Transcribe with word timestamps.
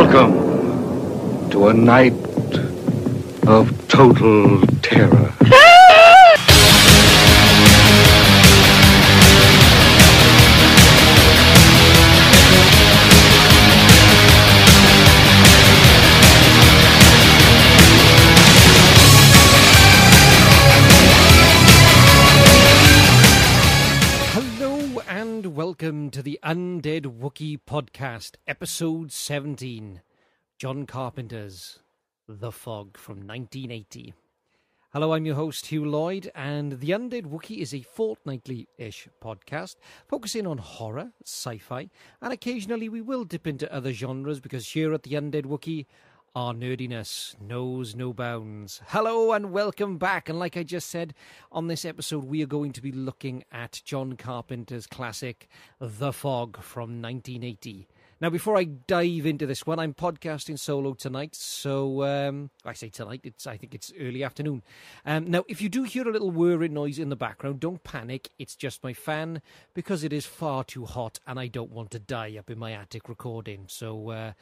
Welcome 0.00 1.50
to 1.50 1.68
a 1.68 1.74
night 1.74 2.14
of 3.46 3.86
total 3.86 4.66
terror. 4.80 5.34
Welcome 25.80 26.10
to 26.10 26.22
the 26.22 26.38
Undead 26.44 27.06
Wookiee 27.06 27.58
podcast, 27.66 28.32
episode 28.46 29.10
17 29.12 30.02
John 30.58 30.84
Carpenter's 30.84 31.78
The 32.28 32.52
Fog 32.52 32.98
from 32.98 33.26
1980. 33.26 34.12
Hello, 34.92 35.14
I'm 35.14 35.24
your 35.24 35.36
host, 35.36 35.64
Huw 35.64 35.90
Lloyd, 35.90 36.30
and 36.34 36.80
The 36.80 36.90
Undead 36.90 37.24
Wookiee 37.24 37.62
is 37.62 37.72
a 37.72 37.80
fortnightly 37.80 38.68
ish 38.76 39.08
podcast 39.22 39.76
focusing 40.06 40.46
on 40.46 40.58
horror, 40.58 41.12
sci 41.24 41.56
fi, 41.56 41.88
and 42.20 42.30
occasionally 42.30 42.90
we 42.90 43.00
will 43.00 43.24
dip 43.24 43.46
into 43.46 43.72
other 43.72 43.94
genres 43.94 44.38
because 44.38 44.68
here 44.68 44.92
at 44.92 45.04
The 45.04 45.14
Undead 45.14 45.46
Wookiee, 45.46 45.86
our 46.34 46.54
nerdiness 46.54 47.40
knows 47.40 47.96
no 47.96 48.12
bounds. 48.12 48.80
Hello 48.86 49.32
and 49.32 49.50
welcome 49.50 49.98
back. 49.98 50.28
And 50.28 50.38
like 50.38 50.56
I 50.56 50.62
just 50.62 50.88
said, 50.88 51.12
on 51.50 51.66
this 51.66 51.84
episode, 51.84 52.24
we 52.24 52.40
are 52.42 52.46
going 52.46 52.72
to 52.72 52.80
be 52.80 52.92
looking 52.92 53.42
at 53.50 53.82
John 53.84 54.14
Carpenter's 54.14 54.86
classic, 54.86 55.48
The 55.80 56.12
Fog 56.12 56.62
from 56.62 57.02
1980. 57.02 57.88
Now, 58.20 58.28
before 58.28 58.58
I 58.58 58.64
dive 58.64 59.24
into 59.24 59.46
this 59.46 59.66
one, 59.66 59.78
I'm 59.78 59.94
podcasting 59.94 60.58
solo 60.58 60.92
tonight. 60.92 61.34
So, 61.34 62.04
um, 62.04 62.50
I 62.66 62.74
say 62.74 62.90
tonight, 62.90 63.22
it's 63.24 63.46
I 63.46 63.56
think 63.56 63.74
it's 63.74 63.94
early 63.98 64.22
afternoon. 64.22 64.62
Um, 65.06 65.30
now, 65.30 65.44
if 65.48 65.62
you 65.62 65.70
do 65.70 65.84
hear 65.84 66.06
a 66.06 66.12
little 66.12 66.30
whirring 66.30 66.74
noise 66.74 66.98
in 66.98 67.08
the 67.08 67.16
background, 67.16 67.60
don't 67.60 67.82
panic. 67.82 68.28
It's 68.38 68.54
just 68.54 68.84
my 68.84 68.92
fan 68.92 69.40
because 69.72 70.04
it 70.04 70.12
is 70.12 70.26
far 70.26 70.64
too 70.64 70.84
hot 70.84 71.18
and 71.26 71.40
I 71.40 71.46
don't 71.46 71.72
want 71.72 71.92
to 71.92 71.98
die 71.98 72.36
up 72.38 72.50
in 72.50 72.58
my 72.58 72.72
attic 72.72 73.08
recording. 73.08 73.64
So, 73.68 74.10
uh, 74.10 74.32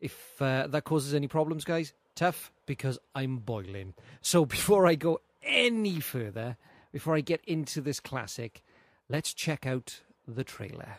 if 0.00 0.40
uh, 0.40 0.66
that 0.68 0.84
causes 0.84 1.14
any 1.14 1.28
problems, 1.28 1.64
guys, 1.64 1.92
tough 2.14 2.50
because 2.66 2.98
I'm 3.14 3.38
boiling. 3.38 3.94
So 4.20 4.44
before 4.56 4.86
I 4.86 4.94
go 4.94 5.20
any 5.42 6.00
further, 6.00 6.56
before 6.92 7.14
I 7.14 7.20
get 7.20 7.40
into 7.46 7.80
this 7.80 8.00
classic, 8.00 8.62
let's 9.08 9.32
check 9.34 9.66
out 9.66 10.00
the 10.26 10.44
trailer. 10.44 10.98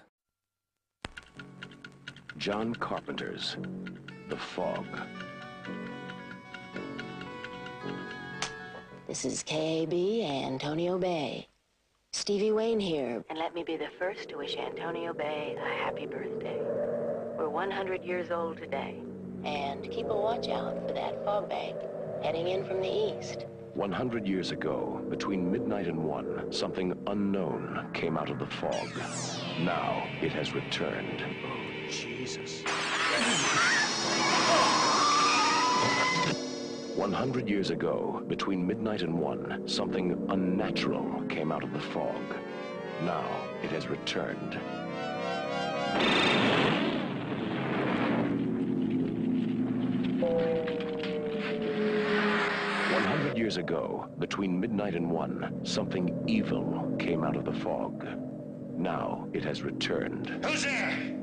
John 2.37 2.73
Carpenter's 2.73 3.57
The 4.29 4.37
Fog. 4.37 4.85
This 9.07 9.25
is 9.25 9.43
KAB 9.43 9.93
Antonio 9.93 10.97
Bay. 10.97 11.47
Stevie 12.13 12.51
Wayne 12.51 12.79
here, 12.79 13.23
and 13.29 13.39
let 13.39 13.53
me 13.53 13.63
be 13.63 13.77
the 13.77 13.89
first 13.97 14.29
to 14.29 14.37
wish 14.37 14.55
Antonio 14.57 15.13
Bay 15.13 15.57
a 15.57 15.83
happy 15.83 16.05
birthday. 16.05 16.60
We're 17.61 17.67
100 17.67 18.03
years 18.03 18.31
old 18.31 18.57
today. 18.57 18.95
And 19.45 19.83
keep 19.91 20.07
a 20.07 20.15
watch 20.15 20.49
out 20.49 20.81
for 20.87 20.95
that 20.95 21.23
fog 21.23 21.47
bank 21.47 21.75
heading 22.23 22.47
in 22.47 22.65
from 22.65 22.81
the 22.81 22.89
east. 22.89 23.45
100 23.75 24.25
years 24.27 24.49
ago, 24.49 24.99
between 25.09 25.51
midnight 25.51 25.85
and 25.85 26.03
one, 26.03 26.51
something 26.51 26.97
unknown 27.05 27.87
came 27.93 28.17
out 28.17 28.31
of 28.31 28.39
the 28.39 28.47
fog. 28.47 28.89
Now 29.59 30.07
it 30.23 30.31
has 30.31 30.55
returned. 30.55 31.23
Oh, 31.45 31.91
Jesus. 31.91 32.63
100 36.95 37.47
years 37.47 37.69
ago, 37.69 38.23
between 38.27 38.65
midnight 38.65 39.03
and 39.03 39.13
one, 39.19 39.67
something 39.67 40.25
unnatural 40.29 41.21
came 41.29 41.51
out 41.51 41.61
of 41.63 41.73
the 41.73 41.79
fog. 41.79 42.23
Now 43.03 43.29
it 43.61 43.69
has 43.69 43.87
returned. 43.87 44.59
Years 53.51 53.57
ago, 53.57 54.07
between 54.17 54.57
midnight 54.57 54.95
and 54.95 55.11
one, 55.11 55.59
something 55.65 56.23
evil 56.25 56.95
came 56.97 57.21
out 57.21 57.35
of 57.35 57.43
the 57.43 57.51
fog. 57.51 58.07
Now 58.77 59.27
it 59.33 59.43
has 59.43 59.61
returned. 59.61 60.29
Who's 60.45 60.63
there? 60.63 61.13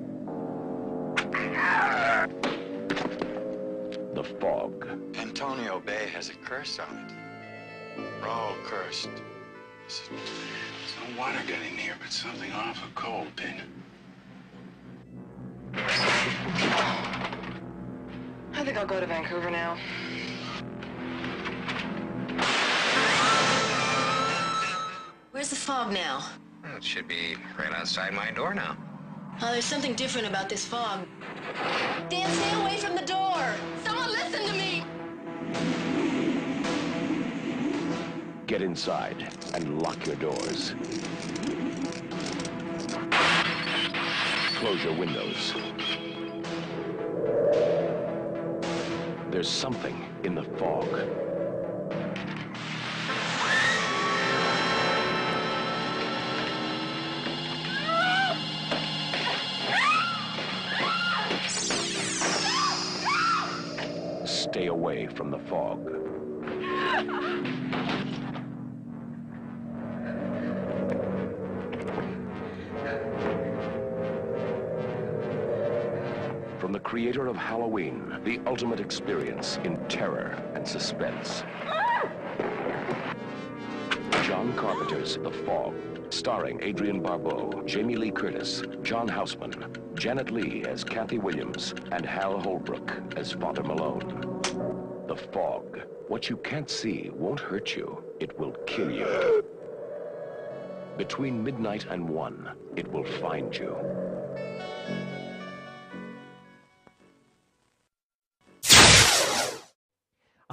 The 4.13 4.25
fog. 4.39 4.87
Antonio 5.17 5.81
Bay 5.81 6.11
has 6.13 6.29
a 6.29 6.35
curse 6.35 6.79
on 6.79 6.99
it. 6.99 7.15
We're 8.21 8.29
all 8.29 8.57
cursed. 8.63 9.09
There's, 9.09 10.03
there's 10.11 10.97
no 11.01 11.19
water 11.19 11.41
getting 11.47 11.79
here, 11.79 11.95
but 11.99 12.13
something 12.13 12.53
awful 12.53 12.91
cold, 12.95 13.29
Pin. 13.37 13.63
I 18.53 18.65
think 18.65 18.77
I'll 18.77 18.85
go 18.85 19.01
to 19.01 19.07
Vancouver 19.07 19.51
now. 19.51 19.79
Where's 25.49 25.61
the 25.61 25.67
fog 25.67 25.93
now? 25.95 26.27
Well, 26.63 26.77
it 26.77 26.85
should 26.85 27.09
be 27.09 27.35
right 27.59 27.73
outside 27.73 28.13
my 28.13 28.31
door 28.33 28.53
now. 28.53 28.77
Oh, 29.41 29.51
there's 29.51 29.65
something 29.65 29.95
different 29.95 30.27
about 30.27 30.51
this 30.51 30.67
fog. 30.67 31.07
Dan, 32.11 32.31
stay 32.31 32.61
away 32.61 32.77
from 32.77 32.95
the 32.95 33.07
door! 33.07 33.55
Someone 33.83 34.11
listen 34.11 34.47
to 34.47 34.53
me! 34.53 34.85
Get 38.47 38.61
inside 38.61 39.35
and 39.55 39.81
lock 39.81 40.07
your 40.07 40.17
doors. 40.17 40.75
Close 44.57 44.85
your 44.85 44.99
windows. 44.99 45.55
There's 49.31 49.49
something 49.49 50.05
in 50.25 50.35
the 50.35 50.45
fog. 50.59 50.89
Away 64.99 65.07
from 65.07 65.31
the 65.31 65.39
fog. 65.39 65.85
From 76.59 76.73
the 76.73 76.81
creator 76.81 77.29
of 77.29 77.37
Halloween, 77.37 78.19
the 78.25 78.41
ultimate 78.45 78.81
experience 78.81 79.61
in 79.63 79.77
terror 79.87 80.37
and 80.57 80.67
suspense. 80.67 81.45
John 84.25 84.53
Carpenter's 84.57 85.17
The 85.19 85.31
Fog, 85.31 85.75
starring 86.11 86.61
Adrienne 86.65 87.01
Barbeau, 87.01 87.63
Jamie 87.67 87.95
Lee 87.95 88.11
Curtis, 88.11 88.65
John 88.83 89.07
Houseman, 89.07 89.55
Janet 89.95 90.33
Leigh 90.33 90.65
as 90.65 90.83
Kathy 90.83 91.19
Williams, 91.19 91.73
and 91.93 92.05
Hal 92.05 92.41
Holbrook 92.41 93.01
as 93.17 93.31
Father 93.31 93.63
Malone. 93.63 94.28
Fog. 95.33 95.81
What 96.09 96.31
you 96.31 96.37
can't 96.39 96.71
see 96.71 97.11
won't 97.13 97.41
hurt 97.41 97.77
you. 97.77 98.03
It 98.21 98.39
will 98.39 98.55
kill 98.67 98.91
you. 98.91 99.43
Between 100.97 101.45
midnight 101.45 101.87
and 101.91 102.09
one, 102.09 102.51
it 102.77 102.91
will 102.93 103.05
find 103.05 103.57
you. 103.57 103.98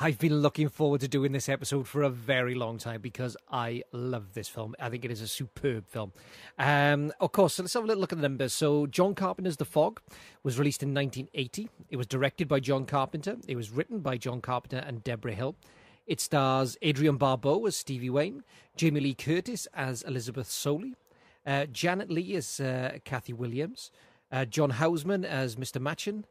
I've 0.05 0.19
been 0.19 0.35
looking 0.35 0.69
forward 0.69 1.01
to 1.01 1.07
doing 1.07 1.31
this 1.31 1.49
episode 1.49 1.87
for 1.87 2.03
a 2.03 2.11
very 2.11 2.53
long 2.53 2.77
time 2.77 3.01
because 3.01 3.35
I 3.49 3.81
love 3.91 4.35
this 4.35 4.47
film. 4.47 4.75
I 4.79 4.87
think 4.91 5.03
it 5.03 5.09
is 5.09 5.19
a 5.19 5.27
superb 5.27 5.87
film. 5.87 6.13
Um, 6.59 7.11
of 7.19 7.31
course, 7.31 7.55
so 7.55 7.63
let's 7.63 7.73
have 7.73 7.85
a 7.85 7.87
little 7.87 8.01
look 8.01 8.11
at 8.11 8.19
the 8.19 8.21
numbers. 8.21 8.53
So, 8.53 8.85
John 8.85 9.15
Carpenter's 9.15 9.57
The 9.57 9.65
Fog 9.65 9.99
was 10.43 10.59
released 10.59 10.83
in 10.83 10.93
1980. 10.93 11.69
It 11.89 11.97
was 11.97 12.05
directed 12.05 12.47
by 12.47 12.59
John 12.59 12.85
Carpenter. 12.85 13.37
It 13.47 13.55
was 13.55 13.71
written 13.71 14.01
by 14.01 14.17
John 14.17 14.41
Carpenter 14.41 14.85
and 14.85 15.03
Debra 15.03 15.33
Hill. 15.33 15.55
It 16.05 16.21
stars 16.21 16.77
Adrienne 16.85 17.17
Barbeau 17.17 17.65
as 17.65 17.75
Stevie 17.75 18.11
Wayne, 18.11 18.43
Jamie 18.77 18.99
Lee 18.99 19.15
Curtis 19.15 19.67
as 19.73 20.03
Elizabeth 20.03 20.51
Solley, 20.51 20.93
uh, 21.47 21.65
Janet 21.65 22.11
Leigh 22.11 22.35
as 22.35 22.59
uh, 22.59 22.99
Kathy 23.05 23.33
Williams, 23.33 23.89
uh, 24.31 24.45
John 24.45 24.69
Houseman 24.69 25.25
as 25.25 25.55
Mr. 25.55 25.81
Matchin, 25.81 26.25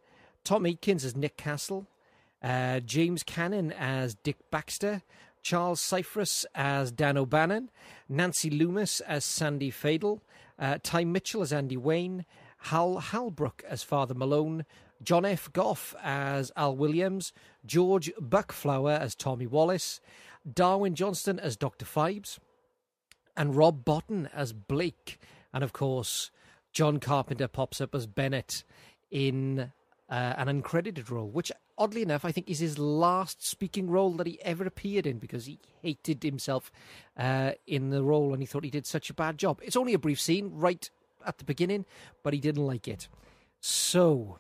Tom 0.45 0.65
Atkins 0.65 1.05
as 1.05 1.17
Nick 1.17 1.37
Castle, 1.37 1.89
uh, 2.45 2.81
James 2.81 3.23
Canning 3.23 3.73
as 3.73 4.15
Dick 4.15 4.37
Baxter, 4.51 5.03
Charles 5.43 5.81
Cyphers 5.81 6.45
as 6.55 6.93
Dan 6.93 7.17
O'Bannon, 7.17 7.71
Nancy 8.09 8.51
Loomis 8.51 9.01
as 9.01 9.25
Sandy 9.25 9.73
Fadel, 9.73 10.21
uh, 10.59 10.79
Ty 10.83 11.05
Mitchell 11.05 11.41
as 11.41 11.53
Andy 11.53 11.79
Wayne, 11.79 12.27
Hal 12.59 13.01
Holbrook 13.01 13.65
as 13.67 13.83
Father 13.83 14.15
Malone, 14.15 14.67
John 15.03 15.25
F. 15.25 15.53
Goff 15.53 15.95
as 16.03 16.53
Al 16.55 16.77
Williams, 16.77 17.33
George 17.65 18.13
Buckflower 18.21 18.99
as 18.99 19.15
Tommy 19.15 19.47
Wallace, 19.47 20.01
Darwin 20.51 20.95
Joston 20.95 21.39
as 21.39 21.57
Dr. 21.57 21.87
Phibes, 21.87 22.39
and 23.37 23.57
Rob 23.57 23.85
Bottin 23.85 24.29
as 24.35 24.53
Blake. 24.53 25.19
And 25.53 25.65
of 25.65 25.73
course, 25.73 26.31
John 26.73 27.01
Carpenter 27.01 27.49
pops 27.49 27.81
up 27.81 27.95
as 27.95 28.07
Bennett 28.07 28.65
in 29.11 29.73
uh, 30.11 30.35
an 30.37 30.63
uncredited 30.63 31.11
role, 31.11 31.29
which 31.29 31.51
oddly 31.77 32.03
enough, 32.03 32.25
I 32.25 32.33
think 32.33 32.49
is 32.49 32.59
his 32.59 32.79
last 32.79 33.47
speaking 33.47 33.91
role 33.91 34.13
that 34.13 34.27
he 34.27 34.41
ever 34.43 34.65
appeared 34.65 35.07
in 35.07 35.19
because 35.19 35.47
he 35.47 35.59
hated 35.83 36.23
himself 36.23 36.71
uh, 37.17 37.53
in 37.67 37.91
the 37.91 38.03
role 38.03 38.33
and 38.33 38.43
he 38.43 38.47
thought 38.47 38.65
he 38.65 38.71
did 38.71 38.87
such 38.87 39.11
a 39.11 39.15
bad 39.15 39.39
job. 39.39 39.61
It's 39.63 39.77
only 39.77 39.95
a 39.95 39.99
brief 39.99 40.21
scene 40.21 40.51
right 40.55 40.89
at 41.27 41.39
the 41.39 41.45
beginning, 41.45 41.85
but 42.23 42.35
he 42.35 42.41
didn't 42.41 42.65
like 42.65 42.87
it. 42.89 43.09
So 43.61 44.39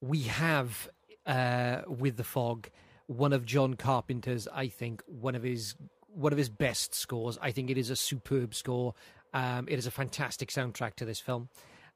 we 0.00 0.22
have 0.22 0.88
uh, 1.26 1.82
with 1.86 2.16
the 2.16 2.24
fog 2.24 2.68
one 3.06 3.32
of 3.32 3.44
John 3.44 3.74
Carpenter's, 3.74 4.48
I 4.48 4.68
think, 4.68 5.02
one 5.06 5.34
of 5.34 5.42
his 5.42 5.74
one 6.14 6.32
of 6.32 6.38
his 6.38 6.48
best 6.48 6.94
scores. 6.94 7.38
I 7.42 7.50
think 7.50 7.70
it 7.70 7.76
is 7.76 7.90
a 7.90 7.96
superb 7.96 8.54
score. 8.54 8.94
Um, 9.32 9.66
it 9.68 9.78
is 9.78 9.86
a 9.86 9.90
fantastic 9.90 10.48
soundtrack 10.48 10.94
to 10.96 11.04
this 11.04 11.18
film. 11.18 11.48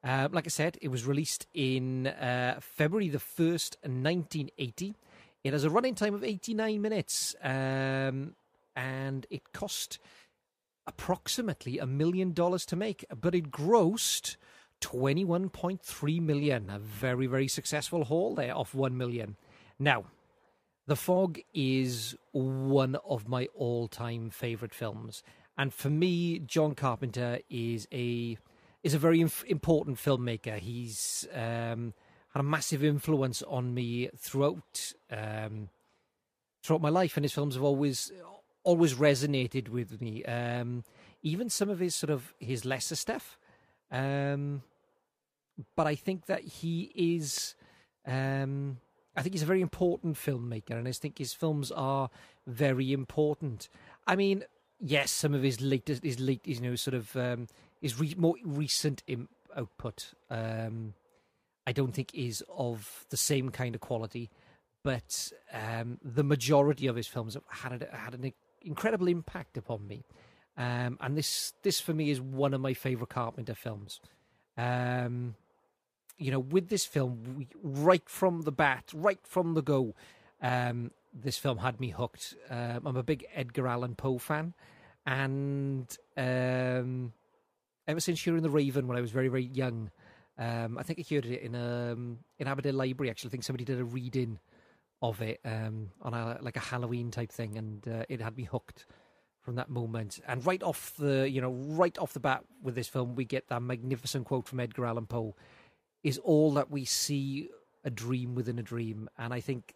Uh, 0.03 0.29
like 0.31 0.45
I 0.45 0.49
said, 0.49 0.77
it 0.81 0.87
was 0.87 1.05
released 1.05 1.45
in 1.53 2.07
uh, 2.07 2.59
February 2.61 3.09
the 3.09 3.17
1st, 3.17 3.77
1980. 3.83 4.95
It 5.43 5.53
has 5.53 5.63
a 5.63 5.69
running 5.69 5.95
time 5.95 6.13
of 6.13 6.23
89 6.23 6.81
minutes, 6.81 7.35
um, 7.43 8.35
and 8.75 9.25
it 9.29 9.51
cost 9.53 9.99
approximately 10.87 11.79
a 11.79 11.85
million 11.85 12.33
dollars 12.33 12.65
to 12.67 12.75
make, 12.75 13.05
but 13.21 13.35
it 13.35 13.51
grossed 13.51 14.37
21.3 14.81 16.21
million. 16.21 16.69
A 16.69 16.79
very, 16.79 17.27
very 17.27 17.47
successful 17.47 18.05
haul 18.05 18.35
there 18.35 18.55
of 18.55 18.73
1 18.73 18.97
million. 18.97 19.35
Now, 19.77 20.05
The 20.87 20.95
Fog 20.95 21.39
is 21.53 22.15
one 22.31 22.95
of 23.07 23.27
my 23.27 23.47
all 23.53 23.87
time 23.87 24.29
favourite 24.29 24.73
films. 24.73 25.23
And 25.57 25.73
for 25.73 25.89
me, 25.89 26.39
John 26.39 26.73
Carpenter 26.73 27.39
is 27.49 27.87
a 27.93 28.37
is 28.83 28.93
a 28.93 28.99
very 28.99 29.21
inf- 29.21 29.43
important 29.45 29.97
filmmaker. 29.97 30.57
He's 30.57 31.27
um, 31.33 31.93
had 32.33 32.39
a 32.39 32.43
massive 32.43 32.83
influence 32.83 33.41
on 33.43 33.73
me 33.73 34.09
throughout 34.17 34.93
um, 35.11 35.69
throughout 36.63 36.81
my 36.81 36.89
life, 36.89 37.17
and 37.17 37.23
his 37.23 37.33
films 37.33 37.55
have 37.55 37.63
always 37.63 38.11
always 38.63 38.95
resonated 38.95 39.69
with 39.69 40.01
me. 40.01 40.23
Um, 40.25 40.83
even 41.21 41.49
some 41.49 41.69
of 41.69 41.79
his 41.79 41.95
sort 41.95 42.09
of 42.09 42.33
his 42.39 42.65
lesser 42.65 42.95
stuff, 42.95 43.37
um, 43.91 44.61
but 45.75 45.87
I 45.87 45.95
think 45.95 46.27
that 46.27 46.41
he 46.41 46.91
is. 46.95 47.55
Um, 48.05 48.77
I 49.15 49.21
think 49.21 49.33
he's 49.33 49.43
a 49.43 49.47
very 49.47 49.61
important 49.61 50.15
filmmaker, 50.15 50.71
and 50.71 50.87
I 50.87 50.91
think 50.93 51.17
his 51.17 51.33
films 51.33 51.71
are 51.71 52.09
very 52.47 52.93
important. 52.93 53.67
I 54.07 54.15
mean, 54.15 54.45
yes, 54.79 55.11
some 55.11 55.33
of 55.33 55.43
his 55.43 55.59
latest, 55.59 56.03
his 56.03 56.19
late, 56.19 56.47
you 56.47 56.61
know, 56.61 56.75
sort 56.75 56.93
of 56.93 57.15
um, 57.17 57.47
his 57.81 57.99
re- 57.99 58.15
more 58.17 58.35
recent 58.43 59.03
Im- 59.07 59.29
output, 59.55 60.13
um, 60.29 60.93
I 61.65 61.71
don't 61.71 61.93
think 61.93 62.13
is 62.13 62.43
of 62.49 63.05
the 63.09 63.17
same 63.17 63.49
kind 63.49 63.75
of 63.75 63.81
quality. 63.81 64.29
But 64.83 65.31
um, 65.53 65.97
the 66.03 66.23
majority 66.23 66.87
of 66.87 66.95
his 66.95 67.07
films 67.07 67.35
had 67.49 67.87
had 67.91 68.13
an 68.13 68.33
incredible 68.61 69.07
impact 69.07 69.57
upon 69.57 69.85
me, 69.85 70.05
um, 70.57 70.97
and 71.01 71.17
this 71.17 71.53
this 71.63 71.81
for 71.81 71.93
me 71.93 72.09
is 72.09 72.21
one 72.21 72.53
of 72.53 72.61
my 72.61 72.73
favorite 72.73 73.09
Carpenter 73.09 73.55
films. 73.55 73.99
Um, 74.57 75.35
you 76.17 76.31
know, 76.31 76.39
with 76.39 76.69
this 76.69 76.85
film, 76.85 77.35
we, 77.37 77.47
right 77.61 78.07
from 78.07 78.41
the 78.41 78.51
bat, 78.51 78.91
right 78.93 79.19
from 79.23 79.53
the 79.53 79.61
go, 79.61 79.95
um, 80.41 80.91
this 81.13 81.37
film 81.37 81.59
had 81.59 81.79
me 81.79 81.89
hooked. 81.89 82.35
Um, 82.49 82.85
I'm 82.85 82.97
a 82.97 83.03
big 83.03 83.25
Edgar 83.33 83.67
Allan 83.67 83.95
Poe 83.95 84.17
fan, 84.17 84.53
and 85.05 85.97
um, 86.17 87.13
ever 87.89 87.99
since 87.99 88.21
hearing 88.21 88.43
The 88.43 88.49
Raven 88.51 88.87
when 88.87 88.97
I 88.97 89.01
was 89.01 89.11
very 89.11 89.27
very 89.27 89.45
young, 89.45 89.89
um, 90.37 90.77
I 90.77 90.83
think 90.83 90.99
I 90.99 91.13
heard 91.13 91.25
it 91.25 91.41
in 91.41 91.55
um, 91.55 92.19
in 92.37 92.47
Aberdeen 92.47 92.77
Library. 92.77 93.09
Actually, 93.09 93.29
I 93.29 93.31
think 93.31 93.43
somebody 93.43 93.65
did 93.65 93.79
a 93.79 93.83
reading 93.83 94.39
of 95.01 95.21
it 95.21 95.39
um, 95.43 95.89
on 96.01 96.13
a 96.13 96.37
like 96.41 96.55
a 96.55 96.61
Halloween 96.61 97.09
type 97.09 97.31
thing, 97.31 97.57
and 97.57 97.87
uh, 97.87 98.05
it 98.07 98.21
had 98.21 98.37
me 98.37 98.43
hooked 98.43 98.85
from 99.41 99.55
that 99.55 99.69
moment. 99.69 100.19
And 100.27 100.45
right 100.45 100.61
off 100.61 100.93
the 100.97 101.27
you 101.29 101.41
know 101.41 101.51
right 101.51 101.97
off 101.97 102.13
the 102.13 102.19
bat 102.19 102.45
with 102.61 102.75
this 102.75 102.87
film, 102.87 103.15
we 103.15 103.25
get 103.25 103.49
that 103.49 103.61
magnificent 103.61 104.25
quote 104.25 104.47
from 104.47 104.59
Edgar 104.59 104.85
Allan 104.85 105.07
Poe: 105.07 105.35
"Is 106.03 106.19
all 106.19 106.53
that 106.53 106.69
we 106.69 106.85
see 106.85 107.49
a 107.83 107.89
dream 107.89 108.35
within 108.35 108.59
a 108.59 108.63
dream?" 108.63 109.09
And 109.17 109.33
I 109.33 109.39
think 109.39 109.73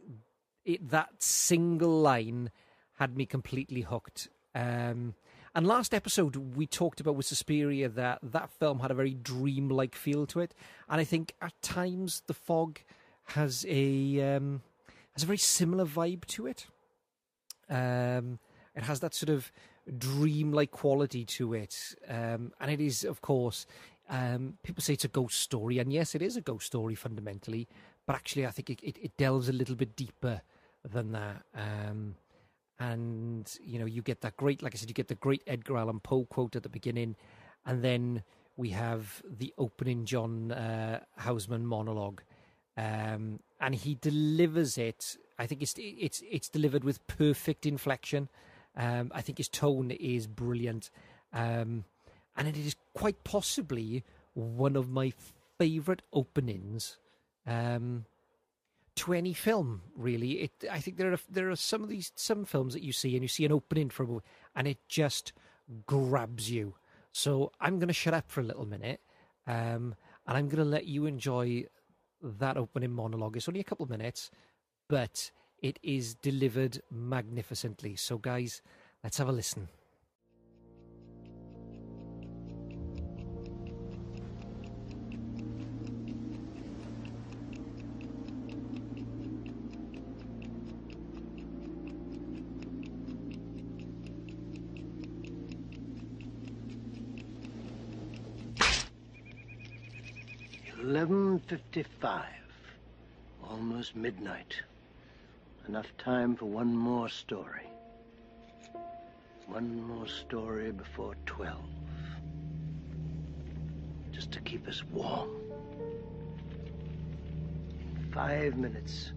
it, 0.65 0.87
that 0.91 1.09
single 1.17 1.99
line 1.99 2.51
had 2.99 3.17
me 3.17 3.25
completely 3.25 3.81
hooked. 3.81 4.29
Um, 4.53 5.15
and 5.55 5.67
last 5.67 5.93
episode 5.93 6.35
we 6.35 6.65
talked 6.65 6.99
about 6.99 7.15
with 7.15 7.25
Suspiria 7.25 7.89
that 7.89 8.19
that 8.23 8.49
film 8.49 8.79
had 8.79 8.91
a 8.91 8.95
very 8.95 9.13
dreamlike 9.13 9.95
feel 9.95 10.25
to 10.27 10.39
it, 10.39 10.53
and 10.89 10.99
I 10.99 11.03
think 11.03 11.33
at 11.41 11.53
times 11.61 12.23
the 12.27 12.33
fog 12.33 12.79
has 13.25 13.65
a 13.69 14.35
um, 14.35 14.61
has 15.13 15.23
a 15.23 15.27
very 15.27 15.37
similar 15.37 15.85
vibe 15.85 16.25
to 16.25 16.47
it. 16.47 16.67
Um, 17.69 18.39
it 18.75 18.83
has 18.83 18.99
that 19.01 19.13
sort 19.13 19.29
of 19.29 19.51
dreamlike 19.97 20.71
quality 20.71 21.25
to 21.25 21.53
it, 21.53 21.95
um, 22.09 22.51
and 22.59 22.71
it 22.71 22.81
is, 22.81 23.03
of 23.03 23.21
course, 23.21 23.65
um, 24.09 24.57
people 24.63 24.81
say 24.81 24.93
it's 24.93 25.05
a 25.05 25.09
ghost 25.09 25.39
story, 25.39 25.77
and 25.79 25.93
yes, 25.93 26.15
it 26.15 26.21
is 26.21 26.35
a 26.35 26.41
ghost 26.41 26.65
story 26.65 26.95
fundamentally, 26.95 27.67
but 28.05 28.15
actually, 28.15 28.45
I 28.45 28.51
think 28.51 28.69
it, 28.69 28.79
it, 28.81 28.97
it 29.01 29.17
delves 29.17 29.49
a 29.49 29.53
little 29.53 29.75
bit 29.75 29.95
deeper 29.95 30.41
than 30.83 31.11
that. 31.11 31.43
Um, 31.55 32.15
and 32.91 33.59
you 33.63 33.79
know, 33.79 33.85
you 33.85 34.01
get 34.01 34.21
that 34.21 34.37
great, 34.37 34.61
like 34.61 34.75
I 34.75 34.77
said, 34.77 34.89
you 34.89 34.93
get 34.93 35.07
the 35.07 35.15
great 35.15 35.41
Edgar 35.47 35.77
Allan 35.77 35.99
Poe 35.99 36.25
quote 36.25 36.55
at 36.55 36.63
the 36.63 36.69
beginning, 36.69 37.15
and 37.65 37.83
then 37.83 38.23
we 38.57 38.69
have 38.69 39.21
the 39.25 39.53
opening 39.57 40.05
John 40.05 40.51
uh, 40.51 40.99
Houseman 41.17 41.65
monologue, 41.65 42.21
um, 42.77 43.39
and 43.59 43.75
he 43.75 43.95
delivers 43.95 44.77
it. 44.77 45.17
I 45.39 45.45
think 45.45 45.61
it's 45.61 45.75
it's 45.77 46.21
it's 46.29 46.49
delivered 46.49 46.83
with 46.83 47.05
perfect 47.07 47.65
inflection. 47.65 48.29
Um, 48.75 49.11
I 49.13 49.21
think 49.21 49.37
his 49.37 49.47
tone 49.47 49.91
is 49.91 50.27
brilliant, 50.27 50.89
um, 51.31 51.85
and 52.35 52.47
it 52.47 52.57
is 52.57 52.75
quite 52.93 53.23
possibly 53.23 54.03
one 54.33 54.75
of 54.75 54.89
my 54.89 55.13
favourite 55.57 56.01
openings 56.11 56.97
um, 57.45 58.05
to 58.95 59.13
any 59.13 59.33
film. 59.33 59.81
Really, 59.95 60.31
it. 60.43 60.51
I 60.71 60.79
think 60.79 60.97
there 60.97 61.13
are 61.13 61.19
there 61.29 61.49
are 61.49 61.55
some 61.55 61.83
of 61.83 61.89
these 61.89 62.11
some 62.15 62.45
films 62.45 62.73
that 62.73 62.83
you 62.83 62.91
see 62.91 63.15
and 63.15 63.23
you 63.23 63.27
see 63.27 63.45
an 63.45 63.51
opening 63.51 63.89
for 63.89 64.03
a 64.03 64.07
movie, 64.07 64.25
and 64.55 64.67
it 64.67 64.77
just 64.87 65.33
grabs 65.85 66.51
you. 66.51 66.75
So 67.11 67.51
I'm 67.59 67.79
going 67.79 67.87
to 67.87 67.93
shut 67.93 68.13
up 68.13 68.29
for 68.29 68.41
a 68.41 68.43
little 68.43 68.65
minute, 68.65 69.01
um, 69.47 69.95
and 70.27 70.37
I'm 70.37 70.47
going 70.47 70.63
to 70.63 70.69
let 70.69 70.85
you 70.85 71.05
enjoy 71.05 71.65
that 72.21 72.57
opening 72.57 72.91
monologue. 72.91 73.37
It's 73.37 73.47
only 73.47 73.59
a 73.59 73.65
couple 73.65 73.83
of 73.83 73.89
minutes, 73.89 74.31
but 74.89 75.31
it 75.61 75.79
is 75.83 76.15
delivered 76.15 76.81
magnificently. 76.91 77.95
So, 77.95 78.17
guys, 78.17 78.61
let's 79.03 79.17
have 79.17 79.29
a 79.29 79.31
listen. 79.31 79.69
Eleven 100.83 101.39
fifty-five, 101.47 102.25
almost 103.41 103.95
midnight. 103.95 104.61
Enough 105.69 105.87
time 105.97 106.35
for 106.35 106.43
one 106.43 106.75
more 106.75 107.07
story. 107.07 107.69
One 109.47 109.81
more 109.81 110.09
story 110.09 110.73
before 110.73 111.15
twelve. 111.25 111.63
Just 114.11 114.33
to 114.33 114.41
keep 114.41 114.67
us 114.67 114.83
warm. 114.91 115.29
In 117.69 118.11
five 118.13 118.57
minutes, 118.57 119.13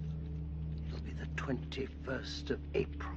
it'll 0.87 1.01
be 1.01 1.15
the 1.15 1.27
21st 1.35 2.51
of 2.51 2.61
April. 2.75 3.17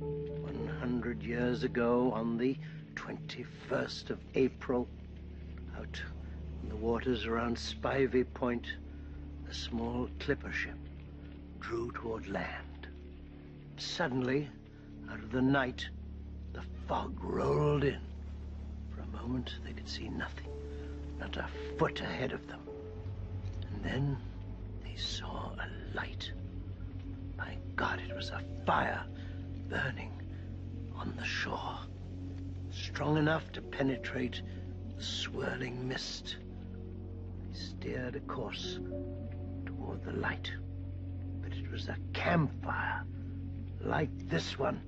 100 0.00 1.22
years 1.22 1.64
ago, 1.64 2.12
on 2.12 2.36
the 2.36 2.58
21st 2.94 4.10
of 4.10 4.18
April, 4.34 4.86
out 5.78 6.02
in 6.62 6.68
the 6.68 6.76
waters 6.76 7.26
around 7.26 7.56
Spivey 7.56 8.24
Point, 8.34 8.66
a 9.50 9.54
small 9.54 10.08
clipper 10.20 10.52
ship 10.52 10.78
drew 11.60 11.90
toward 11.92 12.28
land. 12.28 12.86
Suddenly, 13.76 14.48
out 15.10 15.18
of 15.18 15.32
the 15.32 15.42
night, 15.42 15.88
the 16.52 16.62
fog 16.86 17.16
rolled 17.22 17.84
in. 17.84 18.00
For 18.90 19.00
a 19.00 19.22
moment, 19.22 19.56
they 19.64 19.72
could 19.72 19.88
see 19.88 20.08
nothing, 20.08 20.48
not 21.18 21.36
a 21.36 21.48
foot 21.78 22.00
ahead 22.00 22.32
of 22.32 22.46
them. 22.46 22.60
And 23.70 23.84
then 23.84 24.16
they 24.84 24.96
saw 24.96 25.50
a 25.58 25.96
light. 25.96 26.30
My 27.36 27.56
God, 27.76 28.00
it 28.08 28.14
was 28.14 28.30
a 28.30 28.42
fire 28.64 29.02
burning 29.68 30.12
on 30.96 31.14
the 31.18 31.24
shore, 31.24 31.78
strong 32.70 33.16
enough 33.16 33.50
to 33.52 33.62
penetrate 33.62 34.42
the 34.96 35.02
swirling 35.02 35.88
mist. 35.88 36.36
Steered 37.52 38.16
a 38.16 38.20
course 38.20 38.78
toward 39.66 40.02
the 40.04 40.12
light, 40.12 40.50
but 41.42 41.52
it 41.52 41.70
was 41.70 41.88
a 41.88 41.96
campfire 42.12 43.04
like 43.80 44.10
this 44.28 44.58
one. 44.58 44.80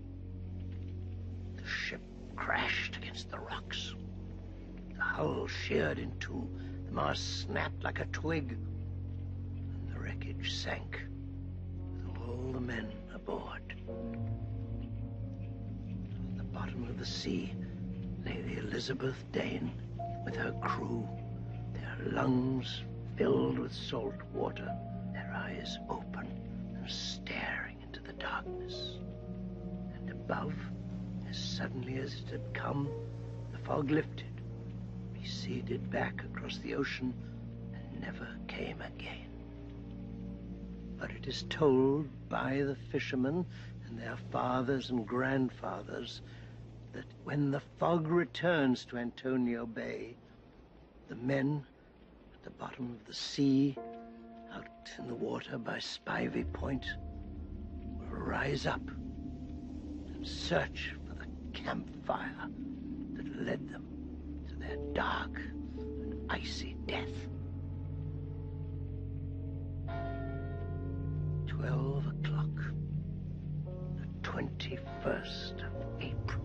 The 1.57 1.67
ship 1.67 2.01
crashed 2.37 2.97
against 2.97 3.31
the 3.31 3.39
rocks. 3.39 3.95
The 4.95 5.03
hull 5.03 5.47
sheared 5.47 5.99
in 5.99 6.19
two. 6.19 6.49
The 6.87 6.93
mast 6.93 7.43
snapped 7.43 7.83
like 7.83 8.01
a 8.01 8.07
twig. 8.07 8.53
And 8.53 9.95
the 9.95 9.99
wreckage 9.99 10.55
sank 10.55 11.01
with 12.07 12.17
all 12.27 12.53
the 12.53 12.61
men 12.61 12.91
aboard. 13.15 13.75
At 16.31 16.39
the 16.39 16.45
bottom 16.45 16.85
of 16.85 16.99
the 16.99 17.07
sea 17.07 17.53
lay 18.25 18.41
the 18.41 18.59
Elizabeth 18.59 19.23
Dane 19.33 19.73
with 20.25 20.37
her 20.37 20.53
crew, 20.63 21.07
lungs 22.05 22.83
filled 23.17 23.59
with 23.59 23.73
salt 23.73 24.21
water, 24.33 24.71
their 25.13 25.33
eyes 25.35 25.79
open 25.89 26.27
and 26.77 26.91
staring 26.91 27.81
into 27.83 28.01
the 28.01 28.13
darkness. 28.15 28.99
And 29.95 30.11
above, 30.11 30.55
as 31.29 31.39
suddenly 31.39 31.99
as 31.99 32.15
it 32.15 32.31
had 32.31 32.55
come, 32.55 32.89
the 33.53 33.59
fog 33.59 33.91
lifted, 33.91 34.41
receded 35.15 35.91
back 35.91 36.23
across 36.25 36.59
the 36.59 36.75
ocean, 36.75 37.15
and 37.73 38.01
never 38.01 38.29
came 38.49 38.83
again. 38.83 39.31
But 40.99 41.11
it 41.11 41.27
is 41.27 41.45
told 41.49 42.09
by 42.29 42.63
the 42.63 42.77
fishermen 42.91 43.47
and 43.87 43.99
their 43.99 44.17
fathers 44.31 44.91
and 44.91 45.07
grandfathers 45.07 46.23
that 46.93 47.07
when 47.25 47.51
the 47.51 47.63
fog 47.79 48.07
returns 48.09 48.85
to 48.87 48.99
Antonio 48.99 49.67
Bay, 49.67 50.17
the 51.09 51.17
men 51.17 51.65
the 52.45 52.51
bottom 52.51 52.93
of 52.93 53.07
the 53.07 53.15
sea, 53.15 53.75
out 54.55 54.91
in 54.99 55.09
the 55.09 55.15
water 55.15 55.57
by 55.57 55.79
Spivey 55.79 56.45
Point, 56.53 56.85
will 57.99 58.19
rise 58.19 58.67
up 58.67 58.87
and 58.87 60.27
search 60.27 60.95
for 61.09 61.15
the 61.15 61.27
campfire 61.55 62.49
that 63.15 63.47
led 63.47 63.67
them 63.71 63.87
to 64.49 64.57
their 64.57 64.77
dark 64.93 65.41
and 65.79 66.31
icy 66.31 66.77
death. 66.87 67.09
Twelve 71.47 72.07
o'clock, 72.07 72.57
the 73.97 74.29
21st 74.29 75.65
of 75.65 75.73
April. 76.03 76.44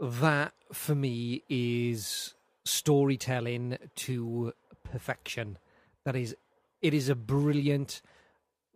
That 0.00 0.54
for 0.72 0.94
me 0.94 1.42
is 1.50 2.34
storytelling 2.64 3.76
to 3.96 4.54
perfection. 4.82 5.58
That 6.04 6.16
is, 6.16 6.34
it 6.80 6.94
is 6.94 7.10
a 7.10 7.14
brilliant, 7.14 8.00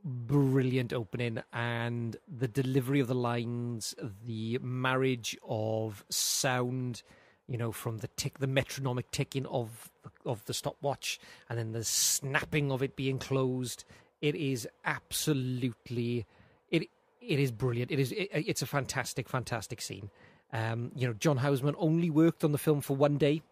brilliant 0.04 0.93
opening, 0.93 1.43
and 1.50 2.19
the 2.28 2.47
delivery 2.47 3.00
of 3.00 3.09
the 3.09 3.14
lines, 3.14 3.95
the 4.26 4.59
marriage 4.61 5.35
of 5.49 6.04
sound, 6.11 7.02
you 7.49 7.57
know, 7.57 7.73
from 7.73 7.99
the 7.99 8.09
tick, 8.09 8.38
the 8.38 8.47
metronomic 8.47 9.11
ticking 9.11 9.47
of 9.47 9.90
of 10.26 10.45
the 10.45 10.52
stopwatch, 10.52 11.19
and 11.49 11.59
then 11.59 11.73
the 11.73 11.85
snapping 11.85 12.71
of 12.71 12.83
it 12.83 12.97
being 12.97 13.19
closed. 13.19 13.85
It 14.21 14.35
is 14.35 14.69
absolutely, 14.85 16.26
it 16.71 16.83
it 17.23 17.38
is 17.38 17.50
brilliant. 17.50 17.90
It 17.90 17.99
is, 17.99 18.12
it, 18.12 18.28
it's 18.33 18.61
a 18.61 18.66
fantastic, 18.66 19.26
fantastic 19.26 19.81
scene. 19.81 20.11
Um, 20.54 20.92
you 20.94 21.06
know, 21.06 21.14
John 21.14 21.38
Houseman 21.38 21.75
only 21.78 22.11
worked 22.11 22.44
on 22.44 22.52
the 22.52 22.58
film 22.58 22.80
for 22.80 22.96
one 22.96 23.18
day, 23.18 23.42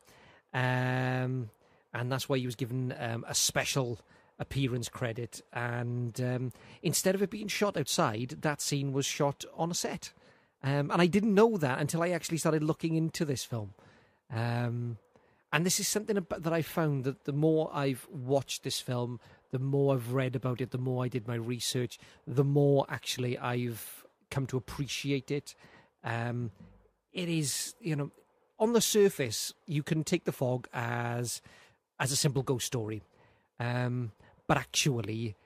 um, 0.55 1.51
and 1.93 2.11
that's 2.11 2.29
why 2.29 2.39
he 2.39 2.47
was 2.47 2.55
given 2.55 2.95
um, 2.99 3.25
a 3.29 3.35
special 3.35 3.99
appearance 4.39 4.89
credit. 4.89 5.43
And 5.53 6.19
um, 6.21 6.53
instead 6.81 7.17
of 7.17 7.23
it 7.23 7.31
being 7.31 7.49
shot 7.49 7.77
outside, 7.77 8.37
that 8.43 8.63
scene 8.63 8.93
was 8.93 9.05
shot 9.05 9.45
on 9.57 9.71
a 9.71 9.75
set. 9.75 10.13
Um, 10.63 10.93
and 10.93 11.03
I 11.03 11.07
didn't 11.07 11.35
know 11.35 11.57
that 11.57 11.81
until 11.81 12.03
I 12.03 12.11
actually 12.11 12.39
started 12.39 12.63
looking 12.63 12.95
into 12.95 13.25
this 13.25 13.45
film. 13.45 13.75
Um, 14.33 14.99
and 15.53 15.67
this 15.67 15.81
is 15.81 15.89
something 15.89 16.25
that 16.31 16.53
I 16.53 16.63
found 16.63 17.05
that 17.05 17.25
the 17.25 17.33
more 17.33 17.69
I've 17.75 18.07
watched 18.11 18.63
this 18.63 18.81
film, 18.81 19.21
the 19.51 19.59
more 19.59 19.95
I've 19.95 20.13
read 20.13 20.37
about 20.37 20.61
it, 20.61 20.71
the 20.71 20.79
more 20.79 21.05
I 21.05 21.09
did 21.09 21.27
my 21.27 21.35
research, 21.35 21.99
the 22.27 22.45
more 22.45 22.87
actually 22.89 23.37
I've 23.39 24.05
come 24.31 24.47
to 24.47 24.57
appreciate 24.57 25.31
it. 25.31 25.55
Um, 26.05 26.53
it 27.13 27.29
is, 27.29 27.75
you 27.81 27.97
know, 27.97 28.11
on 28.59 28.73
the 28.73 28.81
surface, 28.81 29.53
you 29.67 29.83
can 29.83 30.05
take 30.05 30.25
the 30.25 30.33
fog 30.33 30.69
as 30.73 31.43
as 31.99 32.13
a 32.13 32.17
simple 32.17 32.43
ghost 32.43 32.67
story, 32.67 33.03
um, 33.61 34.13
but 34.47 34.57
actually, 34.57 35.37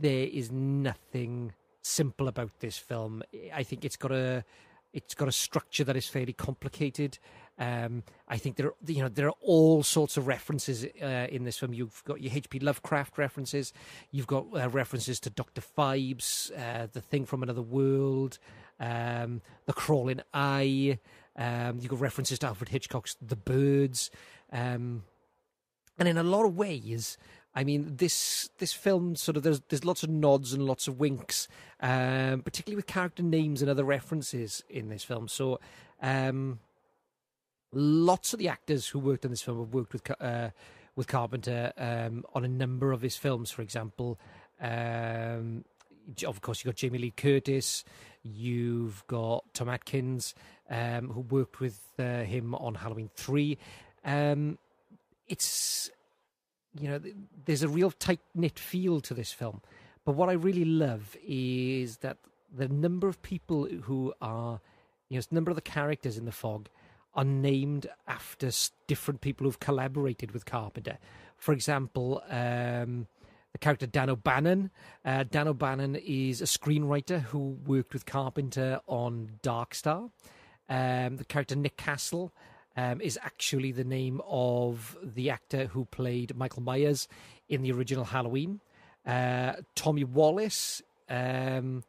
there 0.00 0.26
is 0.26 0.50
nothing 0.50 1.52
simple 1.82 2.28
about 2.28 2.60
this 2.60 2.78
film. 2.78 3.22
I 3.54 3.62
think 3.62 3.84
it's 3.84 3.96
got 3.96 4.12
a 4.12 4.44
it's 4.92 5.14
got 5.14 5.28
a 5.28 5.32
structure 5.32 5.84
that 5.84 5.96
is 5.96 6.06
fairly 6.06 6.32
complicated. 6.32 7.18
Um, 7.58 8.02
I 8.28 8.36
think 8.38 8.56
there, 8.56 8.68
are, 8.68 8.74
you 8.86 9.02
know, 9.02 9.08
there 9.08 9.28
are 9.28 9.34
all 9.40 9.82
sorts 9.82 10.16
of 10.16 10.26
references 10.26 10.84
uh, 11.02 11.26
in 11.30 11.44
this 11.44 11.58
film. 11.58 11.72
You've 11.72 12.02
got 12.04 12.20
your 12.20 12.32
H.P. 12.32 12.58
Lovecraft 12.60 13.18
references. 13.18 13.72
You've 14.10 14.26
got 14.26 14.46
uh, 14.54 14.68
references 14.68 15.20
to 15.20 15.30
Doctor 15.30 15.62
Phibes, 15.62 16.50
uh, 16.58 16.88
the 16.92 17.00
Thing 17.00 17.24
from 17.24 17.42
Another 17.42 17.62
World, 17.62 18.38
um, 18.82 19.40
the 19.66 19.72
Crawling 19.72 20.20
Eye. 20.34 20.98
Um, 21.36 21.78
you've 21.80 21.88
got 21.88 22.00
references 22.00 22.38
to 22.40 22.48
Alfred 22.48 22.68
Hitchcock's 22.68 23.16
The 23.22 23.36
Birds, 23.36 24.10
um, 24.52 25.04
and 25.98 26.08
in 26.08 26.18
a 26.18 26.22
lot 26.22 26.44
of 26.44 26.56
ways, 26.56 27.16
I 27.54 27.64
mean, 27.64 27.96
this 27.96 28.50
this 28.58 28.72
film 28.72 29.16
sort 29.16 29.36
of 29.36 29.42
there's 29.42 29.60
there's 29.68 29.84
lots 29.84 30.02
of 30.02 30.10
nods 30.10 30.52
and 30.52 30.66
lots 30.66 30.88
of 30.88 30.98
winks, 30.98 31.48
um, 31.80 32.42
particularly 32.42 32.76
with 32.76 32.86
character 32.86 33.22
names 33.22 33.62
and 33.62 33.70
other 33.70 33.84
references 33.84 34.62
in 34.68 34.88
this 34.88 35.04
film. 35.04 35.28
So, 35.28 35.60
um, 36.02 36.60
lots 37.72 38.32
of 38.32 38.38
the 38.38 38.48
actors 38.48 38.88
who 38.88 38.98
worked 38.98 39.24
on 39.24 39.30
this 39.30 39.42
film 39.42 39.58
have 39.58 39.72
worked 39.72 39.92
with 39.92 40.10
uh, 40.20 40.50
with 40.96 41.06
Carpenter 41.06 41.72
um, 41.78 42.24
on 42.34 42.44
a 42.44 42.48
number 42.48 42.92
of 42.92 43.02
his 43.02 43.16
films. 43.16 43.50
For 43.50 43.62
example, 43.62 44.18
um, 44.60 45.64
of 46.26 46.40
course, 46.40 46.64
you've 46.64 46.74
got 46.74 46.78
Jamie 46.78 46.98
Lee 46.98 47.12
Curtis, 47.16 47.84
you've 48.22 49.06
got 49.06 49.44
Tom 49.54 49.68
Atkins, 49.68 50.34
um, 50.70 51.10
who 51.10 51.20
worked 51.20 51.60
with 51.60 51.80
uh, 51.98 52.22
him 52.22 52.54
on 52.54 52.74
Halloween 52.74 53.10
Three. 53.14 53.58
Um, 54.04 54.58
it's 55.28 55.90
you 56.78 56.88
know, 56.88 57.00
there's 57.44 57.62
a 57.62 57.68
real 57.68 57.90
tight 57.90 58.20
knit 58.34 58.58
feel 58.58 59.00
to 59.02 59.14
this 59.14 59.32
film. 59.32 59.60
But 60.04 60.12
what 60.12 60.28
I 60.28 60.32
really 60.32 60.64
love 60.64 61.16
is 61.24 61.98
that 61.98 62.18
the 62.54 62.68
number 62.68 63.08
of 63.08 63.22
people 63.22 63.66
who 63.66 64.12
are, 64.20 64.60
you 65.08 65.18
know, 65.18 65.22
the 65.28 65.34
number 65.34 65.50
of 65.50 65.56
the 65.56 65.62
characters 65.62 66.18
in 66.18 66.24
the 66.24 66.32
fog 66.32 66.68
are 67.14 67.24
named 67.24 67.86
after 68.08 68.50
different 68.86 69.20
people 69.20 69.44
who've 69.44 69.60
collaborated 69.60 70.32
with 70.32 70.46
Carpenter. 70.46 70.98
For 71.36 71.52
example, 71.52 72.22
um, 72.30 73.06
the 73.52 73.58
character 73.58 73.86
Dan 73.86 74.10
O'Bannon. 74.10 74.70
Uh, 75.04 75.24
Dan 75.30 75.48
O'Bannon 75.48 75.96
is 75.96 76.40
a 76.40 76.46
screenwriter 76.46 77.20
who 77.20 77.58
worked 77.66 77.92
with 77.92 78.06
Carpenter 78.06 78.80
on 78.86 79.38
Dark 79.42 79.74
Star. 79.74 80.10
Um, 80.68 81.16
the 81.16 81.24
character 81.24 81.54
Nick 81.54 81.76
Castle 81.76 82.32
um, 82.76 83.00
is 83.00 83.18
actually 83.22 83.72
the 83.72 83.84
name 83.84 84.20
of 84.26 84.96
the 85.02 85.30
actor 85.30 85.66
who 85.66 85.84
played 85.86 86.34
Michael 86.36 86.62
Myers 86.62 87.08
in 87.48 87.62
the 87.62 87.72
original 87.72 88.04
Halloween. 88.04 88.60
Uh, 89.06 89.54
Tommy 89.74 90.04
Wallace 90.04 90.82
um, 91.10 91.84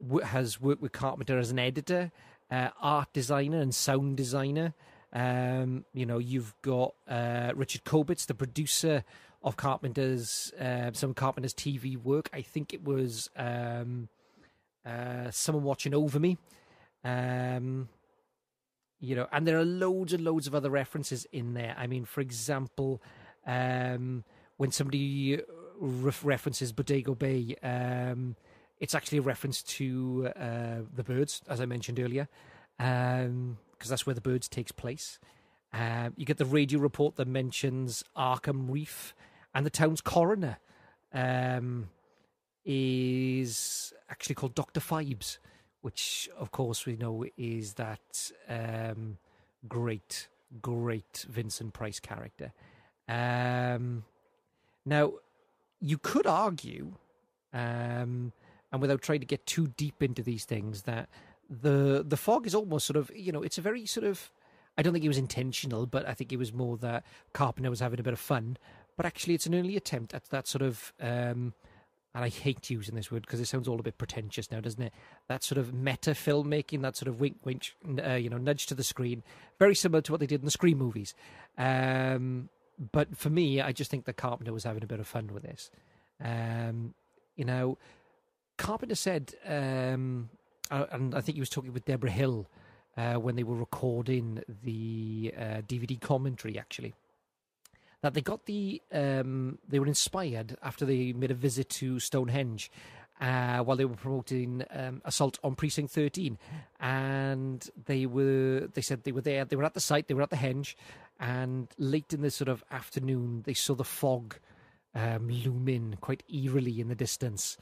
w- 0.00 0.24
has 0.24 0.60
worked 0.60 0.82
with 0.82 0.92
Carpenter 0.92 1.38
as 1.38 1.50
an 1.50 1.58
editor, 1.58 2.12
uh, 2.50 2.68
art 2.80 3.12
designer, 3.12 3.60
and 3.60 3.74
sound 3.74 4.16
designer. 4.16 4.74
Um, 5.12 5.84
you 5.92 6.06
know, 6.06 6.18
you've 6.18 6.54
got 6.62 6.94
uh, 7.08 7.52
Richard 7.54 7.84
Kobritz, 7.84 8.26
the 8.26 8.34
producer 8.34 9.04
of 9.44 9.56
Carpenter's 9.56 10.52
uh, 10.60 10.90
some 10.92 11.14
Carpenter's 11.14 11.54
TV 11.54 11.96
work. 11.96 12.30
I 12.32 12.42
think 12.42 12.72
it 12.72 12.84
was 12.84 13.28
um, 13.36 14.08
uh, 14.86 15.30
someone 15.30 15.64
watching 15.64 15.94
over 15.94 16.18
me. 16.18 16.38
Um, 17.04 17.88
you 19.00 19.16
know, 19.16 19.26
and 19.32 19.46
there 19.46 19.58
are 19.58 19.64
loads 19.64 20.12
and 20.12 20.22
loads 20.22 20.46
of 20.46 20.54
other 20.54 20.70
references 20.70 21.26
in 21.32 21.54
there. 21.54 21.74
I 21.76 21.88
mean, 21.88 22.04
for 22.04 22.20
example, 22.20 23.02
um, 23.46 24.22
when 24.56 24.70
somebody 24.70 25.40
ref- 25.82 26.24
references 26.24 26.72
Bodega 26.72 27.14
Bay. 27.14 27.56
Um, 27.62 28.36
it's 28.80 28.94
actually 28.94 29.18
a 29.18 29.22
reference 29.22 29.62
to 29.62 30.30
uh, 30.34 30.78
the 30.92 31.04
birds, 31.04 31.42
as 31.48 31.60
I 31.60 31.66
mentioned 31.66 32.00
earlier, 32.00 32.28
because 32.78 33.26
um, 33.26 33.58
that's 33.80 34.06
where 34.06 34.14
the 34.14 34.20
birds 34.20 34.48
takes 34.48 34.72
place. 34.72 35.18
Uh, 35.72 36.10
you 36.16 36.26
get 36.26 36.38
the 36.38 36.44
radio 36.44 36.80
report 36.80 37.16
that 37.16 37.28
mentions 37.28 38.04
Arkham 38.16 38.70
Reef, 38.70 39.14
and 39.54 39.66
the 39.66 39.70
town's 39.70 40.00
coroner 40.00 40.58
um, 41.12 41.88
is 42.64 43.92
actually 44.10 44.34
called 44.34 44.54
Doctor 44.54 44.80
Phibes, 44.80 45.38
which, 45.80 46.28
of 46.38 46.50
course, 46.50 46.86
we 46.86 46.96
know 46.96 47.24
is 47.36 47.74
that 47.74 48.30
um, 48.48 49.18
great, 49.68 50.28
great 50.60 51.26
Vincent 51.28 51.72
Price 51.72 52.00
character. 52.00 52.52
Um, 53.08 54.04
now, 54.86 55.14
you 55.80 55.98
could 55.98 56.26
argue, 56.26 56.92
um, 57.52 58.32
and 58.72 58.80
without 58.80 59.02
trying 59.02 59.20
to 59.20 59.26
get 59.26 59.44
too 59.44 59.68
deep 59.76 60.02
into 60.02 60.22
these 60.22 60.44
things, 60.44 60.82
that 60.82 61.08
the 61.50 62.04
the 62.06 62.16
fog 62.16 62.46
is 62.46 62.54
almost 62.54 62.86
sort 62.86 62.96
of 62.96 63.10
you 63.14 63.30
know 63.30 63.42
it's 63.42 63.58
a 63.58 63.60
very 63.60 63.84
sort 63.84 64.06
of 64.06 64.30
I 64.78 64.82
don't 64.82 64.94
think 64.94 65.04
it 65.04 65.08
was 65.08 65.18
intentional, 65.18 65.84
but 65.84 66.08
I 66.08 66.14
think 66.14 66.32
it 66.32 66.38
was 66.38 66.52
more 66.52 66.78
that 66.78 67.04
Carpenter 67.34 67.68
was 67.68 67.80
having 67.80 68.00
a 68.00 68.02
bit 68.02 68.14
of 68.14 68.20
fun. 68.20 68.56
But 68.96 69.06
actually, 69.06 69.34
it's 69.34 69.46
an 69.46 69.54
early 69.54 69.76
attempt 69.76 70.14
at 70.14 70.24
that 70.26 70.46
sort 70.46 70.62
of, 70.62 70.92
um, 71.00 71.54
and 72.14 72.24
I 72.24 72.28
hate 72.28 72.68
using 72.68 72.94
this 72.94 73.10
word 73.10 73.22
because 73.22 73.40
it 73.40 73.46
sounds 73.46 73.66
all 73.66 73.80
a 73.80 73.82
bit 73.82 73.96
pretentious 73.98 74.50
now, 74.50 74.60
doesn't 74.60 74.82
it? 74.82 74.92
That 75.28 75.42
sort 75.42 75.58
of 75.58 75.72
meta 75.72 76.10
filmmaking, 76.10 76.82
that 76.82 76.96
sort 76.96 77.08
of 77.08 77.20
wink, 77.20 77.38
wink, 77.44 77.72
uh, 78.04 78.14
you 78.14 78.28
know, 78.28 78.38
nudge 78.38 78.66
to 78.66 78.74
the 78.74 78.84
screen, 78.84 79.22
very 79.58 79.74
similar 79.74 80.02
to 80.02 80.12
what 80.12 80.20
they 80.20 80.26
did 80.26 80.40
in 80.40 80.44
the 80.44 80.50
Scream 80.50 80.78
movies. 80.78 81.14
Um, 81.56 82.50
but 82.92 83.16
for 83.16 83.30
me, 83.30 83.60
I 83.60 83.72
just 83.72 83.90
think 83.90 84.04
that 84.06 84.16
Carpenter 84.16 84.52
was 84.52 84.64
having 84.64 84.82
a 84.82 84.86
bit 84.86 85.00
of 85.00 85.06
fun 85.06 85.28
with 85.32 85.42
this. 85.42 85.70
Um, 86.22 86.94
you 87.36 87.44
know, 87.44 87.78
Carpenter 88.58 88.94
said, 88.94 89.34
um, 89.46 90.28
and 90.70 91.14
I 91.14 91.20
think 91.20 91.36
he 91.36 91.40
was 91.40 91.50
talking 91.50 91.72
with 91.72 91.84
Debra 91.84 92.10
Hill 92.10 92.46
uh, 92.96 93.14
when 93.14 93.36
they 93.36 93.42
were 93.42 93.56
recording 93.56 94.42
the 94.62 95.32
uh, 95.36 95.42
DVD 95.66 96.00
commentary, 96.00 96.58
actually, 96.58 96.94
that 98.02 98.14
they 98.14 98.20
got 98.20 98.46
the 98.46 98.82
um, 98.92 99.58
they 99.68 99.78
were 99.78 99.86
inspired 99.86 100.56
after 100.62 100.84
they 100.84 101.12
made 101.12 101.30
a 101.30 101.34
visit 101.34 101.68
to 101.70 101.98
Stonehenge. 101.98 102.70
Uh, 103.20 103.58
while 103.58 103.76
they 103.76 103.84
were 103.84 103.94
promoting 103.94 104.64
um, 104.70 105.00
assault 105.04 105.38
on 105.44 105.54
precinct 105.54 105.92
13 105.92 106.36
and 106.80 107.70
they 107.84 108.04
were 108.04 108.66
they 108.74 108.80
said 108.80 109.04
they 109.04 109.12
were 109.12 109.20
there 109.20 109.44
they 109.44 109.54
were 109.54 109.62
at 109.62 109.74
the 109.74 109.80
site 109.80 110.08
they 110.08 110.14
were 110.14 110.22
at 110.22 110.30
the 110.30 110.36
henge 110.36 110.74
and 111.20 111.68
late 111.78 112.12
in 112.12 112.22
the 112.22 112.32
sort 112.32 112.48
of 112.48 112.64
afternoon 112.72 113.42
they 113.44 113.54
saw 113.54 113.76
the 113.76 113.84
fog 113.84 114.34
um, 114.96 115.30
quite 116.00 116.24
eerily 116.28 116.80
in 116.80 116.88
the 116.88 116.96
distance 116.96 117.58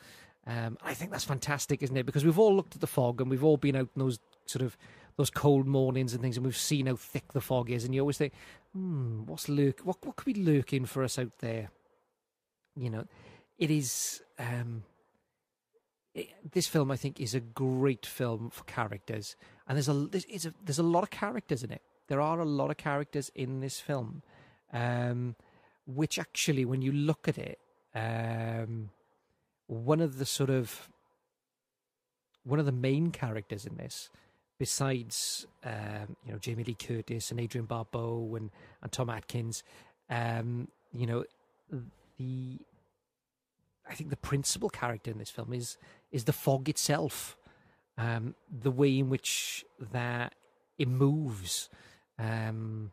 um, 0.47 0.79
I 0.83 0.95
think 0.95 1.11
that's 1.11 1.25
fantastic, 1.25 1.83
isn't 1.83 1.97
it? 1.97 2.07
Because 2.07 2.25
we've 2.25 2.39
all 2.39 2.55
looked 2.55 2.75
at 2.75 2.81
the 2.81 2.87
fog 2.87 3.21
and 3.21 3.31
we've 3.31 3.45
all 3.45 3.57
been 3.57 3.77
out 3.77 3.89
in 3.95 4.01
those 4.01 4.19
sort 4.47 4.63
of 4.63 4.77
those 5.21 5.31
cold 5.31 5.67
mornings 5.67 6.13
and 6.13 6.23
things, 6.23 6.37
and 6.37 6.47
we've 6.47 6.57
seen 6.57 6.87
how 6.87 6.97
thick 6.97 7.33
the 7.33 7.41
fog 7.41 7.71
is, 7.71 7.85
and 7.85 7.95
you 7.95 8.01
always 8.01 8.17
think, 8.19 8.33
hmm, 8.73 9.25
what's 9.27 9.49
lurk? 9.49 9.81
What 9.81 10.05
what 10.05 10.17
could 10.17 10.35
be 10.35 10.43
lurking 10.43 10.87
for 10.87 11.05
us 11.05 11.19
out 11.19 11.39
there? 11.41 11.71
You 12.75 12.91
know, 12.91 13.05
it 13.59 13.71
is. 13.71 14.23
Um, 14.39 14.85
it, 16.15 16.29
this 16.53 16.67
film, 16.67 16.91
I 16.91 16.97
think, 16.97 17.21
is 17.21 17.35
a 17.35 17.41
great 17.41 18.07
film 18.07 18.51
for 18.51 18.65
characters, 18.65 19.37
and 19.69 19.77
there's 19.77 19.89
a 19.89 19.93
there's, 19.93 20.47
a 20.47 20.55
there's 20.65 20.79
a 20.79 20.83
lot 20.83 21.03
of 21.03 21.11
characters 21.11 21.63
in 21.63 21.71
it. 21.71 21.83
There 22.09 22.21
are 22.21 22.41
a 22.41 22.45
lot 22.45 22.71
of 22.71 22.77
characters 22.79 23.31
in 23.35 23.61
this 23.61 23.79
film, 23.79 24.23
um, 24.73 25.37
which 25.87 26.19
actually, 26.19 26.65
when 26.65 26.83
you 26.83 26.93
look 26.93 27.29
at 27.29 27.39
it, 27.39 27.59
um, 27.95 28.91
one 29.67 30.01
of 30.01 30.19
the 30.19 30.27
sort 30.27 30.51
of 30.51 30.89
one 32.43 32.59
of 32.59 32.67
the 32.67 32.73
main 32.73 33.11
characters 33.11 33.67
in 33.67 33.77
this 33.77 34.09
besides 34.61 35.47
um, 35.65 36.17
you 36.25 36.31
know 36.31 36.39
Jamie 36.39 36.65
Lee 36.65 36.75
Curtis 36.75 37.31
and 37.31 37.41
Adrienne 37.41 37.65
Barbeau 37.65 38.35
and, 38.37 38.51
and 38.83 38.93
Tom 38.93 39.09
Atkins, 39.09 39.65
um, 40.11 40.69
you 40.93 41.07
know 41.07 41.25
the 42.19 42.59
I 43.89 43.95
think 43.95 44.11
the 44.11 44.17
principal 44.17 44.69
character 44.69 45.11
in 45.11 45.19
this 45.19 45.31
film 45.31 45.55
is 45.55 45.79
is 46.13 46.25
the 46.25 46.35
fog 46.35 46.69
itself, 46.69 47.37
um, 47.97 48.35
the 48.49 48.71
way 48.71 48.99
in 48.99 49.09
which 49.09 49.65
that 49.93 50.35
it 50.79 50.89
moves, 50.89 51.71
um, 52.19 52.93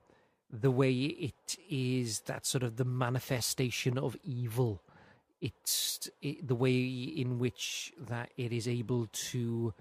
the 0.50 0.72
way 0.72 0.94
it 0.94 1.58
is 1.70 2.22
that 2.22 2.46
sort 2.46 2.64
of 2.64 2.78
the 2.78 2.86
manifestation 2.86 3.98
of 3.98 4.16
evil. 4.24 4.82
It's 5.42 6.10
it, 6.22 6.48
the 6.48 6.56
way 6.56 6.82
in 6.82 7.40
which 7.40 7.92
that 8.00 8.30
it 8.38 8.54
is 8.54 8.70
able 8.70 9.08
to 9.32 9.74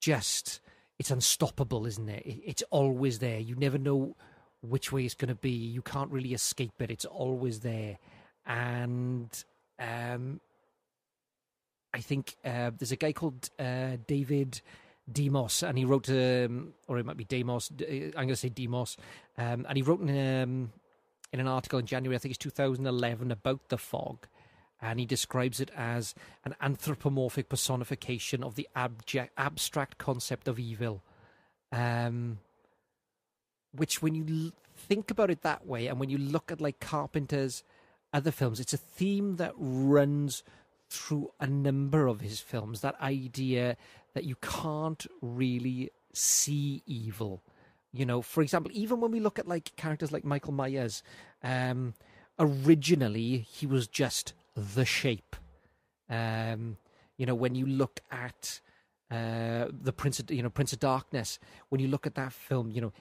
just 0.00 0.60
it's 0.98 1.10
unstoppable, 1.10 1.86
isn't 1.86 2.08
it? 2.08 2.22
It's 2.26 2.62
always 2.70 3.18
there. 3.18 3.38
You 3.38 3.54
never 3.54 3.78
know 3.78 4.16
which 4.62 4.90
way 4.92 5.04
it's 5.04 5.14
going 5.14 5.28
to 5.28 5.34
be. 5.34 5.50
You 5.50 5.82
can't 5.82 6.10
really 6.10 6.34
escape 6.34 6.80
it. 6.80 6.90
It's 6.90 7.04
always 7.04 7.60
there, 7.60 7.98
and 8.46 9.30
um, 9.78 10.40
I 11.94 12.00
think 12.00 12.36
uh, 12.44 12.70
there's 12.76 12.92
a 12.92 12.96
guy 12.96 13.12
called 13.12 13.48
uh, 13.58 13.96
David 14.06 14.60
Demos, 15.10 15.62
and 15.62 15.78
he 15.78 15.84
wrote, 15.84 16.08
um, 16.10 16.74
or 16.86 16.98
it 16.98 17.06
might 17.06 17.16
be 17.16 17.24
Demos. 17.24 17.70
I'm 17.80 18.10
going 18.12 18.28
to 18.28 18.36
say 18.36 18.48
Demos, 18.48 18.96
um, 19.36 19.66
and 19.68 19.76
he 19.76 19.82
wrote 19.82 20.00
in, 20.00 20.08
um, 20.10 20.72
in 21.32 21.40
an 21.40 21.48
article 21.48 21.78
in 21.78 21.86
January, 21.86 22.16
I 22.16 22.18
think 22.18 22.30
it's 22.30 22.38
2011, 22.38 23.30
about 23.30 23.68
the 23.68 23.78
fog 23.78 24.26
and 24.80 25.00
he 25.00 25.06
describes 25.06 25.60
it 25.60 25.70
as 25.76 26.14
an 26.44 26.54
anthropomorphic 26.60 27.48
personification 27.48 28.44
of 28.44 28.54
the 28.54 28.68
abject, 28.74 29.32
abstract 29.36 29.98
concept 29.98 30.48
of 30.48 30.58
evil. 30.58 31.02
Um, 31.72 32.38
which, 33.72 34.00
when 34.00 34.14
you 34.14 34.52
think 34.76 35.10
about 35.10 35.30
it 35.30 35.42
that 35.42 35.66
way, 35.66 35.86
and 35.88 36.00
when 36.00 36.10
you 36.10 36.18
look 36.18 36.50
at 36.50 36.60
like 36.60 36.80
Carpenter's 36.80 37.62
other 38.12 38.30
films, 38.30 38.60
it's 38.60 38.72
a 38.72 38.78
theme 38.78 39.36
that 39.36 39.52
runs 39.56 40.42
through 40.88 41.30
a 41.38 41.46
number 41.46 42.06
of 42.06 42.20
his 42.20 42.40
films. 42.40 42.80
That 42.80 43.00
idea 43.00 43.76
that 44.14 44.24
you 44.24 44.36
can't 44.36 45.06
really 45.20 45.90
see 46.12 46.82
evil. 46.86 47.42
You 47.92 48.06
know, 48.06 48.22
for 48.22 48.42
example, 48.42 48.70
even 48.74 49.00
when 49.00 49.10
we 49.10 49.20
look 49.20 49.38
at 49.38 49.48
like 49.48 49.76
characters 49.76 50.12
like 50.12 50.24
Michael 50.24 50.52
Myers, 50.52 51.02
um, 51.42 51.94
originally 52.38 53.38
he 53.38 53.66
was 53.66 53.86
just 53.86 54.32
the 54.58 54.84
shape. 54.84 55.36
Um, 56.10 56.76
you 57.16 57.26
know, 57.26 57.34
when 57.34 57.54
you 57.54 57.66
look 57.66 58.00
at 58.10 58.60
uh, 59.10 59.66
the 59.70 59.92
Prince 59.92 60.20
of 60.20 60.30
you 60.30 60.42
know 60.42 60.50
Prince 60.50 60.72
of 60.72 60.80
Darkness, 60.80 61.38
when 61.68 61.80
you 61.80 61.88
look 61.88 62.06
at 62.06 62.14
that 62.14 62.32
film, 62.32 62.70
you 62.70 62.80
know 62.80 62.92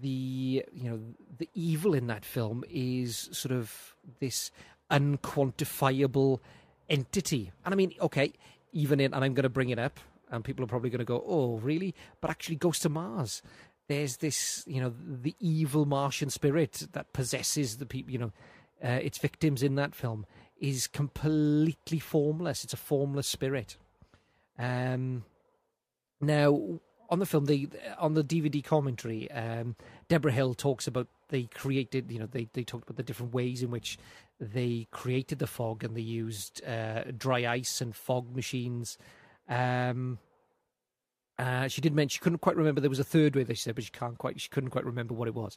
the 0.00 0.64
you 0.72 0.90
know 0.90 1.00
the 1.38 1.48
evil 1.54 1.94
in 1.94 2.06
that 2.06 2.24
film 2.24 2.64
is 2.70 3.28
sort 3.32 3.52
of 3.52 3.94
this 4.20 4.50
unquantifiable 4.90 6.40
entity. 6.88 7.52
And 7.64 7.74
I 7.74 7.76
mean, 7.76 7.92
okay, 8.00 8.32
even 8.72 9.00
in 9.00 9.14
and 9.14 9.24
I'm 9.24 9.34
going 9.34 9.44
to 9.44 9.48
bring 9.48 9.70
it 9.70 9.78
up, 9.78 10.00
and 10.30 10.44
people 10.44 10.64
are 10.64 10.68
probably 10.68 10.90
going 10.90 11.00
to 11.00 11.04
go, 11.04 11.24
"Oh, 11.26 11.58
really?" 11.58 11.94
But 12.20 12.30
actually, 12.30 12.56
Ghost 12.56 12.84
of 12.84 12.92
Mars. 12.92 13.42
There's 13.88 14.18
this, 14.18 14.64
you 14.66 14.82
know, 14.82 14.92
the 15.00 15.34
evil 15.40 15.86
Martian 15.86 16.28
spirit 16.28 16.88
that 16.92 17.14
possesses 17.14 17.78
the 17.78 17.86
people, 17.86 18.12
you 18.12 18.18
know, 18.18 18.32
uh, 18.84 19.00
its 19.00 19.16
victims 19.16 19.62
in 19.62 19.76
that 19.76 19.94
film 19.94 20.26
is 20.60 20.86
completely 20.86 21.98
formless. 21.98 22.64
It's 22.64 22.72
a 22.72 22.78
formless 22.78 23.26
spirit. 23.26 23.76
Um, 24.58 25.24
now, 26.20 26.80
on 27.10 27.18
the 27.18 27.26
film, 27.26 27.46
the 27.46 27.68
on 27.98 28.14
the 28.14 28.24
DVD 28.24 28.62
commentary, 28.62 29.30
um, 29.30 29.76
Debra 30.08 30.32
Hill 30.32 30.54
talks 30.54 30.86
about 30.86 31.08
they 31.28 31.44
created, 31.44 32.10
you 32.10 32.18
know, 32.18 32.26
they, 32.26 32.48
they 32.52 32.64
talked 32.64 32.84
about 32.84 32.96
the 32.96 33.02
different 33.02 33.34
ways 33.34 33.62
in 33.62 33.70
which 33.70 33.98
they 34.40 34.86
created 34.90 35.38
the 35.38 35.46
fog 35.46 35.84
and 35.84 35.96
they 35.96 36.00
used 36.00 36.64
uh, 36.64 37.04
dry 37.16 37.46
ice 37.46 37.80
and 37.80 37.94
fog 37.94 38.34
machines. 38.34 38.98
Um, 39.48 40.18
uh, 41.38 41.68
she 41.68 41.80
did 41.80 41.94
mention 41.94 42.16
she 42.16 42.20
couldn't 42.20 42.38
quite 42.40 42.56
remember. 42.56 42.80
There 42.80 42.90
was 42.90 42.98
a 42.98 43.04
third 43.04 43.36
way 43.36 43.44
they 43.44 43.54
said, 43.54 43.74
but 43.74 43.84
she 43.84 43.90
can't 43.90 44.18
quite. 44.18 44.40
She 44.40 44.48
couldn't 44.48 44.70
quite 44.70 44.84
remember 44.84 45.14
what 45.14 45.28
it 45.28 45.34
was. 45.34 45.56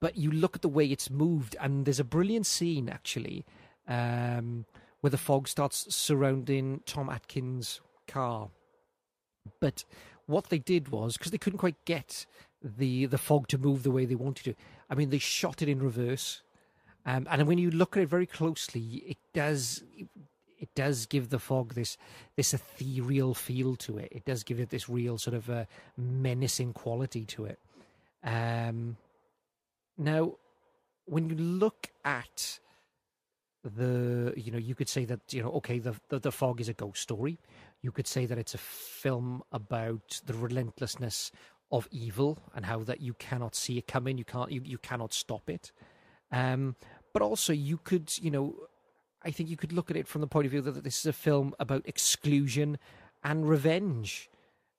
But 0.00 0.16
you 0.16 0.30
look 0.30 0.54
at 0.54 0.62
the 0.62 0.68
way 0.68 0.86
it's 0.86 1.10
moved, 1.10 1.56
and 1.60 1.84
there's 1.84 2.00
a 2.00 2.04
brilliant 2.04 2.46
scene 2.46 2.88
actually 2.88 3.44
um, 3.88 4.64
where 5.00 5.10
the 5.10 5.18
fog 5.18 5.48
starts 5.48 5.94
surrounding 5.94 6.80
Tom 6.86 7.08
Atkins' 7.08 7.80
car. 8.08 8.48
But 9.60 9.84
what 10.26 10.48
they 10.48 10.58
did 10.58 10.88
was 10.88 11.16
because 11.16 11.32
they 11.32 11.38
couldn't 11.38 11.58
quite 11.58 11.84
get 11.84 12.26
the 12.62 13.06
the 13.06 13.18
fog 13.18 13.48
to 13.48 13.58
move 13.58 13.82
the 13.82 13.90
way 13.90 14.04
they 14.04 14.14
wanted 14.14 14.44
to. 14.44 14.54
I 14.90 14.94
mean, 14.94 15.10
they 15.10 15.18
shot 15.18 15.62
it 15.62 15.68
in 15.68 15.80
reverse, 15.80 16.42
um, 17.04 17.26
and 17.30 17.46
when 17.46 17.58
you 17.58 17.70
look 17.70 17.96
at 17.96 18.02
it 18.02 18.08
very 18.08 18.26
closely, 18.26 19.04
it 19.06 19.18
does 19.32 19.84
it, 19.96 20.08
it, 20.58 20.74
does 20.74 21.06
give 21.06 21.28
the 21.28 21.38
fog 21.38 21.74
this 21.74 21.96
this 22.34 22.52
ethereal 22.54 23.34
feel 23.34 23.76
to 23.76 23.98
it. 23.98 24.08
It 24.10 24.24
does 24.24 24.42
give 24.42 24.58
it 24.58 24.70
this 24.70 24.88
real 24.88 25.18
sort 25.18 25.36
of 25.36 25.48
a 25.48 25.68
menacing 25.96 26.72
quality 26.72 27.24
to 27.26 27.44
it. 27.44 27.60
Um, 28.24 28.96
now, 29.96 30.32
when 31.04 31.30
you 31.30 31.36
look 31.36 31.88
at 32.04 32.58
the 33.74 34.32
you 34.36 34.52
know 34.52 34.58
you 34.58 34.74
could 34.74 34.88
say 34.88 35.04
that 35.04 35.20
you 35.32 35.42
know 35.42 35.50
okay 35.50 35.78
the, 35.78 35.94
the 36.08 36.18
the 36.18 36.32
fog 36.32 36.60
is 36.60 36.68
a 36.68 36.74
ghost 36.74 37.02
story. 37.02 37.38
You 37.82 37.92
could 37.92 38.06
say 38.06 38.26
that 38.26 38.38
it's 38.38 38.54
a 38.54 38.58
film 38.58 39.42
about 39.52 40.20
the 40.24 40.34
relentlessness 40.34 41.32
of 41.72 41.88
evil 41.90 42.38
and 42.54 42.64
how 42.64 42.82
that 42.84 43.00
you 43.00 43.14
cannot 43.14 43.54
see 43.54 43.78
it 43.78 43.86
coming. 43.86 44.18
You 44.18 44.24
can't 44.24 44.50
you, 44.52 44.62
you 44.64 44.78
cannot 44.78 45.12
stop 45.12 45.50
it. 45.50 45.72
Um 46.30 46.76
but 47.12 47.22
also 47.22 47.52
you 47.52 47.78
could 47.78 48.12
you 48.18 48.30
know 48.30 48.54
i 49.22 49.30
think 49.30 49.48
you 49.48 49.56
could 49.56 49.72
look 49.72 49.90
at 49.90 49.96
it 49.96 50.06
from 50.06 50.20
the 50.20 50.26
point 50.26 50.44
of 50.44 50.52
view 50.52 50.60
that 50.60 50.84
this 50.84 50.98
is 50.98 51.06
a 51.06 51.12
film 51.12 51.54
about 51.58 51.82
exclusion 51.86 52.78
and 53.24 53.48
revenge. 53.48 54.28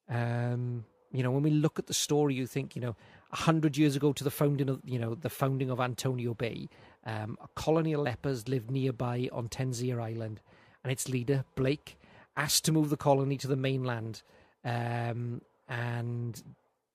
Um 0.09 0.85
you 1.11 1.23
know 1.23 1.31
when 1.31 1.43
we 1.43 1.51
look 1.51 1.79
at 1.79 1.87
the 1.87 1.93
story 1.93 2.35
you 2.35 2.45
think 2.45 2.75
you 2.75 2.81
know 2.81 2.95
a 3.31 3.35
hundred 3.35 3.77
years 3.77 3.95
ago 3.95 4.13
to 4.13 4.23
the 4.23 4.31
founding 4.31 4.69
of 4.69 4.81
you 4.85 4.99
know 4.99 5.15
the 5.15 5.29
founding 5.29 5.69
of 5.69 5.79
antonio 5.79 6.33
bay 6.33 6.69
um, 7.07 7.37
a 7.41 7.47
colony 7.55 7.93
of 7.93 8.01
lepers 8.01 8.49
lived 8.49 8.69
nearby 8.69 9.29
on 9.31 9.47
Tangier 9.47 10.01
Island, 10.01 10.41
and 10.83 10.91
its 10.91 11.07
leader, 11.07 11.45
Blake, 11.55 11.97
asked 12.35 12.65
to 12.65 12.73
move 12.73 12.89
the 12.89 12.97
colony 12.97 13.37
to 13.37 13.47
the 13.47 13.55
mainland 13.55 14.21
um, 14.65 15.41
and 15.69 16.43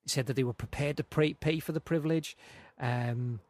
said 0.05 0.27
that 0.27 0.35
they 0.35 0.44
were 0.44 0.53
prepared 0.53 0.98
to 0.98 1.05
pay, 1.05 1.33
pay 1.33 1.59
for 1.61 1.72
the 1.72 1.81
privilege. 1.81 2.37
Um, 2.79 3.40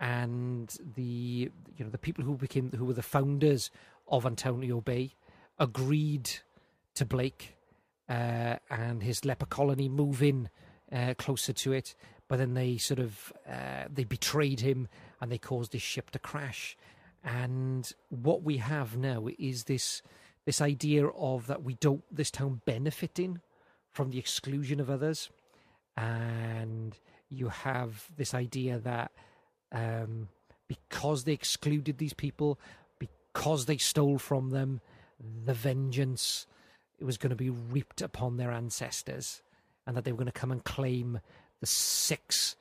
and 0.00 0.76
the 0.96 1.50
you 1.76 1.84
know 1.84 1.90
the 1.90 1.96
people 1.96 2.24
who 2.24 2.36
became 2.36 2.72
who 2.72 2.84
were 2.84 2.92
the 2.92 3.02
founders 3.02 3.70
of 4.08 4.26
Antonio 4.26 4.80
Bay 4.80 5.14
agreed 5.58 6.28
to 6.94 7.06
Blake 7.06 7.56
uh, 8.08 8.56
and 8.68 9.02
his 9.02 9.24
leper 9.24 9.46
colony 9.46 9.88
move 9.88 10.22
in 10.22 10.50
uh, 10.92 11.14
closer 11.16 11.52
to 11.52 11.72
it, 11.72 11.94
but 12.28 12.38
then 12.38 12.54
they 12.54 12.76
sort 12.76 12.98
of 12.98 13.32
uh, 13.48 13.84
they 13.90 14.04
betrayed 14.04 14.60
him 14.60 14.88
and 15.22 15.30
they 15.30 15.38
caused 15.38 15.72
this 15.72 15.82
ship 15.82 16.10
to 16.10 16.18
crash. 16.18 16.76
And 17.24 17.90
what 18.08 18.42
we 18.42 18.56
have 18.58 18.96
now 18.96 19.28
is 19.38 19.64
this 19.64 20.02
this 20.44 20.60
idea 20.60 21.06
of 21.06 21.46
that 21.46 21.62
we 21.62 21.74
don't 21.74 22.02
this 22.10 22.32
town 22.32 22.60
benefiting 22.64 23.40
from 23.92 24.10
the 24.10 24.18
exclusion 24.18 24.80
of 24.80 24.90
others, 24.90 25.30
and 25.96 26.98
you 27.28 27.48
have 27.48 28.06
this 28.16 28.34
idea 28.34 28.78
that 28.78 29.12
um, 29.70 30.28
because 30.66 31.22
they 31.22 31.32
excluded 31.32 31.98
these 31.98 32.14
people, 32.14 32.58
because 32.98 33.66
they 33.66 33.76
stole 33.76 34.18
from 34.18 34.50
them, 34.50 34.80
the 35.44 35.54
vengeance 35.54 36.48
it 36.98 37.04
was 37.04 37.18
going 37.18 37.30
to 37.30 37.36
be 37.36 37.50
reaped 37.50 38.02
upon 38.02 38.36
their 38.36 38.50
ancestors, 38.50 39.42
and 39.86 39.96
that 39.96 40.04
they 40.04 40.10
were 40.10 40.18
going 40.18 40.26
to 40.26 40.32
come 40.32 40.50
and 40.50 40.64
claim 40.64 41.20
the 41.60 41.66
six 41.66 42.56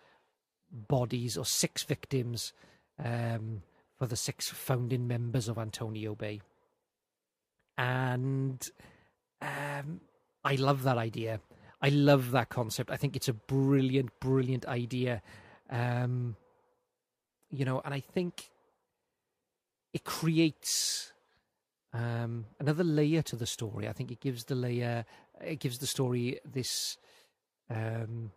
bodies 0.72 1.38
or 1.38 1.46
six 1.46 1.84
victims 1.84 2.54
um, 3.04 3.62
for 3.98 4.08
the 4.08 4.16
six 4.16 4.50
founding 4.50 5.08
members 5.08 5.48
of 5.48 5.58
Antonio 5.58 6.16
Bay. 6.16 6.42
And 7.78 8.68
um, 9.42 10.02
I 10.44 10.56
love 10.56 10.84
that 10.84 10.98
idea. 10.98 11.40
I 11.82 11.90
love 11.90 12.32
that 12.32 12.50
concept. 12.50 12.92
I 12.92 12.98
think 12.98 13.16
it's 13.16 13.28
a 13.28 13.34
brilliant, 13.34 14.20
brilliant 14.20 14.66
idea. 14.68 15.22
Um, 15.70 16.36
you 17.50 17.66
know, 17.66 17.82
and 17.84 17.94
I 17.94 18.00
think 18.00 18.50
it 19.94 20.04
creates 20.04 21.12
um, 21.94 22.46
another 22.60 22.84
layer 22.84 23.22
to 23.24 23.36
the 23.36 23.46
story. 23.46 23.88
I 23.88 23.94
think 23.94 24.12
it 24.12 24.20
gives 24.20 24.46
the 24.46 24.56
layer, 24.56 25.06
it 25.44 25.60
gives 25.60 25.80
the 25.80 25.88
story 25.88 26.40
this 26.46 26.98
um, 27.70 28.32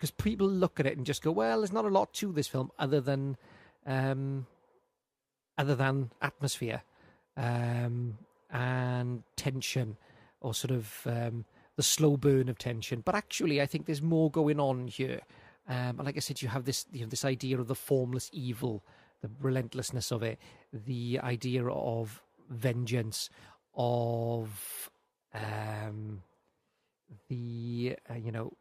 because 0.00 0.10
people 0.10 0.48
look 0.48 0.80
at 0.80 0.86
it 0.86 0.96
and 0.96 1.04
just 1.04 1.22
go, 1.22 1.30
"Well, 1.30 1.58
there's 1.58 1.74
not 1.74 1.84
a 1.84 1.88
lot 1.88 2.14
to 2.14 2.32
this 2.32 2.48
film 2.48 2.70
other 2.78 3.02
than, 3.02 3.36
um, 3.84 4.46
other 5.58 5.74
than 5.74 6.10
atmosphere, 6.22 6.82
um, 7.36 8.16
and 8.50 9.22
tension, 9.36 9.98
or 10.40 10.54
sort 10.54 10.70
of 10.70 11.02
um, 11.04 11.44
the 11.76 11.82
slow 11.82 12.16
burn 12.16 12.48
of 12.48 12.56
tension." 12.56 13.02
But 13.02 13.14
actually, 13.14 13.60
I 13.60 13.66
think 13.66 13.84
there's 13.84 14.00
more 14.00 14.30
going 14.30 14.58
on 14.58 14.88
here. 14.88 15.20
Um, 15.68 15.98
and 15.98 16.04
like 16.04 16.16
I 16.16 16.20
said, 16.20 16.40
you 16.40 16.48
have 16.48 16.64
this, 16.64 16.86
you 16.90 17.00
have 17.00 17.10
this 17.10 17.26
idea 17.26 17.60
of 17.60 17.68
the 17.68 17.74
formless 17.74 18.30
evil, 18.32 18.82
the 19.20 19.30
relentlessness 19.38 20.10
of 20.10 20.22
it, 20.22 20.38
the 20.72 21.20
idea 21.22 21.66
of 21.66 22.22
vengeance, 22.48 23.28
of 23.74 24.90
um, 25.34 26.22
the 27.28 27.96
uh, 28.10 28.14
you 28.14 28.32
know 28.32 28.56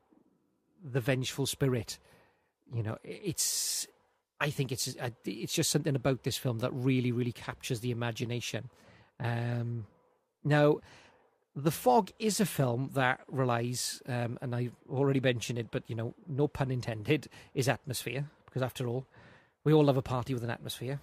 the 0.83 0.99
vengeful 0.99 1.45
spirit. 1.45 1.99
You 2.73 2.83
know, 2.83 2.97
it's. 3.03 3.87
I 4.41 4.51
think 4.51 4.71
it's 4.71 4.95
it's 5.25 5.53
just 5.53 5.69
something 5.69 5.95
about 5.95 6.23
this 6.23 6.37
film 6.37 6.59
that 6.59 6.71
really, 6.71 7.11
really 7.11 7.33
captures 7.33 7.81
the 7.81 7.91
imagination. 7.91 8.69
Um, 9.19 9.85
now, 10.45 10.79
The 11.55 11.71
Fog 11.71 12.11
is 12.19 12.39
a 12.39 12.45
film 12.45 12.91
that 12.93 13.19
relies, 13.27 14.01
um, 14.07 14.37
and 14.41 14.55
I've 14.55 14.75
already 14.89 15.19
mentioned 15.19 15.59
it, 15.59 15.67
but 15.71 15.83
you 15.87 15.95
know, 15.95 16.13
no 16.27 16.47
pun 16.47 16.71
intended, 16.71 17.27
is 17.53 17.67
atmosphere 17.67 18.29
because 18.45 18.61
after 18.61 18.87
all, 18.87 19.05
we 19.65 19.73
all 19.73 19.83
love 19.83 19.97
a 19.97 20.01
party 20.01 20.33
with 20.33 20.43
an 20.43 20.49
atmosphere. 20.49 21.01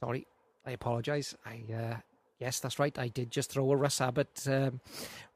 Sorry, 0.00 0.26
I 0.66 0.72
apologise. 0.72 1.34
I 1.46 1.62
uh, 1.72 1.96
yes, 2.38 2.60
that's 2.60 2.78
right. 2.78 2.98
I 2.98 3.08
did 3.08 3.30
just 3.30 3.50
throw 3.50 3.70
a 3.72 3.76
Russ 3.76 4.00
Abbott 4.02 4.46
um, 4.46 4.80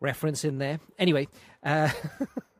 reference 0.00 0.44
in 0.44 0.58
there. 0.58 0.80
Anyway. 0.98 1.28
Uh, 1.62 1.90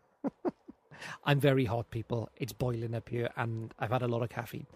I'm 1.25 1.41
very 1.41 1.65
hot, 1.65 1.91
people. 1.91 2.31
It's 2.37 2.53
boiling 2.53 2.95
up 2.95 3.09
here, 3.09 3.31
and 3.37 3.73
I've 3.79 3.91
had 3.91 4.03
a 4.03 4.09
lot 4.09 4.23
of 4.23 4.29
caffeine. 4.29 4.67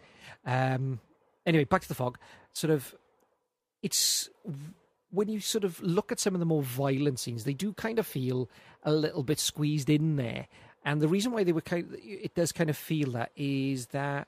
Um, 0.45 1.01
anyway, 1.47 1.65
back 1.65 1.83
to 1.83 1.89
the 1.89 1.95
fog. 1.95 2.19
Sort 2.53 2.71
of, 2.71 2.95
it's 3.83 4.29
when 5.11 5.29
you 5.29 5.41
sort 5.41 5.65
of 5.65 5.81
look 5.83 6.11
at 6.11 6.19
some 6.19 6.35
of 6.35 6.41
the 6.41 6.47
more 6.47 6.63
violent 6.63 7.21
scenes, 7.21 7.45
they 7.45 7.55
do 7.55 7.73
kind 7.75 7.99
of 7.99 8.07
feel 8.07 8.49
a 8.83 8.93
little 8.93 9.23
bit 9.23 9.39
squeezed 9.39 9.91
in 9.91 10.17
there. 10.17 10.49
And 10.85 11.01
the 11.01 11.09
reason 11.09 11.33
why 11.33 11.45
they 11.45 11.53
were 11.53 11.61
kind, 11.61 11.87
of, 11.87 11.99
it 12.03 12.35
does 12.35 12.51
kind 12.51 12.71
of 12.71 12.77
feel 12.77 13.13
that 13.13 13.31
is 13.37 13.87
that 13.89 14.27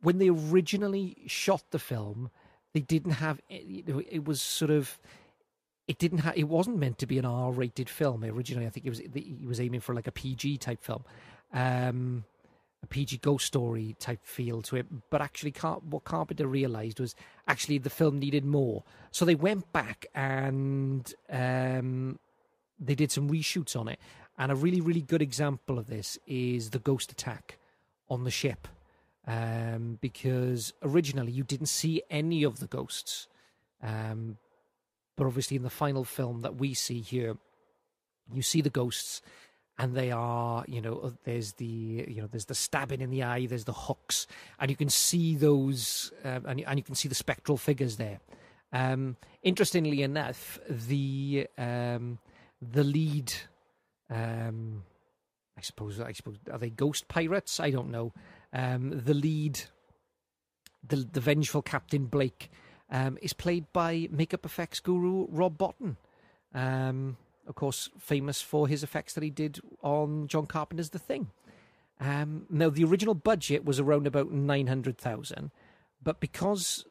when 0.00 0.18
they 0.18 0.28
originally 0.28 1.16
shot 1.26 1.62
the 1.70 1.78
film, 1.78 2.30
they 2.72 2.80
didn't 2.80 3.12
have, 3.12 3.40
it 3.48 4.24
was 4.24 4.42
sort 4.42 4.70
of 4.70 4.98
it 5.86 5.98
didn't 5.98 6.18
have 6.18 6.36
it 6.36 6.44
wasn't 6.44 6.78
meant 6.78 6.98
to 6.98 7.06
be 7.06 7.18
an 7.18 7.24
r-rated 7.24 7.88
film. 7.88 8.24
Originally 8.24 8.66
i 8.66 8.70
think 8.70 8.86
it 8.86 8.90
was 8.90 9.00
he 9.14 9.46
was 9.46 9.60
aiming 9.60 9.80
for 9.80 9.94
like 9.94 10.06
a 10.06 10.12
pg 10.12 10.58
type 10.58 10.82
film. 10.82 11.04
Um, 11.52 12.24
a 12.82 12.86
pg 12.86 13.18
ghost 13.18 13.46
story 13.46 13.96
type 13.98 14.24
feel 14.24 14.62
to 14.62 14.76
it. 14.76 14.86
But 15.10 15.20
actually 15.20 15.52
what 15.88 16.04
carpenter 16.04 16.46
realized 16.46 17.00
was 17.00 17.14
actually 17.46 17.78
the 17.78 17.90
film 17.90 18.18
needed 18.18 18.44
more. 18.44 18.84
So 19.10 19.24
they 19.24 19.34
went 19.34 19.72
back 19.72 20.06
and 20.14 21.12
um, 21.30 22.18
they 22.78 22.94
did 22.94 23.10
some 23.10 23.30
reshoots 23.30 23.78
on 23.78 23.88
it. 23.88 23.98
And 24.38 24.50
a 24.50 24.56
really 24.56 24.80
really 24.80 25.02
good 25.02 25.22
example 25.22 25.78
of 25.78 25.86
this 25.86 26.18
is 26.26 26.70
the 26.70 26.78
ghost 26.78 27.12
attack 27.12 27.58
on 28.08 28.24
the 28.24 28.30
ship. 28.30 28.68
Um, 29.26 29.96
because 30.02 30.74
originally 30.82 31.32
you 31.32 31.44
didn't 31.44 31.68
see 31.68 32.02
any 32.10 32.42
of 32.42 32.60
the 32.60 32.66
ghosts. 32.66 33.26
Um, 33.82 34.36
but 35.16 35.26
obviously, 35.26 35.56
in 35.56 35.62
the 35.62 35.70
final 35.70 36.04
film 36.04 36.42
that 36.42 36.56
we 36.56 36.74
see 36.74 37.00
here, 37.00 37.36
you 38.32 38.42
see 38.42 38.60
the 38.60 38.70
ghosts, 38.70 39.20
and 39.78 39.94
they 39.94 40.10
are, 40.10 40.64
you 40.68 40.80
know, 40.80 40.98
uh, 40.98 41.10
there's 41.24 41.54
the, 41.54 41.66
you 41.66 42.20
know, 42.20 42.28
there's 42.28 42.46
the 42.46 42.54
stabbing 42.54 43.00
in 43.00 43.10
the 43.10 43.22
eye, 43.22 43.46
there's 43.46 43.64
the 43.64 43.72
hooks, 43.72 44.26
and 44.58 44.70
you 44.70 44.76
can 44.76 44.88
see 44.88 45.34
those, 45.34 46.12
um, 46.24 46.44
and, 46.46 46.60
and 46.60 46.78
you 46.78 46.82
can 46.82 46.94
see 46.94 47.08
the 47.08 47.14
spectral 47.14 47.56
figures 47.56 47.96
there. 47.96 48.20
Um, 48.72 49.16
interestingly 49.42 50.02
enough, 50.02 50.58
the 50.68 51.46
um, 51.56 52.18
the 52.60 52.82
lead, 52.82 53.32
um, 54.10 54.82
I 55.56 55.60
suppose, 55.60 56.00
I 56.00 56.12
suppose, 56.12 56.36
are 56.50 56.58
they 56.58 56.70
ghost 56.70 57.06
pirates? 57.06 57.60
I 57.60 57.70
don't 57.70 57.90
know. 57.90 58.12
Um, 58.52 59.02
the 59.04 59.14
lead, 59.14 59.60
the 60.86 60.96
the 60.96 61.20
vengeful 61.20 61.62
Captain 61.62 62.06
Blake 62.06 62.50
um, 62.94 63.18
is 63.20 63.32
played 63.32 63.66
by 63.72 64.08
makeup 64.12 64.46
effects 64.46 64.78
guru 64.78 65.26
Rob 65.28 65.58
Bottin. 65.58 65.96
Um, 66.54 67.16
of 67.46 67.56
course, 67.56 67.90
famous 67.98 68.40
for 68.40 68.68
his 68.68 68.84
effects 68.84 69.14
that 69.14 69.24
he 69.24 69.30
did 69.30 69.60
on 69.82 70.28
John 70.28 70.46
Carpenter's 70.46 70.90
The 70.90 71.00
Thing. 71.00 71.30
Um, 72.00 72.46
now, 72.48 72.70
the 72.70 72.84
original 72.84 73.14
budget 73.14 73.64
was 73.64 73.80
around 73.80 74.06
about 74.06 74.30
900,000, 74.30 75.50
but 76.02 76.20
because 76.20 76.84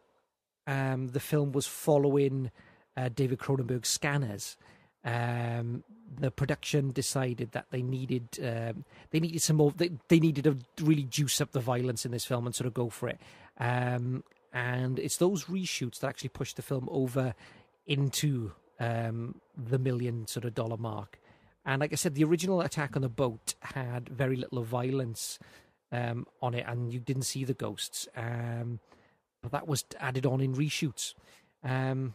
um, 0.67 1.07
the 1.07 1.19
film 1.21 1.53
was 1.53 1.67
following 1.67 2.51
uh, 2.97 3.09
David 3.09 3.39
Cronenberg's 3.39 3.89
Scanners, 3.89 4.57
um, 5.05 5.83
the 6.19 6.31
production 6.31 6.91
decided 6.91 7.53
that 7.53 7.67
they 7.71 7.81
needed 7.81 8.27
um, 8.43 8.85
they 9.09 9.19
needed 9.19 9.41
some 9.41 9.55
more 9.55 9.71
they, 9.71 9.91
they 10.07 10.19
needed 10.19 10.43
to 10.43 10.57
really 10.85 11.03
juice 11.03 11.41
up 11.41 11.51
the 11.51 11.59
violence 11.59 12.05
in 12.05 12.11
this 12.11 12.23
film 12.23 12.45
and 12.45 12.53
sort 12.53 12.67
of 12.67 12.73
go 12.73 12.89
for 12.89 13.09
it 13.09 13.19
um, 13.57 14.23
and 14.53 14.99
it's 14.99 15.17
those 15.17 15.45
reshoots 15.45 15.99
that 15.99 16.07
actually 16.07 16.29
push 16.29 16.53
the 16.53 16.61
film 16.61 16.87
over 16.91 17.33
into 17.87 18.51
um, 18.79 19.41
the 19.57 19.79
million 19.79 20.27
sort 20.27 20.45
of 20.45 20.53
dollar 20.53 20.77
mark. 20.77 21.19
And 21.65 21.79
like 21.79 21.91
I 21.91 21.95
said, 21.95 22.15
the 22.15 22.23
original 22.23 22.61
attack 22.61 22.95
on 22.95 23.01
the 23.01 23.09
boat 23.09 23.55
had 23.61 24.09
very 24.09 24.35
little 24.35 24.63
violence 24.63 25.39
um, 25.91 26.27
on 26.41 26.53
it, 26.53 26.65
and 26.67 26.93
you 26.93 26.99
didn't 26.99 27.23
see 27.23 27.43
the 27.45 27.53
ghosts. 27.53 28.07
Um, 28.15 28.79
but 29.41 29.51
that 29.51 29.67
was 29.67 29.85
added 29.99 30.25
on 30.25 30.41
in 30.41 30.53
reshoots. 30.55 31.13
Um, 31.63 32.13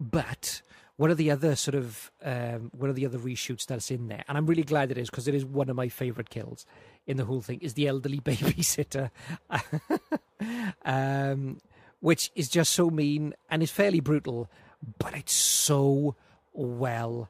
but 0.00 0.62
one 0.96 1.10
of 1.10 1.16
the 1.16 1.30
other 1.30 1.56
sort 1.56 1.74
of 1.74 2.10
um, 2.22 2.70
one 2.76 2.90
of 2.90 2.96
the 2.96 3.06
other 3.06 3.18
reshoots 3.18 3.66
that's 3.66 3.90
in 3.90 4.08
there, 4.08 4.24
and 4.28 4.36
I'm 4.36 4.46
really 4.46 4.62
glad 4.62 4.90
it 4.90 4.98
is 4.98 5.10
because 5.10 5.28
it 5.28 5.34
is 5.34 5.44
one 5.44 5.68
of 5.68 5.76
my 5.76 5.88
favourite 5.88 6.30
kills 6.30 6.66
in 7.06 7.16
the 7.16 7.24
whole 7.24 7.40
thing, 7.40 7.60
is 7.60 7.74
the 7.74 7.88
elderly 7.88 8.20
babysitter, 8.20 9.10
um, 10.84 11.58
which 12.00 12.30
is 12.34 12.48
just 12.48 12.72
so 12.72 12.90
mean 12.90 13.34
and 13.50 13.62
is 13.62 13.70
fairly 13.70 14.00
brutal, 14.00 14.50
but 14.98 15.14
it's 15.14 15.32
so 15.32 16.16
well 16.52 17.28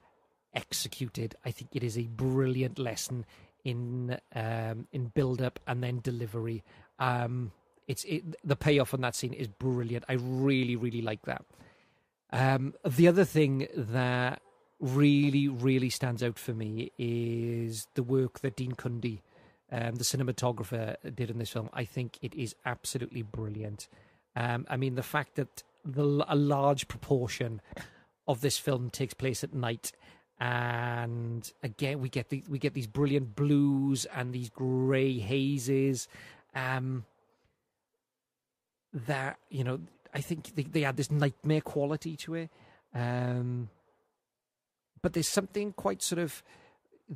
executed. 0.55 1.35
I 1.45 1.51
think 1.51 1.71
it 1.75 1.85
is 1.85 1.99
a 1.99 2.07
brilliant 2.07 2.79
lesson 2.79 3.25
in 3.65 4.19
um, 4.35 4.87
in 4.93 5.07
build 5.15 5.41
up 5.41 5.61
and 5.67 5.83
then 5.83 6.01
delivery. 6.03 6.63
Um, 6.99 7.53
it's 7.87 8.05
it, 8.05 8.37
the 8.45 8.57
payoff 8.57 8.95
on 8.95 9.01
that 9.03 9.15
scene 9.15 9.33
is 9.33 9.49
brilliant. 9.49 10.05
I 10.09 10.15
really 10.15 10.77
really 10.77 11.03
like 11.03 11.23
that. 11.27 11.45
Um, 12.33 12.75
the 12.85 13.09
other 13.09 13.25
thing 13.25 13.67
that 13.75 14.41
really 14.79 15.47
really 15.47 15.91
stands 15.91 16.23
out 16.23 16.39
for 16.39 16.55
me 16.55 16.91
is 16.97 17.87
the 17.95 18.03
work 18.03 18.41
that 18.41 18.57
Dean 18.57 18.73
Cundey, 18.73 19.21
um, 19.71 19.97
the 19.97 20.05
cinematographer, 20.05 20.97
did 21.15 21.31
in 21.31 21.39
this 21.39 21.51
film. 21.51 21.69
I 21.73 21.85
think 21.85 22.19
it 22.23 22.35
is 22.35 22.55
absolutely 22.65 23.23
brilliant. 23.23 23.89
Um, 24.37 24.65
I 24.71 24.77
mean, 24.77 24.95
the 24.95 25.03
fact 25.03 25.35
that 25.35 25.63
the, 25.85 26.25
a 26.29 26.37
large 26.37 26.89
proportion 26.89 27.61
of 28.27 28.41
this 28.41 28.59
film 28.59 28.91
takes 28.91 29.15
place 29.15 29.43
at 29.43 29.55
night 29.55 29.93
and 30.39 31.53
again 31.63 32.01
we 32.01 32.09
get 32.09 32.31
the, 32.31 32.43
we 32.49 32.59
get 32.59 32.73
these 32.73 32.87
brilliant 32.87 33.37
blues 33.37 34.07
and 34.15 34.33
these 34.33 34.49
grey 34.49 35.19
hazes 35.19 36.09
um 36.55 37.05
that 38.93 39.39
you 39.51 39.63
know 39.63 39.79
i 40.15 40.21
think 40.21 40.55
they, 40.55 40.63
they 40.63 40.85
add 40.85 40.97
this 40.97 41.11
nightmare 41.11 41.61
quality 41.61 42.17
to 42.17 42.35
it 42.35 42.51
um 42.95 43.69
but 45.03 45.13
there's 45.13 45.29
something 45.29 45.73
quite 45.73 46.03
sort 46.03 46.19
of 46.19 46.43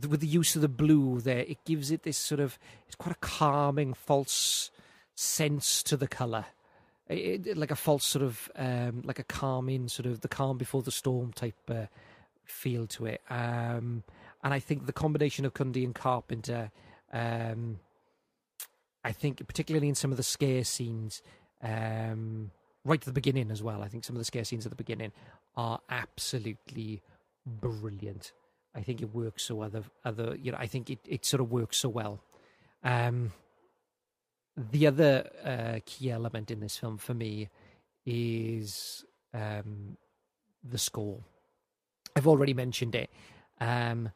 with 0.09 0.21
the 0.21 0.27
use 0.27 0.57
of 0.57 0.63
the 0.63 0.69
blue 0.69 1.21
there 1.21 1.41
it 1.41 1.65
gives 1.65 1.91
it 1.91 2.03
this 2.03 2.19
sort 2.19 2.41
of 2.41 2.59
it's 2.87 2.97
quite 2.97 3.15
a 3.15 3.19
calming 3.21 3.95
false 3.95 4.71
sense 5.15 5.83
to 5.83 5.97
the 5.97 6.09
color 6.09 6.47
it, 7.09 7.47
it, 7.47 7.57
like 7.57 7.71
a 7.71 7.77
false 7.77 8.05
sort 8.05 8.25
of 8.25 8.51
um 8.57 9.03
like 9.05 9.19
a 9.19 9.25
calming 9.25 9.89
sort 9.89 10.07
of 10.07 10.21
the 10.21 10.29
calm 10.29 10.59
before 10.59 10.83
the 10.83 10.91
storm 10.91 11.33
type 11.33 11.55
uh, 11.69 11.87
feel 12.45 12.87
to 12.87 13.07
it. 13.07 13.23
Um, 13.31 14.05
and 14.43 14.53
I 14.55 14.59
think 14.59 14.87
the 14.87 14.93
combination 14.93 15.45
of 15.45 15.55
Cundey 15.55 15.85
and 15.85 15.95
Carpenter, 15.95 16.71
um, 17.13 17.81
I 19.03 19.13
think 19.13 19.47
particularly 19.47 19.89
in 19.89 19.95
some 19.95 20.11
of 20.11 20.17
the 20.17 20.23
scare 20.23 20.65
scenes, 20.65 21.23
um, 21.63 22.51
right 22.85 23.01
at 23.01 23.05
the 23.05 23.13
beginning 23.13 23.51
as 23.51 23.63
well. 23.63 23.83
I 23.83 23.89
think 23.89 24.05
some 24.05 24.17
of 24.17 24.21
the 24.21 24.25
scare 24.25 24.45
scenes 24.45 24.67
at 24.67 24.71
the 24.71 24.77
beginning 24.77 25.13
are 25.57 25.81
absolutely 25.89 27.03
brilliant. 27.47 28.33
I 28.75 28.83
think 28.83 29.01
it 29.01 29.15
works 29.15 29.45
so 29.45 29.63
other 29.63 29.85
other 30.05 30.37
you 30.41 30.53
know 30.53 30.59
I 30.59 30.67
think 30.67 30.91
it, 30.91 30.99
it 31.07 31.25
sort 31.25 31.41
of 31.41 31.51
works 31.51 31.79
so 31.79 31.89
well. 31.89 32.21
Um, 32.83 33.33
the 34.57 34.87
other 34.87 35.31
uh, 35.45 35.81
key 35.85 36.11
element 36.11 36.51
in 36.51 36.61
this 36.61 36.77
film 36.77 36.99
for 36.99 37.15
me 37.15 37.49
is 38.07 39.05
um, 39.33 39.97
the 40.63 40.79
score. 40.79 41.21
I've 42.15 42.29
already 42.29 42.55
mentioned 42.55 42.95
it. 42.95 43.11
Um, 43.61 44.11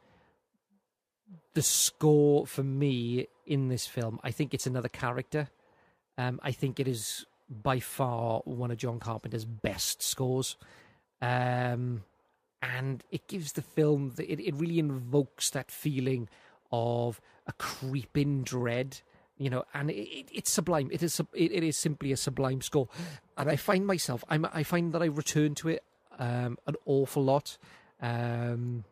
the 1.55 1.63
score 1.63 2.47
for 2.47 2.63
me 2.63 3.27
in 3.47 3.69
this 3.69 3.87
film, 3.87 4.21
I 4.23 4.31
think 4.31 4.55
it's 4.55 4.67
another 4.67 4.89
character. 4.89 5.49
Um, 6.17 6.39
I 6.43 6.53
think 6.53 6.79
it 6.79 6.87
is 6.87 7.27
by 7.49 7.81
far 7.81 8.41
one 8.45 8.71
of 8.71 8.79
John 8.79 9.01
Carpenter's 9.01 9.45
best 9.45 10.03
scores. 10.03 10.57
Um, 11.21 12.05
and 12.61 13.05
it 13.11 13.27
gives 13.29 13.53
the 13.53 13.63
film, 13.63 14.15
it, 14.19 14.41
it 14.41 14.55
really 14.55 14.79
invokes 14.79 15.51
that 15.51 15.71
feeling 15.71 16.29
of 16.71 17.21
a 17.47 17.53
creeping 17.53 18.43
dread, 18.43 19.01
you 19.37 19.49
know, 19.49 19.65
and 19.73 19.91
it, 19.91 19.95
it, 19.95 20.29
it's 20.33 20.51
sublime. 20.51 20.91
It 20.93 21.03
is, 21.03 21.21
it, 21.21 21.53
it 21.53 21.63
is 21.63 21.77
simply 21.77 22.13
a 22.13 22.17
sublime 22.17 22.61
score. 22.61 22.89
And 23.37 23.49
I 23.49 23.57
find 23.57 23.87
myself, 23.87 24.25
I'm, 24.29 24.47
I 24.53 24.63
find 24.63 24.93
that 24.93 25.03
I 25.03 25.07
return 25.07 25.55
to 25.57 25.69
it 25.69 25.85
um, 26.19 26.59
an 26.67 26.75
awful 26.85 27.25
lot. 27.25 27.57
Um, 28.01 28.85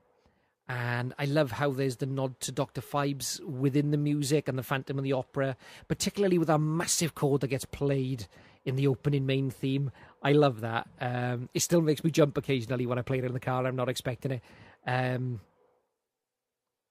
and 0.68 1.14
I 1.18 1.26
love 1.26 1.52
how 1.52 1.70
there's 1.70 1.96
the 1.96 2.06
nod 2.06 2.40
to 2.40 2.52
Dr. 2.52 2.80
Phibes 2.80 3.40
within 3.44 3.92
the 3.92 3.96
music 3.96 4.48
and 4.48 4.58
the 4.58 4.64
Phantom 4.64 4.98
of 4.98 5.04
the 5.04 5.12
Opera, 5.12 5.56
particularly 5.86 6.38
with 6.38 6.50
a 6.50 6.58
massive 6.58 7.14
chord 7.14 7.40
that 7.42 7.48
gets 7.48 7.64
played 7.64 8.26
in 8.66 8.76
the 8.76 8.88
opening 8.88 9.24
main 9.24 9.48
theme. 9.48 9.90
I 10.22 10.32
love 10.32 10.60
that. 10.60 10.88
Um, 11.00 11.48
it 11.54 11.60
still 11.60 11.80
makes 11.80 12.04
me 12.04 12.10
jump 12.10 12.36
occasionally 12.36 12.84
when 12.84 12.98
I 12.98 13.02
play 13.02 13.18
it 13.18 13.24
in 13.24 13.32
the 13.32 13.40
car. 13.40 13.64
I'm 13.64 13.76
not 13.76 13.88
expecting 13.88 14.32
it. 14.32 14.42
Um, 14.86 15.40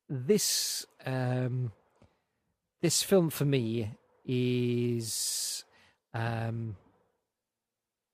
this 0.10 0.86
um, 1.06 1.72
this 2.82 3.04
film 3.04 3.30
for 3.30 3.46
me 3.46 3.92
is, 4.24 5.64
um, 6.14 6.76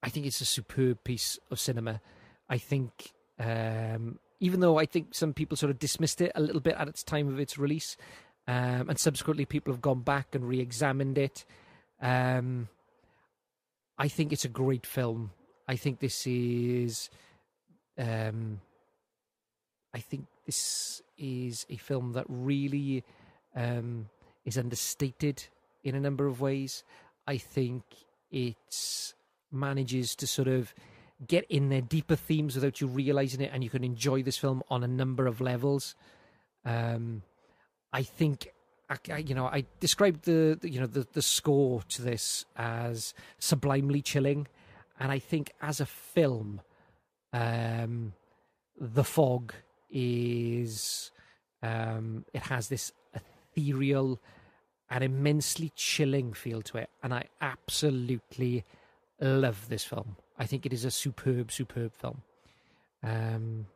I 0.01 0.09
think 0.09 0.25
it's 0.25 0.41
a 0.41 0.45
superb 0.45 1.03
piece 1.03 1.39
of 1.49 1.59
cinema. 1.59 2.01
I 2.49 2.57
think 2.57 3.11
um, 3.39 4.19
even 4.39 4.59
though 4.59 4.77
I 4.77 4.85
think 4.85 5.13
some 5.13 5.33
people 5.33 5.55
sort 5.55 5.69
of 5.69 5.79
dismissed 5.79 6.19
it 6.19 6.31
a 6.35 6.41
little 6.41 6.61
bit 6.61 6.75
at 6.75 6.87
its 6.87 7.03
time 7.03 7.27
of 7.27 7.39
its 7.39 7.57
release, 7.57 7.95
um, 8.47 8.89
and 8.89 8.97
subsequently 8.97 9.45
people 9.45 9.71
have 9.71 9.81
gone 9.81 10.01
back 10.01 10.33
and 10.33 10.47
re-examined 10.47 11.17
it. 11.17 11.45
Um, 12.01 12.67
I 14.01 14.07
think 14.07 14.33
it's 14.33 14.45
a 14.45 14.49
great 14.49 14.87
film. 14.87 15.29
I 15.67 15.75
think 15.75 15.99
this 15.99 16.25
is, 16.25 17.11
um, 17.99 18.59
I 19.93 19.99
think 19.99 20.25
this 20.43 21.03
is 21.19 21.67
a 21.69 21.75
film 21.75 22.13
that 22.13 22.25
really 22.27 23.03
um, 23.55 24.09
is 24.43 24.57
understated 24.57 25.43
in 25.83 25.93
a 25.93 25.99
number 25.99 26.25
of 26.25 26.41
ways. 26.41 26.83
I 27.27 27.37
think 27.37 27.83
it 28.31 29.13
manages 29.51 30.15
to 30.15 30.25
sort 30.25 30.47
of 30.47 30.73
get 31.27 31.45
in 31.47 31.69
their 31.69 31.81
deeper 31.81 32.15
themes 32.15 32.55
without 32.55 32.81
you 32.81 32.87
realizing 32.87 33.39
it, 33.41 33.51
and 33.53 33.63
you 33.63 33.69
can 33.69 33.83
enjoy 33.83 34.23
this 34.23 34.37
film 34.37 34.63
on 34.67 34.83
a 34.83 34.87
number 34.87 35.27
of 35.27 35.41
levels. 35.41 35.93
Um, 36.65 37.21
I 37.93 38.01
think, 38.01 38.47
I, 39.09 39.17
you 39.17 39.35
know, 39.35 39.45
I 39.45 39.65
described 39.79 40.25
the, 40.25 40.59
you 40.63 40.79
know, 40.79 40.87
the, 40.87 41.07
the 41.13 41.21
score 41.21 41.81
to 41.89 42.01
this 42.01 42.45
as 42.55 43.13
sublimely 43.39 44.01
chilling, 44.01 44.47
and 44.99 45.11
I 45.11 45.19
think 45.19 45.51
as 45.61 45.79
a 45.79 45.85
film, 45.85 46.61
um, 47.33 48.13
The 48.79 49.03
Fog 49.03 49.53
is, 49.89 51.11
um, 51.63 52.25
it 52.33 52.43
has 52.43 52.67
this 52.67 52.91
ethereal 53.13 54.19
and 54.89 55.03
immensely 55.03 55.71
chilling 55.75 56.33
feel 56.33 56.61
to 56.63 56.77
it, 56.77 56.89
and 57.01 57.13
I 57.13 57.25
absolutely 57.39 58.65
love 59.19 59.69
this 59.69 59.85
film. 59.85 60.17
I 60.37 60.45
think 60.45 60.65
it 60.65 60.73
is 60.73 60.85
a 60.85 60.91
superb, 60.91 61.51
superb 61.51 61.93
film. 61.93 62.23
Um, 63.03 63.67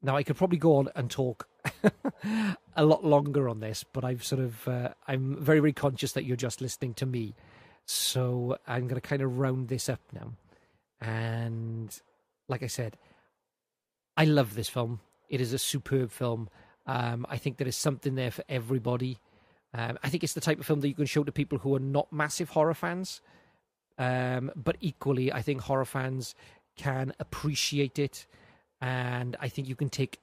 now 0.00 0.16
I 0.16 0.22
could 0.22 0.36
probably 0.36 0.58
go 0.58 0.76
on 0.76 0.88
and 0.94 1.10
talk 1.10 1.48
a 2.76 2.84
lot 2.84 3.04
longer 3.04 3.48
on 3.48 3.60
this, 3.60 3.84
but 3.84 4.04
I've 4.04 4.24
sort 4.24 4.40
of 4.40 4.68
uh, 4.68 4.90
I'm 5.06 5.36
very, 5.36 5.60
very 5.60 5.72
conscious 5.72 6.12
that 6.12 6.24
you're 6.24 6.36
just 6.36 6.60
listening 6.60 6.94
to 6.94 7.06
me, 7.06 7.34
so 7.84 8.56
I'm 8.66 8.88
going 8.88 9.00
to 9.00 9.06
kind 9.06 9.22
of 9.22 9.38
round 9.38 9.68
this 9.68 9.88
up 9.88 10.00
now. 10.12 10.32
And 11.00 11.96
like 12.48 12.62
I 12.62 12.68
said, 12.68 12.96
I 14.16 14.24
love 14.24 14.54
this 14.54 14.68
film. 14.68 15.00
It 15.28 15.40
is 15.40 15.52
a 15.52 15.58
superb 15.58 16.10
film. 16.10 16.48
Um, 16.86 17.26
I 17.28 17.36
think 17.36 17.56
there 17.56 17.68
is 17.68 17.76
something 17.76 18.14
there 18.14 18.30
for 18.30 18.44
everybody. 18.48 19.18
Um, 19.74 19.98
I 20.02 20.08
think 20.08 20.22
it's 20.22 20.34
the 20.34 20.40
type 20.40 20.60
of 20.60 20.66
film 20.66 20.80
that 20.80 20.88
you 20.88 20.94
can 20.94 21.06
show 21.06 21.24
to 21.24 21.32
people 21.32 21.58
who 21.58 21.74
are 21.74 21.80
not 21.80 22.12
massive 22.12 22.50
horror 22.50 22.74
fans. 22.74 23.20
Um, 23.98 24.50
but 24.56 24.76
equally, 24.80 25.32
I 25.32 25.42
think 25.42 25.62
horror 25.62 25.84
fans 25.84 26.34
can 26.76 27.12
appreciate 27.20 27.98
it, 27.98 28.26
and 28.80 29.36
I 29.40 29.48
think 29.48 29.68
you 29.68 29.76
can 29.76 29.90
take 29.90 30.18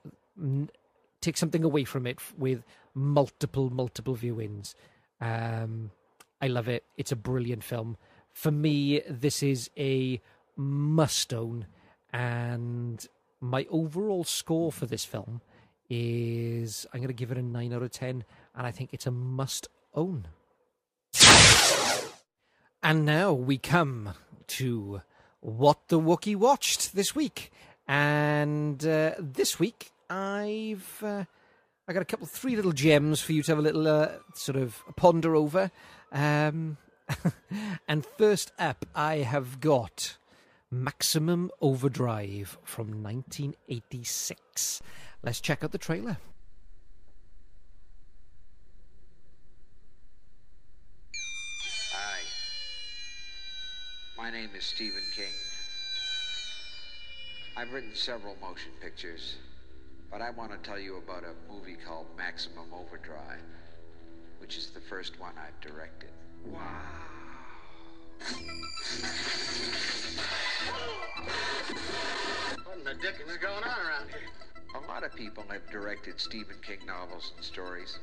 take 1.22 1.38
something 1.38 1.64
away 1.64 1.84
from 1.84 2.08
it 2.08 2.20
with 2.38 2.64
multiple 2.94 3.70
multiple 3.70 4.16
viewings. 4.16 4.74
Um, 5.22 5.92
I 6.42 6.48
love 6.48 6.68
it. 6.68 6.84
It's 6.98 7.12
a 7.12 7.16
brilliant 7.16 7.64
film. 7.64 7.98
For 8.32 8.52
me, 8.52 9.02
this 9.10 9.44
is 9.44 9.70
a 9.78 10.22
must 10.56 11.34
own, 11.34 11.66
and 12.14 13.06
my 13.42 13.66
overall 13.70 14.24
score 14.24 14.72
for 14.72 14.86
this 14.86 15.06
film 15.06 15.42
is 15.90 16.86
I'm 16.94 17.00
going 17.00 17.08
to 17.08 17.14
give 17.14 17.32
it 17.32 17.38
a 17.38 17.42
nine 17.42 17.74
out 17.74 17.84
of 17.84 17.92
ten, 17.92 18.24
and 18.56 18.68
I 18.68 18.72
think 18.72 18.94
it's 18.94 19.08
a 19.08 19.12
must 19.12 19.68
own. 19.94 20.28
And 22.82 23.06
now 23.06 23.34
we 23.34 23.58
come 23.58 24.14
to 24.48 25.02
what 25.42 25.90
the 25.90 26.00
Wookiee 26.00 26.36
watched 26.36 26.96
this 26.96 27.14
week. 27.14 27.52
And 27.88 28.86
uh, 28.86 29.16
this 29.20 29.60
week, 29.60 29.92
I've 30.10 31.04
uh, 31.04 31.26
I 31.88 31.94
got 31.94 32.02
a 32.02 32.06
couple, 32.06 32.28
three 32.28 32.56
little 32.56 32.72
gems 32.72 33.20
for 33.20 33.34
you 33.34 33.42
to 33.42 33.52
have 33.52 33.60
a 33.60 33.64
little 33.64 33.88
uh, 33.88 34.10
sort 34.36 34.58
of 34.58 34.84
ponder 34.96 35.36
over. 35.36 35.72
Um, 36.12 36.78
and 37.88 38.06
first 38.18 38.52
up, 38.60 38.86
I 38.94 39.18
have 39.18 39.60
got 39.60 40.18
Maximum 40.70 41.50
Overdrive 41.62 42.60
from 42.64 43.02
1986. 43.02 44.82
Let's 45.24 45.42
check 45.42 45.64
out 45.64 45.72
the 45.72 45.80
trailer. 45.80 46.18
Hi. 51.92 52.20
My 54.16 54.30
name 54.30 54.52
is 54.56 54.64
Stephen 54.64 55.02
King. 55.16 55.34
I've 57.58 57.74
written 57.74 57.96
several 57.96 58.38
motion 58.40 58.72
pictures, 58.80 59.38
but 60.12 60.22
I 60.22 60.32
want 60.32 60.52
to 60.52 60.58
tell 60.58 60.80
you 60.80 60.98
about 60.98 61.24
a 61.24 61.34
movie 61.52 61.78
called 61.86 62.08
Maximum 62.18 62.74
Overdrive, 62.74 63.42
which 64.40 64.58
is 64.58 64.72
the 64.72 64.82
first 64.82 65.20
one 65.20 65.34
I've 65.38 65.60
directed. 65.62 66.10
Wow. 66.46 66.60
What 72.66 72.78
in 72.78 72.84
the 72.84 72.96
dickens 72.96 73.30
is 73.30 73.38
going 73.38 73.64
on 73.64 73.88
around 73.88 74.10
here? 74.10 74.30
A 74.76 74.88
lot 74.88 75.04
of 75.04 75.16
people 75.16 75.44
have 75.50 75.70
directed 75.72 76.20
Stephen 76.20 76.58
King 76.66 76.80
novels 76.86 77.34
and 77.36 77.44
stories. 77.44 78.00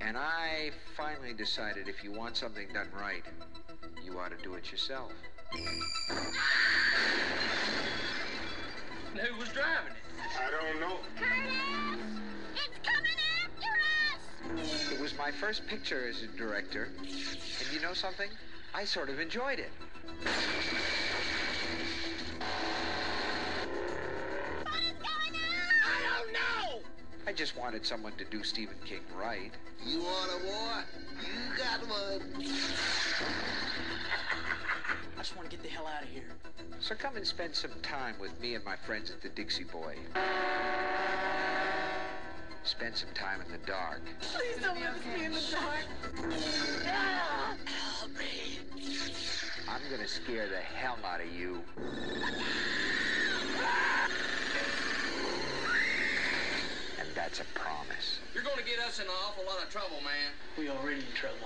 And 0.00 0.16
I 0.16 0.70
finally 0.96 1.34
decided 1.34 1.88
if 1.88 2.02
you 2.02 2.12
want 2.12 2.36
something 2.36 2.66
done 2.72 2.88
right, 2.98 3.22
you 4.04 4.18
ought 4.18 4.30
to 4.30 4.42
do 4.42 4.54
it 4.54 4.70
yourself. 4.72 5.12
Who 9.12 9.38
was 9.38 9.48
driving 9.50 9.92
it? 9.92 9.99
I 10.38 10.50
don't 10.50 10.80
know. 10.80 10.96
Curtis! 11.16 11.54
It's 12.54 12.78
coming 12.88 13.18
after 13.44 13.72
us! 14.64 14.92
It 14.92 15.00
was 15.00 15.16
my 15.16 15.30
first 15.30 15.66
picture 15.66 16.08
as 16.08 16.22
a 16.22 16.26
director, 16.36 16.88
and 16.98 17.72
you 17.72 17.80
know 17.80 17.94
something? 17.94 18.30
I 18.74 18.84
sort 18.84 19.08
of 19.10 19.18
enjoyed 19.18 19.58
it. 19.58 19.70
What 24.62 24.80
is 24.80 24.92
going 24.92 25.34
on? 25.34 25.60
I 25.84 25.98
don't 26.18 26.32
know. 26.32 26.80
I 27.26 27.32
just 27.32 27.56
wanted 27.56 27.84
someone 27.84 28.12
to 28.18 28.24
do 28.24 28.42
Stephen 28.42 28.76
King 28.84 29.00
right. 29.18 29.52
You 29.84 30.00
want 30.00 30.30
a 30.30 30.46
war? 30.46 30.84
You 31.20 31.56
got 31.56 31.80
one. 31.88 32.44
I 35.20 35.22
just 35.22 35.36
want 35.36 35.50
to 35.50 35.54
get 35.54 35.62
the 35.62 35.68
hell 35.68 35.86
out 35.86 36.02
of 36.02 36.08
here. 36.08 36.32
So 36.78 36.94
come 36.94 37.14
and 37.14 37.26
spend 37.26 37.54
some 37.54 37.72
time 37.82 38.14
with 38.18 38.40
me 38.40 38.54
and 38.54 38.64
my 38.64 38.74
friends 38.74 39.10
at 39.10 39.20
the 39.20 39.28
Dixie 39.28 39.64
Boy. 39.64 39.94
Spend 42.62 42.96
some 42.96 43.10
time 43.12 43.42
in 43.44 43.52
the 43.52 43.58
dark. 43.66 44.00
Please 44.22 44.56
don't 44.62 44.80
let 44.80 44.94
us 44.94 45.00
be 45.14 45.24
in 45.26 45.32
the 45.32 45.42
dark. 45.52 45.84
Help 46.86 48.10
me. 48.16 48.60
I'm 49.68 49.82
gonna 49.90 50.08
scare 50.08 50.48
the 50.48 50.56
hell 50.56 50.96
out 51.04 51.20
of 51.20 51.30
you. 51.30 51.62
And 56.98 57.08
that's 57.14 57.40
a 57.40 57.44
promise. 57.52 58.20
You're 58.32 58.44
going 58.44 58.56
to 58.56 58.64
get 58.64 58.78
us 58.78 59.00
in 59.00 59.04
an 59.04 59.12
awful 59.26 59.44
lot 59.44 59.62
of 59.62 59.68
trouble, 59.68 60.00
man. 60.02 60.32
We 60.56 60.70
already 60.70 61.00
in 61.00 61.12
trouble. 61.14 61.36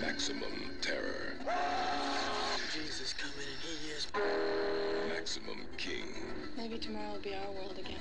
Maximum 0.00 0.76
terror. 0.80 1.34
Jesus 2.74 3.12
coming 3.12 3.46
and 3.46 3.62
he 3.62 3.90
is. 3.90 4.08
Maximum 5.08 5.58
King. 5.76 6.08
Maybe 6.56 6.76
tomorrow 6.76 7.12
will 7.12 7.20
be 7.20 7.32
our 7.32 7.52
world 7.52 7.78
again. 7.78 8.00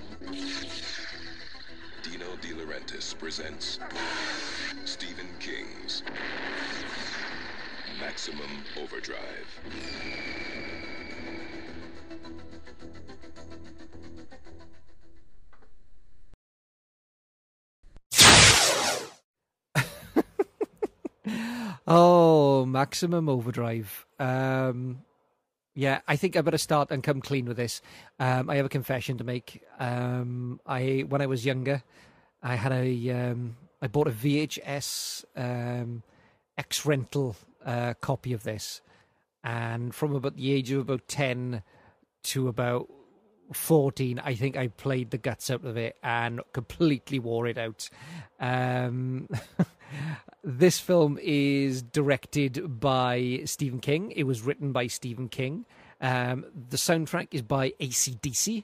Dino 2.02 2.26
De 2.42 2.54
Laurentiis 2.56 3.16
presents 3.20 3.78
Stephen 4.84 5.28
King's 5.40 6.02
Maximum 8.00 8.50
Overdrive. 8.82 9.60
Oh, 21.86 22.66
Maximum 22.66 23.28
Overdrive. 23.28 24.06
Um, 24.24 25.04
yeah, 25.76 26.02
I 26.08 26.16
think 26.16 26.36
I 26.36 26.42
better 26.42 26.58
start 26.58 26.92
and 26.92 27.04
come 27.04 27.20
clean 27.20 27.46
with 27.46 27.58
this. 27.58 27.82
Um, 28.20 28.50
I 28.50 28.56
have 28.56 28.66
a 28.66 28.70
confession 28.70 29.18
to 29.18 29.24
make. 29.24 29.64
Um, 29.80 30.60
I 30.66 31.06
when 31.08 31.22
I 31.22 31.26
was 31.26 31.46
younger, 31.46 31.84
I 32.42 32.56
had 32.56 32.72
a 32.72 33.10
um, 33.10 33.58
I 33.82 33.88
bought 33.88 34.08
a 34.08 34.12
VHS 34.12 35.26
um, 35.36 36.04
X 36.58 36.86
rental 36.86 37.36
uh, 37.66 37.96
copy 37.96 38.34
of 38.34 38.44
this, 38.44 38.82
and 39.44 39.94
from 39.96 40.16
about 40.16 40.38
the 40.38 40.54
age 40.54 40.72
of 40.72 40.82
about 40.82 41.08
ten 41.08 41.64
to 42.24 42.48
about 42.48 42.88
14 43.52 44.18
i 44.24 44.34
think 44.34 44.56
i 44.56 44.68
played 44.68 45.12
the 45.12 45.18
guts 45.18 45.52
out 45.52 45.66
of 45.66 45.76
it 45.76 45.98
and 46.02 46.40
completely 46.54 47.20
wore 47.20 47.46
it 47.46 47.58
out 47.58 47.90
um 48.40 49.28
this 50.43 50.79
film 50.79 51.17
is 51.21 51.82
directed 51.82 52.79
by 52.79 53.41
stephen 53.45 53.79
king 53.79 54.12
it 54.12 54.23
was 54.23 54.41
written 54.41 54.71
by 54.71 54.88
stephen 54.88 55.29
king 55.29 55.65
um 56.01 56.45
the 56.69 56.77
soundtrack 56.77 57.27
is 57.32 57.41
by 57.41 57.69
acdc 57.79 58.63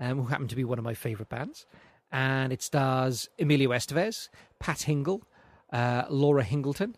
um, 0.00 0.18
who 0.18 0.26
happen 0.26 0.48
to 0.48 0.56
be 0.56 0.64
one 0.64 0.78
of 0.78 0.84
my 0.84 0.94
favorite 0.94 1.28
bands 1.28 1.66
and 2.10 2.52
it 2.52 2.62
stars 2.62 3.28
emilio 3.38 3.70
estevez 3.70 4.28
pat 4.58 4.78
hingle 4.78 5.22
uh, 5.72 6.04
laura 6.08 6.42
harrington 6.42 6.96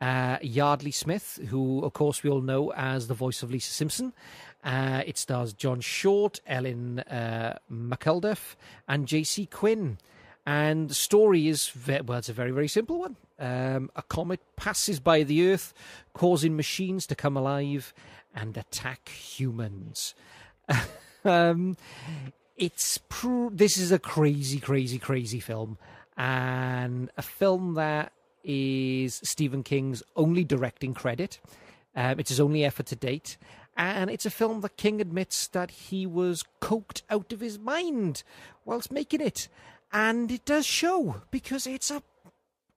uh, 0.00 0.38
Yeardley 0.40 0.92
Smith, 0.92 1.38
who, 1.48 1.84
of 1.84 1.92
course, 1.92 2.22
we 2.22 2.30
all 2.30 2.40
know 2.40 2.72
as 2.72 3.06
the 3.06 3.14
voice 3.14 3.42
of 3.42 3.50
Lisa 3.50 3.70
Simpson. 3.70 4.12
Uh, 4.64 5.02
it 5.06 5.18
stars 5.18 5.52
John 5.52 5.80
Short, 5.80 6.40
Ellen 6.46 7.00
uh, 7.00 7.58
McElduff, 7.70 8.56
and 8.88 9.06
J.C. 9.06 9.46
Quinn. 9.46 9.98
And 10.50 10.88
the 10.88 10.94
story 10.94 11.46
is, 11.46 11.70
well, 11.86 12.18
it's 12.18 12.28
a 12.28 12.32
very, 12.32 12.50
very 12.50 12.66
simple 12.66 12.98
one. 12.98 13.14
Um, 13.38 13.88
a 13.94 14.02
comet 14.02 14.40
passes 14.56 14.98
by 14.98 15.22
the 15.22 15.48
Earth, 15.48 15.72
causing 16.12 16.56
machines 16.56 17.06
to 17.06 17.14
come 17.14 17.36
alive 17.36 17.94
and 18.34 18.56
attack 18.56 19.10
humans. 19.10 20.16
um, 21.24 21.76
it's 22.56 22.98
pr- 23.08 23.50
this 23.52 23.76
is 23.76 23.92
a 23.92 24.00
crazy, 24.00 24.58
crazy, 24.58 24.98
crazy 24.98 25.38
film, 25.38 25.78
and 26.16 27.12
a 27.16 27.22
film 27.22 27.74
that 27.74 28.10
is 28.42 29.20
Stephen 29.22 29.62
King's 29.62 30.02
only 30.16 30.42
directing 30.42 30.94
credit. 30.94 31.38
Um, 31.94 32.18
it's 32.18 32.30
his 32.30 32.40
only 32.40 32.64
effort 32.64 32.86
to 32.86 32.96
date. 32.96 33.36
And 33.76 34.10
it's 34.10 34.26
a 34.26 34.30
film 34.30 34.62
that 34.62 34.76
King 34.76 35.00
admits 35.00 35.46
that 35.46 35.70
he 35.70 36.06
was 36.06 36.42
coked 36.60 37.02
out 37.08 37.32
of 37.32 37.38
his 37.38 37.56
mind 37.56 38.24
whilst 38.64 38.90
making 38.90 39.20
it. 39.20 39.46
And 39.92 40.30
it 40.30 40.44
does 40.44 40.66
show 40.66 41.22
because 41.30 41.66
it's 41.66 41.90
a 41.90 42.02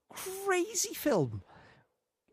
crazy 0.10 0.94
film. 0.94 1.44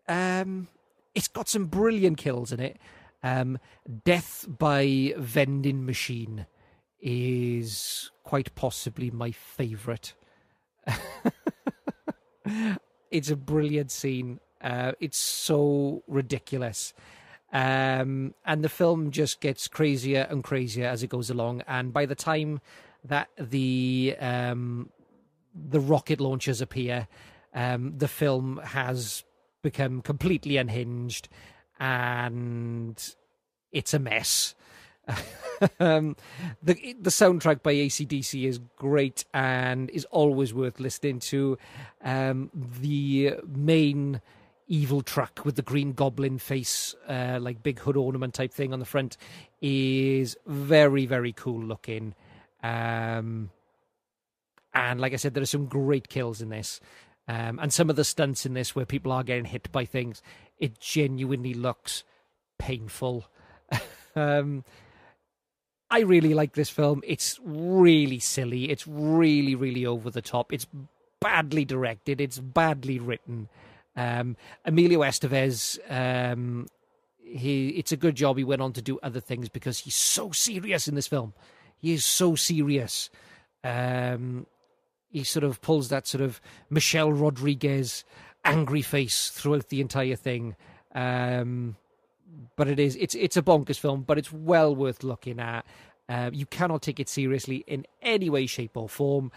Um, 0.08 0.68
it's 1.14 1.28
got 1.28 1.48
some 1.48 1.66
brilliant 1.66 2.18
kills 2.18 2.52
in 2.52 2.60
it. 2.60 2.78
Um, 3.22 3.58
Death 4.04 4.46
by 4.48 5.14
Vending 5.18 5.84
Machine 5.84 6.46
is 7.00 8.10
quite 8.24 8.54
possibly 8.54 9.10
my 9.10 9.30
favourite. 9.30 10.14
it's 13.10 13.30
a 13.30 13.36
brilliant 13.36 13.90
scene. 13.90 14.40
Uh, 14.60 14.92
it's 15.00 15.18
so 15.18 16.02
ridiculous. 16.06 16.92
Um, 17.52 18.34
and 18.44 18.62
the 18.62 18.68
film 18.68 19.10
just 19.10 19.40
gets 19.40 19.66
crazier 19.68 20.26
and 20.30 20.44
crazier 20.44 20.86
as 20.86 21.02
it 21.02 21.08
goes 21.08 21.30
along. 21.30 21.62
And 21.66 21.92
by 21.92 22.06
the 22.06 22.14
time 22.14 22.60
that 23.04 23.28
the 23.38 24.16
um, 24.20 24.90
the 25.54 25.80
rocket 25.80 26.20
launchers 26.20 26.60
appear, 26.60 27.08
um, 27.54 27.98
the 27.98 28.08
film 28.08 28.60
has 28.64 29.24
become 29.62 30.02
completely 30.02 30.56
unhinged, 30.56 31.28
and 31.78 33.14
it's 33.72 33.94
a 33.94 33.98
mess. 33.98 34.54
um, 35.80 36.16
the 36.62 36.96
the 37.00 37.10
soundtrack 37.10 37.62
by 37.62 37.74
ACDC 37.74 38.44
is 38.46 38.60
great 38.76 39.24
and 39.34 39.90
is 39.90 40.04
always 40.06 40.54
worth 40.54 40.80
listening 40.80 41.18
to. 41.20 41.58
Um, 42.02 42.50
the 42.80 43.34
main 43.46 44.20
evil 44.68 45.02
truck 45.02 45.40
with 45.44 45.56
the 45.56 45.62
green 45.62 45.92
goblin 45.92 46.38
face, 46.38 46.94
uh, 47.08 47.38
like 47.40 47.62
big 47.62 47.80
hood 47.80 47.96
ornament 47.96 48.34
type 48.34 48.52
thing 48.52 48.72
on 48.72 48.78
the 48.78 48.84
front, 48.84 49.16
is 49.60 50.36
very 50.46 51.06
very 51.06 51.32
cool 51.32 51.60
looking. 51.62 52.14
Um, 52.62 53.50
and 54.74 55.00
like 55.00 55.12
I 55.12 55.16
said, 55.16 55.34
there 55.34 55.42
are 55.42 55.46
some 55.46 55.66
great 55.66 56.08
kills 56.08 56.40
in 56.40 56.48
this. 56.48 56.80
Um, 57.28 57.58
and 57.60 57.72
some 57.72 57.90
of 57.90 57.96
the 57.96 58.04
stunts 58.04 58.44
in 58.44 58.54
this 58.54 58.74
where 58.74 58.86
people 58.86 59.12
are 59.12 59.22
getting 59.22 59.44
hit 59.44 59.70
by 59.70 59.84
things, 59.84 60.22
it 60.58 60.80
genuinely 60.80 61.54
looks 61.54 62.02
painful. 62.58 63.26
um, 64.16 64.64
I 65.90 66.00
really 66.00 66.34
like 66.34 66.54
this 66.54 66.70
film. 66.70 67.02
It's 67.06 67.38
really 67.42 68.18
silly. 68.18 68.70
It's 68.70 68.86
really, 68.86 69.54
really 69.54 69.86
over 69.86 70.10
the 70.10 70.22
top. 70.22 70.52
It's 70.52 70.66
badly 71.20 71.64
directed. 71.64 72.20
It's 72.20 72.38
badly 72.38 72.98
written. 72.98 73.48
Um, 73.96 74.36
Emilio 74.64 75.00
Estevez, 75.00 75.78
um, 75.90 76.68
he 77.22 77.68
it's 77.70 77.92
a 77.92 77.96
good 77.96 78.14
job 78.14 78.38
he 78.38 78.44
went 78.44 78.62
on 78.62 78.72
to 78.72 78.82
do 78.82 78.98
other 79.02 79.20
things 79.20 79.48
because 79.48 79.80
he's 79.80 79.94
so 79.94 80.30
serious 80.30 80.88
in 80.88 80.94
this 80.94 81.08
film. 81.08 81.34
He 81.80 81.92
is 81.92 82.04
so 82.04 82.34
serious. 82.34 83.10
Um, 83.64 84.46
he 85.10 85.24
sort 85.24 85.44
of 85.44 85.60
pulls 85.60 85.88
that 85.88 86.06
sort 86.06 86.22
of 86.22 86.40
Michelle 86.68 87.12
Rodriguez 87.12 88.04
angry 88.44 88.82
face 88.82 89.30
throughout 89.30 89.68
the 89.68 89.80
entire 89.80 90.16
thing. 90.16 90.56
Um, 90.94 91.76
but 92.56 92.68
it 92.68 92.78
is 92.78 92.96
it's 92.96 93.14
it's 93.14 93.36
a 93.36 93.42
bonkers 93.42 93.78
film, 93.78 94.02
but 94.02 94.18
it's 94.18 94.32
well 94.32 94.74
worth 94.74 95.02
looking 95.02 95.40
at. 95.40 95.64
Uh, 96.08 96.30
you 96.32 96.46
cannot 96.46 96.82
take 96.82 96.98
it 96.98 97.08
seriously 97.08 97.64
in 97.66 97.86
any 98.02 98.28
way, 98.28 98.46
shape, 98.46 98.76
or 98.76 98.88
form. 98.88 99.30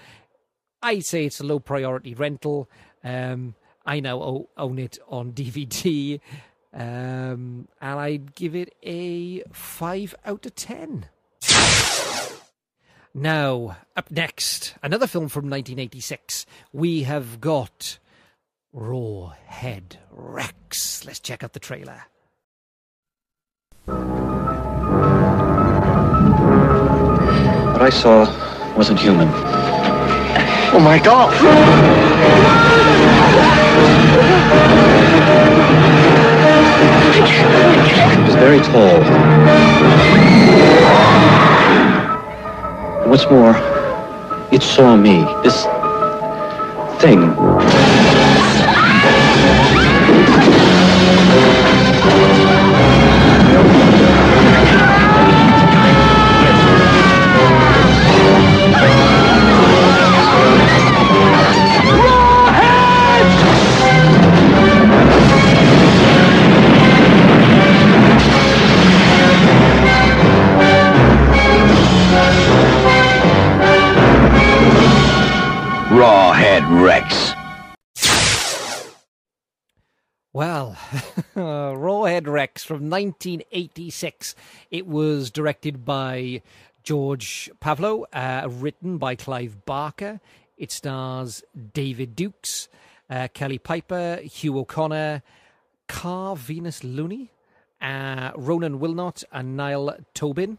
I'd 0.82 1.06
say 1.06 1.26
it's 1.26 1.40
a 1.40 1.44
low 1.44 1.60
priority 1.60 2.14
rental. 2.14 2.70
Um, 3.04 3.56
I 3.86 4.00
now 4.00 4.48
own 4.58 4.80
it 4.80 4.98
on 5.08 5.32
DVD, 5.34 6.20
um, 6.74 7.68
and 7.82 8.00
I'd 8.00 8.36
give 8.36 8.56
it 8.56 8.74
a 8.84 9.44
five 9.52 10.16
out 10.26 10.46
of 10.46 10.56
ten. 10.56 11.06
Now, 13.16 13.78
up 13.96 14.10
next, 14.10 14.74
another 14.82 15.06
film 15.06 15.30
from 15.30 15.44
1986. 15.44 16.48
We 16.72 17.04
have 17.04 17.40
got 17.40 18.00
Rawhead 18.74 19.98
Rex. 20.10 21.06
Let's 21.06 21.20
check 21.20 21.44
out 21.44 21.54
the 21.54 21.60
trailer. 21.60 22.06
What 27.74 27.84
I 27.84 27.92
saw 27.92 28.26
wasn't 28.76 29.00
human. 29.00 29.28
Oh 30.74 30.80
my 30.84 30.98
god! 30.98 31.34
It 38.12 38.26
was 38.26 38.36
very 38.36 38.60
tall. 38.62 39.04
What's 43.06 43.30
more, 43.30 43.54
it 44.52 44.64
saw 44.64 44.96
me. 44.96 45.26
This 45.44 45.66
thing. 47.02 47.83
Well, 80.36 80.76
Rawhead 81.36 82.26
Rex 82.26 82.64
from 82.64 82.90
1986. 82.90 84.34
It 84.72 84.88
was 84.88 85.30
directed 85.30 85.86
by 85.86 86.42
George 86.82 87.52
Pavlou, 87.62 88.06
uh, 88.12 88.50
written 88.50 88.98
by 88.98 89.14
Clive 89.14 89.64
Barker. 89.68 90.20
It 90.58 90.72
stars 90.72 91.44
David 91.76 92.16
Dukes, 92.16 92.68
uh, 93.12 93.28
Kelly 93.36 93.60
Piper, 93.60 94.22
Hugh 94.24 94.58
O'Conor, 94.58 95.22
Cora 95.88 96.36
Venus 96.36 96.84
Lunny, 96.84 97.30
uh, 97.80 98.32
Ronan 98.36 98.80
Wilmot, 98.80 99.24
and 99.32 99.56
Niall 99.56 99.98
Tobin. 100.16 100.58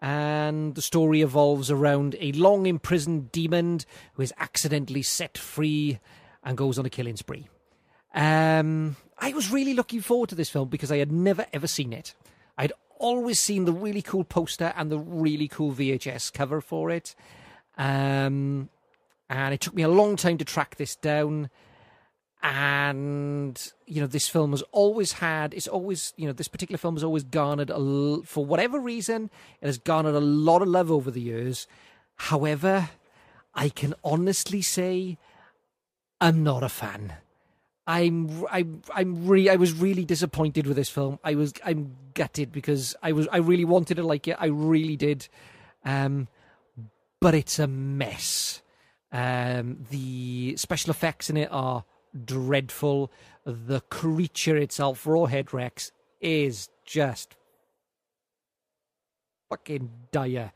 And 0.00 0.74
the 0.74 0.80
story 0.80 1.20
evolves 1.20 1.70
around 1.70 2.16
a 2.20 2.32
long 2.32 2.64
imprisoned 2.64 3.32
demon 3.32 3.80
who 4.14 4.22
is 4.22 4.32
accidentally 4.38 5.02
set 5.02 5.36
free 5.36 6.00
and 6.42 6.56
goes 6.56 6.78
on 6.78 6.86
a 6.86 6.90
killing 6.90 7.18
spree. 7.18 7.48
Um, 8.14 8.96
I 9.20 9.32
was 9.32 9.50
really 9.50 9.74
looking 9.74 10.00
forward 10.00 10.30
to 10.30 10.34
this 10.34 10.48
film 10.48 10.68
because 10.68 10.90
I 10.90 10.96
had 10.96 11.12
never 11.12 11.46
ever 11.52 11.66
seen 11.66 11.92
it. 11.92 12.14
I'd 12.56 12.72
always 12.98 13.40
seen 13.40 13.64
the 13.64 13.72
really 13.72 14.02
cool 14.02 14.24
poster 14.24 14.72
and 14.76 14.90
the 14.90 14.98
really 14.98 15.48
cool 15.48 15.72
VHS 15.72 16.32
cover 16.32 16.60
for 16.60 16.90
it. 16.90 17.14
Um, 17.76 18.68
and 19.28 19.54
it 19.54 19.60
took 19.60 19.74
me 19.74 19.82
a 19.82 19.88
long 19.88 20.16
time 20.16 20.38
to 20.38 20.44
track 20.44 20.76
this 20.76 20.96
down. 20.96 21.50
And, 22.42 23.72
you 23.86 24.00
know, 24.00 24.06
this 24.06 24.28
film 24.28 24.52
has 24.52 24.62
always 24.72 25.12
had, 25.12 25.52
it's 25.52 25.68
always, 25.68 26.14
you 26.16 26.26
know, 26.26 26.32
this 26.32 26.48
particular 26.48 26.78
film 26.78 26.94
has 26.94 27.04
always 27.04 27.22
garnered, 27.22 27.70
a, 27.70 28.22
for 28.24 28.44
whatever 28.44 28.80
reason, 28.80 29.30
it 29.60 29.66
has 29.66 29.78
garnered 29.78 30.14
a 30.14 30.20
lot 30.20 30.62
of 30.62 30.68
love 30.68 30.90
over 30.90 31.10
the 31.10 31.20
years. 31.20 31.66
However, 32.16 32.90
I 33.54 33.68
can 33.68 33.94
honestly 34.02 34.62
say 34.62 35.18
I'm 36.20 36.42
not 36.42 36.62
a 36.62 36.68
fan. 36.68 37.14
I'm 37.86 38.44
I'm 38.50 38.82
I'm 38.94 39.26
really 39.26 39.50
I 39.50 39.56
was 39.56 39.72
really 39.72 40.04
disappointed 40.04 40.66
with 40.66 40.76
this 40.76 40.88
film. 40.88 41.18
I 41.24 41.34
was 41.34 41.52
I'm 41.64 41.96
gutted 42.14 42.52
because 42.52 42.94
I 43.02 43.12
was 43.12 43.26
I 43.32 43.38
really 43.38 43.64
wanted 43.64 43.96
to 43.96 44.02
like 44.02 44.28
it. 44.28 44.36
I 44.38 44.46
really 44.46 44.96
did. 44.96 45.28
Um 45.84 46.28
but 47.20 47.34
it's 47.34 47.58
a 47.58 47.66
mess. 47.66 48.62
Um 49.12 49.86
the 49.90 50.54
special 50.56 50.90
effects 50.90 51.30
in 51.30 51.36
it 51.36 51.48
are 51.50 51.84
dreadful. 52.24 53.10
The 53.44 53.80
creature 53.80 54.56
itself, 54.56 55.04
Rawhead 55.04 55.52
Rex, 55.52 55.90
is 56.20 56.68
just 56.84 57.34
fucking 59.48 59.90
dire. 60.12 60.52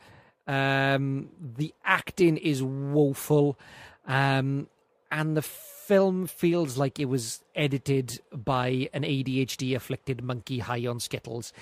Um 0.47 1.31
the 1.57 1.75
acting 1.85 2.37
is 2.37 2.63
woeful. 2.63 3.59
Um 4.07 4.69
and 5.15 5.37
the 5.37 5.43
film 5.43 6.27
feels 6.27 6.77
like 6.77 6.99
it 6.99 7.05
was 7.05 7.41
edited 7.55 8.21
by 8.33 8.91
an 8.93 9.05
ADHD 9.05 9.77
afflicted 9.77 10.25
monkey 10.25 10.59
high 10.59 10.85
on 10.87 10.99
Skittles. 10.99 11.53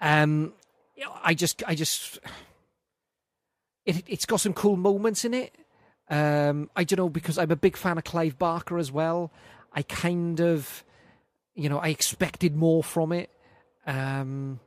Um, 0.00 0.52
I 1.22 1.32
just, 1.32 1.62
I 1.68 1.76
just, 1.76 2.18
it, 3.84 4.02
it's 4.08 4.26
got 4.26 4.40
some 4.40 4.52
cool 4.52 4.76
moments 4.76 5.24
in 5.24 5.34
it. 5.34 5.54
Um, 6.10 6.68
I 6.74 6.82
don't 6.82 6.98
know 6.98 7.08
because 7.08 7.38
I'm 7.38 7.52
a 7.52 7.56
big 7.56 7.76
fan 7.76 7.96
of 7.96 8.02
Clive 8.02 8.38
Barker 8.38 8.76
as 8.76 8.90
well. 8.90 9.30
I 9.72 9.82
kind 9.82 10.40
of, 10.40 10.84
you 11.54 11.68
know, 11.68 11.78
I 11.78 11.88
expected 11.88 12.56
more 12.56 12.82
from 12.82 13.12
it. 13.12 13.30
Um, 13.86 14.58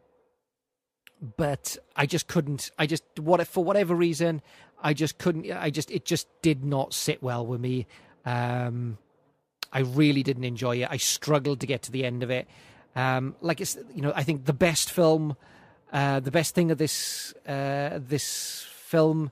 but 1.36 1.76
I 1.98 2.06
just 2.06 2.28
couldn't. 2.28 2.72
I 2.80 2.86
just 2.86 3.04
what 3.18 3.46
for 3.46 3.64
whatever 3.64 3.94
reason, 3.94 4.42
I 4.82 4.94
just 4.94 5.18
couldn't. 5.18 5.52
I 5.52 5.70
just 5.70 5.92
it 5.92 6.06
just 6.06 6.28
did 6.42 6.64
not 6.64 6.94
sit 6.94 7.22
well 7.22 7.46
with 7.46 7.60
me. 7.60 7.86
Um, 8.26 8.98
I 9.72 9.80
really 9.80 10.24
didn't 10.24 10.44
enjoy 10.44 10.78
it. 10.78 10.88
I 10.90 10.98
struggled 10.98 11.60
to 11.62 11.68
get 11.68 11.84
to 11.84 11.92
the 11.92 12.06
end 12.06 12.24
of 12.24 12.30
it. 12.30 12.48
Um, 12.96 13.36
like 13.42 13.62
it's, 13.62 13.78
you 13.94 14.02
know, 14.02 14.12
I 14.16 14.24
think 14.24 14.46
the 14.46 14.54
best 14.54 14.92
film, 14.92 15.36
uh, 15.94 16.20
the 16.20 16.32
best 16.32 16.56
thing 16.56 16.72
of 16.72 16.78
this 16.78 17.34
uh, 17.48 18.00
this 18.02 18.66
film 18.72 19.32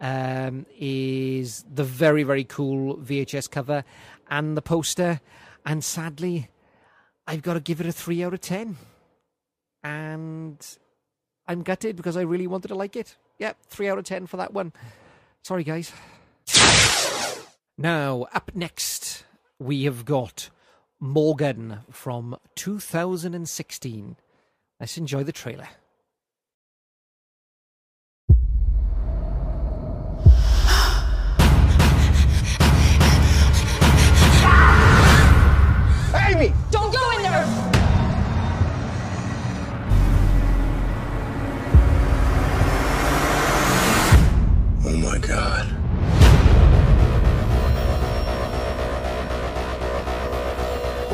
um, 0.00 0.66
is 0.78 1.64
the 1.72 1.84
very 1.84 2.24
very 2.24 2.44
cool 2.44 2.96
VHS 2.96 3.50
cover 3.50 3.84
and 4.28 4.56
the 4.56 4.62
poster. 4.62 5.20
And 5.64 5.82
sadly, 5.82 6.48
I've 7.26 7.42
got 7.42 7.54
to 7.54 7.60
give 7.60 7.80
it 7.80 7.86
a 7.86 7.92
three 7.92 8.22
out 8.24 8.34
of 8.34 8.40
ten. 8.40 8.76
And 9.82 10.58
I'm 11.46 11.62
gutted 11.62 11.94
because 11.94 12.16
I 12.16 12.22
really 12.22 12.48
wanted 12.48 12.68
to 12.68 12.74
like 12.74 12.96
it. 12.96 13.16
Yep, 13.38 13.58
three 13.68 13.88
out 13.88 13.98
of 13.98 14.04
ten 14.04 14.26
for 14.26 14.36
that 14.36 14.52
one. 14.52 14.72
Sorry, 15.42 15.62
guys. 15.62 15.92
Now, 17.78 18.26
up 18.32 18.52
next, 18.54 19.24
we 19.58 19.84
have 19.84 20.06
got 20.06 20.48
Morgan 20.98 21.80
from 21.90 22.38
2016. 22.54 24.16
Let's 24.80 24.96
enjoy 24.96 25.24
the 25.24 25.32
trailer. 25.32 25.68
Amy! 36.28 36.54
Don't 36.70 36.90
go 36.90 37.10
in 37.10 37.22
there! 37.22 37.44
Oh 44.82 44.96
my 45.02 45.18
god. 45.18 45.75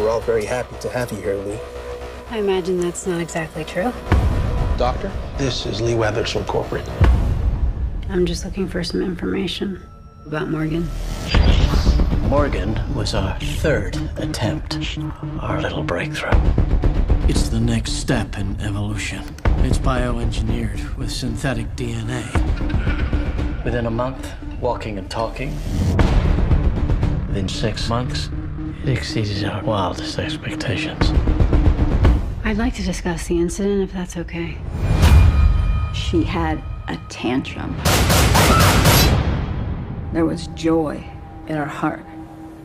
We're 0.03 0.11
all 0.11 0.20
very 0.20 0.44
happy 0.44 0.76
to 0.80 0.88
have 0.88 1.12
you 1.12 1.18
here, 1.18 1.36
Lee. 1.36 1.61
I 2.30 2.38
imagine 2.38 2.80
that's 2.80 3.07
not 3.07 3.20
exactly 3.20 3.64
true. 3.64 3.92
Doctor, 4.76 5.12
this 5.38 5.64
is 5.64 5.80
Lee 5.80 5.94
Weathers 5.94 6.32
from 6.32 6.44
corporate. 6.44 6.84
I'm 8.09 8.26
just 8.26 8.44
looking 8.44 8.66
for 8.66 8.82
some 8.82 9.00
information 9.00 9.80
about 10.26 10.48
Morgan. 10.48 10.88
Morgan 12.22 12.80
was 12.96 13.14
our 13.14 13.38
third 13.38 13.96
attempt, 14.16 14.76
our 15.38 15.62
little 15.62 15.84
breakthrough. 15.84 16.36
It's 17.28 17.48
the 17.48 17.61
next 17.61 17.92
step 17.92 18.36
in 18.36 18.61
evolution. 18.61 19.22
It's 19.59 19.78
bioengineered 19.78 20.96
with 20.96 21.12
synthetic 21.12 21.76
DNA. 21.76 22.24
Within 23.64 23.86
a 23.86 23.90
month, 23.90 24.32
walking 24.61 24.98
and 24.98 25.09
talking. 25.09 25.55
Within 27.28 27.48
six 27.48 27.88
months, 27.88 28.30
it 28.83 28.89
exceeded 28.89 29.45
our 29.45 29.62
wildest 29.62 30.18
expectations. 30.18 31.12
I'd 32.45 32.57
like 32.57 32.74
to 32.74 32.83
discuss 32.83 33.28
the 33.28 33.39
incident 33.39 33.83
if 33.83 33.93
that's 33.93 34.16
okay. 34.16 34.57
She 35.95 36.24
had 36.24 36.62
a 36.89 36.99
tantrum. 37.09 37.76
There 40.12 40.24
was 40.24 40.49
joy 40.49 41.03
in 41.47 41.57
her 41.57 41.66
heart 41.66 42.05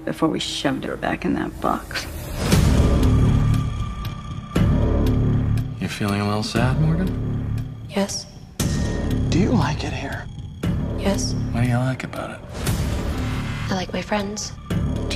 before 0.05 0.29
we 0.29 0.39
shoved 0.39 0.83
her 0.85 0.97
back 0.97 1.23
in 1.23 1.33
that 1.35 1.61
box. 1.61 2.05
You 5.79 5.87
feeling 5.87 6.21
a 6.21 6.27
little 6.27 6.43
sad, 6.43 6.81
Morgan? 6.81 7.63
Yes. 7.89 8.25
Do 9.29 9.39
you 9.39 9.51
like 9.51 9.83
it 9.83 9.93
here? 9.93 10.25
Yes. 10.97 11.33
What 11.51 11.61
do 11.61 11.67
you 11.67 11.77
like 11.77 12.03
about 12.03 12.31
it? 12.31 12.39
I 13.69 13.75
like 13.75 13.93
my 13.93 14.01
friends. 14.01 14.53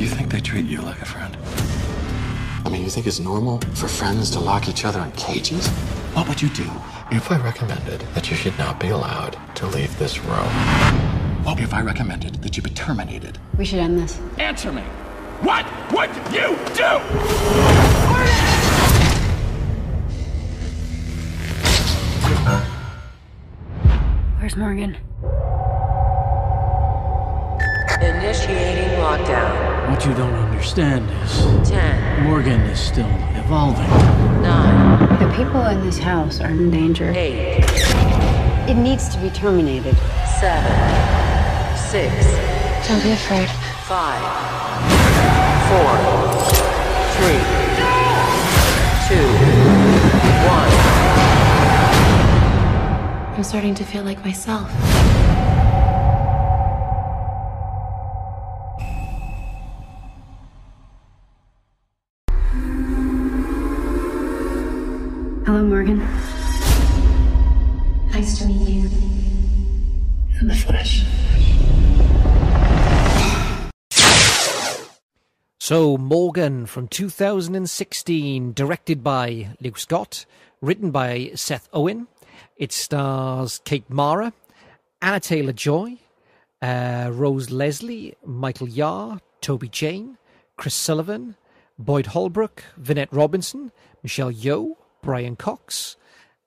Do 0.01 0.07
you 0.07 0.13
think 0.15 0.31
they 0.31 0.39
treat 0.39 0.65
you 0.65 0.81
like 0.81 0.99
a 0.99 1.05
friend? 1.05 1.37
I 2.65 2.69
mean, 2.69 2.83
you 2.83 2.89
think 2.89 3.05
it's 3.05 3.19
normal 3.19 3.59
for 3.75 3.87
friends 3.87 4.31
to 4.31 4.39
lock 4.39 4.67
each 4.67 4.83
other 4.83 4.99
in 4.99 5.11
cages? 5.11 5.67
What 6.15 6.27
would 6.27 6.41
you 6.41 6.49
do 6.49 6.67
if 7.11 7.31
I 7.31 7.37
recommended 7.37 7.99
that 8.15 8.27
you 8.31 8.35
should 8.35 8.57
not 8.57 8.79
be 8.79 8.87
allowed 8.87 9.37
to 9.57 9.67
leave 9.67 9.95
this 9.99 10.17
room? 10.17 10.49
What 11.43 11.59
if 11.59 11.71
I 11.71 11.83
recommended 11.83 12.41
that 12.41 12.57
you 12.57 12.63
be 12.63 12.71
terminated? 12.71 13.37
We 13.59 13.63
should 13.63 13.77
end 13.77 13.99
this. 13.99 14.19
Answer 14.39 14.71
me! 14.71 14.81
What 15.41 15.67
would 15.93 16.09
you 16.33 16.57
do? 16.73 16.97
Where's 24.39 24.55
Morgan? 24.55 24.97
Initiating 28.01 28.97
lockdown. 28.97 29.70
What 29.89 30.05
you 30.05 30.13
don't 30.13 30.33
understand 30.33 31.09
is 31.23 31.69
Ten. 31.69 32.23
Morgan 32.23 32.61
is 32.61 32.79
still 32.79 33.09
evolving. 33.35 33.89
Nine. 34.41 35.19
The 35.19 35.33
people 35.35 35.65
in 35.67 35.81
this 35.81 35.97
house 35.97 36.39
are 36.39 36.49
in 36.49 36.69
danger. 36.71 37.11
Eight. 37.15 37.63
It 38.69 38.75
needs 38.75 39.09
to 39.09 39.17
be 39.19 39.29
terminated. 39.29 39.95
Seven. 40.39 40.71
Six. 41.75 42.13
Don't 42.87 43.03
be 43.03 43.11
afraid. 43.11 43.49
Five. 43.85 44.21
Four. 45.67 45.91
Three. 47.17 47.41
Two. 49.07 49.27
One. 50.47 50.71
I'm 53.35 53.43
starting 53.43 53.75
to 53.75 53.83
feel 53.83 54.03
like 54.03 54.23
myself. 54.23 54.69
Hello, 65.61 65.75
Morgan. 65.75 65.99
Nice 68.11 68.39
to 68.39 68.47
meet 68.47 68.67
you. 68.67 68.89
In 70.39 70.47
the 70.47 70.55
flesh. 70.55 71.05
So, 75.59 75.97
Morgan 75.97 76.65
from 76.65 76.87
2016, 76.87 78.53
directed 78.53 79.03
by 79.03 79.49
Luke 79.61 79.77
Scott, 79.77 80.25
written 80.61 80.89
by 80.89 81.29
Seth 81.35 81.69
Owen. 81.73 82.07
It 82.57 82.71
stars 82.71 83.61
Kate 83.63 83.87
Mara, 83.87 84.33
Anya 84.99 85.19
Taylor 85.19 85.53
Joy, 85.53 85.99
uh, 86.63 87.11
Rose 87.13 87.51
Leslie, 87.51 88.15
Michael 88.25 88.67
Yare, 88.67 89.19
Toby 89.41 89.69
Jones, 89.69 90.17
Chris 90.57 90.73
Sullivan, 90.73 91.35
Boyd 91.77 92.07
Holbrook, 92.07 92.63
Vinette 92.77 93.13
Robinson, 93.13 93.71
Michelle 94.01 94.31
Yeoh, 94.31 94.75
Brian 95.01 95.35
Cox, 95.35 95.95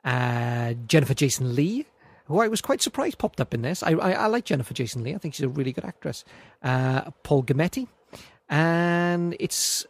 uh, 0.05 0.75
Jennifer 0.87 1.15
Jason 1.15 1.55
Leigh, 1.55 1.87
who 2.27 2.41
I 2.41 2.49
was 2.49 2.61
quite 2.61 2.83
surprised 2.83 3.19
popped 3.19 3.41
up 3.41 3.55
in 3.55 3.63
this. 3.63 3.83
I, 3.83 3.93
I, 3.93 4.13
I 4.13 4.27
like 4.27 4.45
Jennifer 4.45 4.75
Jason 4.75 5.05
Leigh. 5.05 5.15
I 5.15 5.19
think 5.19 5.35
she's 5.35 5.45
a 5.45 5.49
really 5.49 5.73
good 5.73 5.85
actress. 5.85 6.25
Uh, 6.63 7.11
Paul 7.23 7.43
Giamatti. 7.43 7.89
And 8.49 9.37
it's 9.41 9.87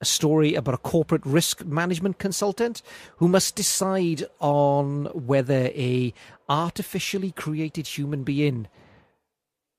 a 0.00 0.04
story 0.04 0.54
about 0.54 0.74
a 0.74 0.78
corporate 0.78 1.24
risk 1.24 1.64
management 1.64 2.18
consultant 2.18 2.82
who 3.16 3.28
must 3.28 3.56
decide 3.56 4.24
on 4.38 5.06
whether 5.06 5.70
a 5.74 6.14
artificially 6.48 7.32
created 7.32 7.86
human 7.86 8.22
being 8.22 8.68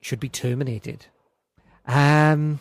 should 0.02 0.20
be 0.20 0.30
terminated. 0.30 1.06
Um, 1.86 2.60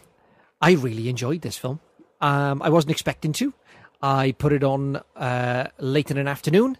I 0.61 0.73
really 0.73 1.09
enjoyed 1.09 1.43
this 1.43 1.57
film. 1.57 1.81
Um, 2.21 2.63
I 2.63 2.71
wasn't 2.71 2.91
expecting 2.91 3.33
to. 3.35 3.53
I 4.01 4.33
put 4.33 4.53
it 4.53 4.63
on 4.63 4.97
uh, 5.17 5.69
late 5.79 6.11
in 6.11 6.19
an 6.19 6.29
afternoon, 6.29 6.79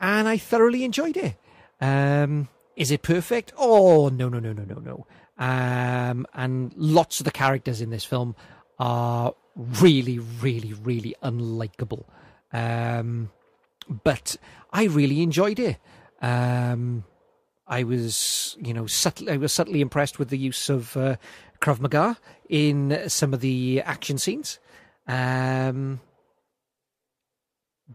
and 0.00 0.28
I 0.28 0.36
thoroughly 0.36 0.84
enjoyed 0.84 1.16
it. 1.16 1.36
Um, 1.80 2.48
is 2.74 2.90
it 2.90 3.02
perfect? 3.02 3.52
Oh 3.56 4.08
no 4.08 4.28
no 4.28 4.38
no 4.38 4.52
no 4.52 4.64
no 4.64 4.80
no. 4.80 5.06
Um, 5.38 6.26
and 6.34 6.72
lots 6.76 7.20
of 7.20 7.24
the 7.24 7.30
characters 7.30 7.80
in 7.80 7.90
this 7.90 8.04
film 8.04 8.34
are 8.78 9.34
really 9.56 10.18
really 10.18 10.72
really 10.72 11.14
unlikable. 11.22 12.04
Um, 12.52 13.30
but 14.04 14.36
I 14.72 14.84
really 14.84 15.22
enjoyed 15.22 15.58
it. 15.58 15.78
Um, 16.20 17.04
I 17.66 17.82
was, 17.82 18.56
you 18.60 18.72
know, 18.72 18.86
subtly, 18.86 19.32
I 19.32 19.36
was 19.36 19.52
subtly 19.52 19.80
impressed 19.80 20.18
with 20.18 20.28
the 20.28 20.38
use 20.38 20.68
of 20.68 20.96
uh, 20.96 21.16
Krav 21.60 21.80
Maga 21.80 22.16
in 22.48 23.08
some 23.08 23.34
of 23.34 23.40
the 23.40 23.82
action 23.84 24.18
scenes. 24.18 24.58
Um, 25.08 26.00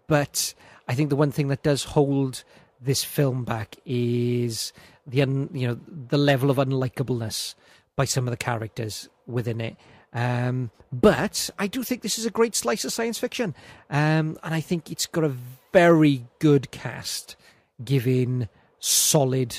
but 0.07 0.53
I 0.87 0.95
think 0.95 1.09
the 1.09 1.15
one 1.15 1.31
thing 1.31 1.47
that 1.49 1.63
does 1.63 1.83
hold 1.83 2.43
this 2.79 3.03
film 3.03 3.43
back 3.43 3.75
is 3.85 4.73
the 5.05 5.21
un, 5.21 5.49
you 5.53 5.67
know 5.67 5.79
the 5.87 6.17
level 6.17 6.49
of 6.49 6.57
unlikableness 6.57 7.55
by 7.95 8.05
some 8.05 8.27
of 8.27 8.31
the 8.31 8.37
characters 8.37 9.09
within 9.27 9.61
it. 9.61 9.75
Um, 10.13 10.71
but 10.91 11.49
I 11.57 11.67
do 11.67 11.83
think 11.83 12.01
this 12.01 12.19
is 12.19 12.25
a 12.25 12.31
great 12.31 12.55
slice 12.55 12.83
of 12.83 12.91
science 12.91 13.17
fiction, 13.17 13.55
um, 13.89 14.37
and 14.43 14.53
I 14.53 14.59
think 14.59 14.91
it's 14.91 15.05
got 15.05 15.23
a 15.23 15.33
very 15.71 16.25
good 16.39 16.71
cast, 16.71 17.35
giving 17.83 18.49
solid 18.79 19.55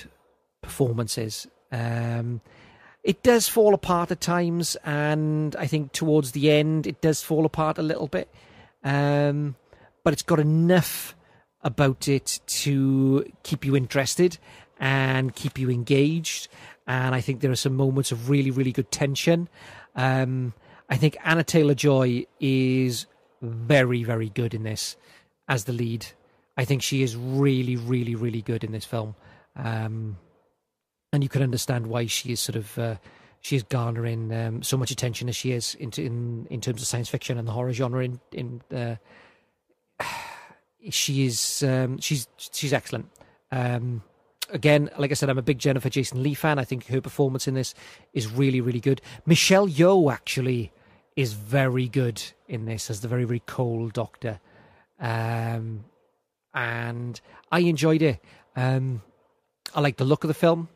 performances. 0.61 1.47
Um, 1.71 2.43
it 3.03 3.23
does 3.23 3.49
fall 3.49 3.75
apart 3.75 4.11
at 4.11 4.21
times, 4.21 4.77
and 4.85 5.57
I 5.57 5.67
think 5.67 5.93
towards 5.93 6.33
the 6.33 6.51
end 6.51 6.87
it 6.87 7.01
does 7.01 7.23
fall 7.23 7.47
apart 7.47 7.79
a 7.79 7.83
little 7.83 8.09
bit. 8.09 8.29
Um, 8.85 9.57
but 10.05 10.13
it's 10.13 10.23
got 10.23 10.41
enough 10.41 11.15
about 11.63 12.09
it 12.09 12.41
to 12.47 13.25
keep 13.43 13.65
you 13.65 13.77
interested 13.77 14.39
and 14.79 15.35
keep 15.35 15.59
you 15.59 15.71
engaged. 15.71 16.49
And 16.87 17.15
I 17.15 17.21
think 17.21 17.41
there 17.41 17.51
are 17.51 17.57
some 17.57 17.77
moments 17.77 18.11
of 18.11 18.29
really, 18.29 18.51
really 18.51 18.73
good 18.73 18.91
tension. 18.91 19.49
Um, 19.95 20.55
I 20.89 20.97
think 20.97 21.17
Anya 21.25 21.45
Taylor 21.45 21.75
Joy 21.75 22.27
is 22.41 23.07
very, 23.41 24.03
very 24.03 24.29
good 24.29 24.55
in 24.55 24.65
this 24.65 24.97
as 25.49 25.65
the 25.65 25.73
lead. 25.73 26.07
I 26.57 26.65
think 26.65 26.83
she 26.83 27.03
is 27.03 27.17
really, 27.17 27.77
really, 27.77 28.15
really 28.15 28.43
good 28.43 28.65
in 28.65 28.73
this 28.73 28.85
film. 28.85 29.15
Um, 29.57 30.19
and 31.13 31.23
you 31.23 31.29
can 31.29 31.43
understand 31.43 31.87
why 31.87 32.07
she 32.07 32.33
is 32.33 32.41
sort 32.41 32.57
of 32.57 32.79
uh, 32.79 32.97
she 33.41 33.57
is 33.57 33.63
garnering 33.65 34.33
um, 34.33 34.63
so 34.63 34.77
much 34.77 34.91
attention 34.91 35.29
as 35.29 35.37
she 35.37 35.53
is 35.53 35.75
in, 35.75 35.91
in 35.97 36.47
in 36.51 36.61
terms 36.61 36.81
of 36.81 36.89
science 36.89 37.09
fiction 37.09 37.39
and 37.39 37.47
the 37.47 37.53
horror 37.53 37.73
genre. 37.73 38.03
In 38.03 38.21
in 38.33 38.63
uh, 38.75 38.97
she 40.91 41.27
is 41.27 41.63
um, 41.63 41.99
she's 41.99 42.27
she's 42.37 42.73
excellent. 42.73 43.09
Um, 43.51 44.03
again, 44.51 44.91
like 44.99 45.11
I 45.11 45.15
said, 45.15 45.29
I'm 45.31 45.39
a 45.39 45.43
big 45.43 45.59
Jennifer 45.59 45.89
Jason 45.89 46.23
Leigh 46.23 46.35
fan. 46.35 46.59
I 46.59 46.65
think 46.65 46.87
her 46.87 47.01
performance 47.01 47.47
in 47.49 47.55
this 47.55 47.75
is 48.13 48.31
really 48.31 48.61
really 48.61 48.81
good. 48.81 49.01
Michelle 49.27 49.69
Yeoh 49.69 50.13
actually 50.13 50.73
is 51.17 51.35
very 51.35 51.89
good 51.89 52.23
in 52.49 52.65
this 52.65 52.91
as 52.91 53.01
the 53.01 53.09
very 53.09 53.25
very 53.25 53.43
cold 53.47 53.93
doctor, 53.93 54.41
um, 55.01 55.85
and 56.55 57.21
I 57.51 57.61
enjoyed 57.61 58.03
it. 58.03 58.21
Um, 58.57 59.03
I 59.75 59.81
like 59.81 59.97
the 59.97 60.05
look 60.05 60.25
of 60.25 60.29
the 60.29 60.35
film. 60.35 60.69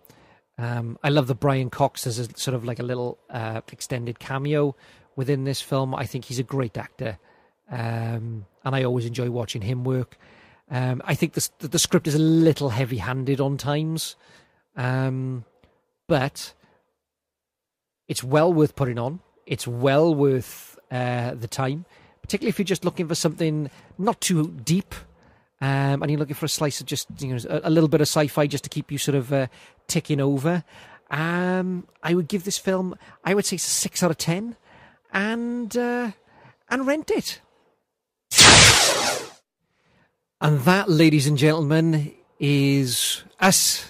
Um, 0.58 0.98
I 1.02 1.10
love 1.10 1.26
the 1.26 1.34
Brian 1.34 1.68
Cox 1.68 2.06
as 2.06 2.18
a 2.18 2.24
sort 2.38 2.54
of 2.54 2.64
like 2.64 2.78
a 2.78 2.82
little 2.82 3.18
uh, 3.28 3.60
extended 3.70 4.18
cameo 4.18 4.74
within 5.14 5.44
this 5.44 5.60
film. 5.60 5.94
I 5.94 6.06
think 6.06 6.24
he's 6.24 6.38
a 6.38 6.42
great 6.42 6.78
actor, 6.78 7.18
um, 7.70 8.46
and 8.66 8.74
I 8.74 8.82
always 8.82 9.06
enjoy 9.06 9.30
watching 9.30 9.62
him 9.62 9.84
work. 9.84 10.18
Um, 10.68 11.00
I 11.04 11.14
think 11.14 11.34
the, 11.34 11.48
the 11.60 11.78
script 11.78 12.08
is 12.08 12.16
a 12.16 12.18
little 12.18 12.70
heavy-handed 12.70 13.40
on 13.40 13.56
times, 13.56 14.16
um, 14.74 15.44
but 16.08 16.52
it's 18.08 18.24
well 18.24 18.52
worth 18.52 18.74
putting 18.74 18.98
on. 18.98 19.20
It's 19.46 19.68
well 19.68 20.12
worth 20.12 20.76
uh, 20.90 21.34
the 21.34 21.46
time, 21.46 21.84
particularly 22.22 22.48
if 22.48 22.58
you're 22.58 22.64
just 22.64 22.84
looking 22.84 23.06
for 23.06 23.14
something 23.14 23.70
not 23.98 24.20
too 24.20 24.48
deep, 24.64 24.96
um, 25.60 26.02
and 26.02 26.10
you're 26.10 26.18
looking 26.18 26.34
for 26.34 26.46
a 26.46 26.48
slice 26.48 26.80
of 26.80 26.86
just 26.86 27.06
you 27.20 27.28
know 27.28 27.40
a, 27.48 27.68
a 27.68 27.70
little 27.70 27.88
bit 27.88 28.00
of 28.00 28.08
sci-fi 28.08 28.48
just 28.48 28.64
to 28.64 28.70
keep 28.70 28.90
you 28.90 28.98
sort 28.98 29.14
of 29.14 29.32
uh, 29.32 29.46
ticking 29.86 30.20
over. 30.20 30.64
Um, 31.08 31.86
I 32.02 32.14
would 32.14 32.26
give 32.26 32.42
this 32.42 32.58
film, 32.58 32.96
I 33.24 33.32
would 33.32 33.46
say, 33.46 33.58
six 33.58 34.02
out 34.02 34.10
of 34.10 34.18
ten, 34.18 34.56
and 35.12 35.76
uh, 35.76 36.10
and 36.68 36.84
rent 36.84 37.12
it. 37.12 37.40
And 40.46 40.60
that, 40.60 40.88
ladies 40.88 41.26
and 41.26 41.36
gentlemen, 41.36 42.14
is 42.38 43.24
us 43.40 43.84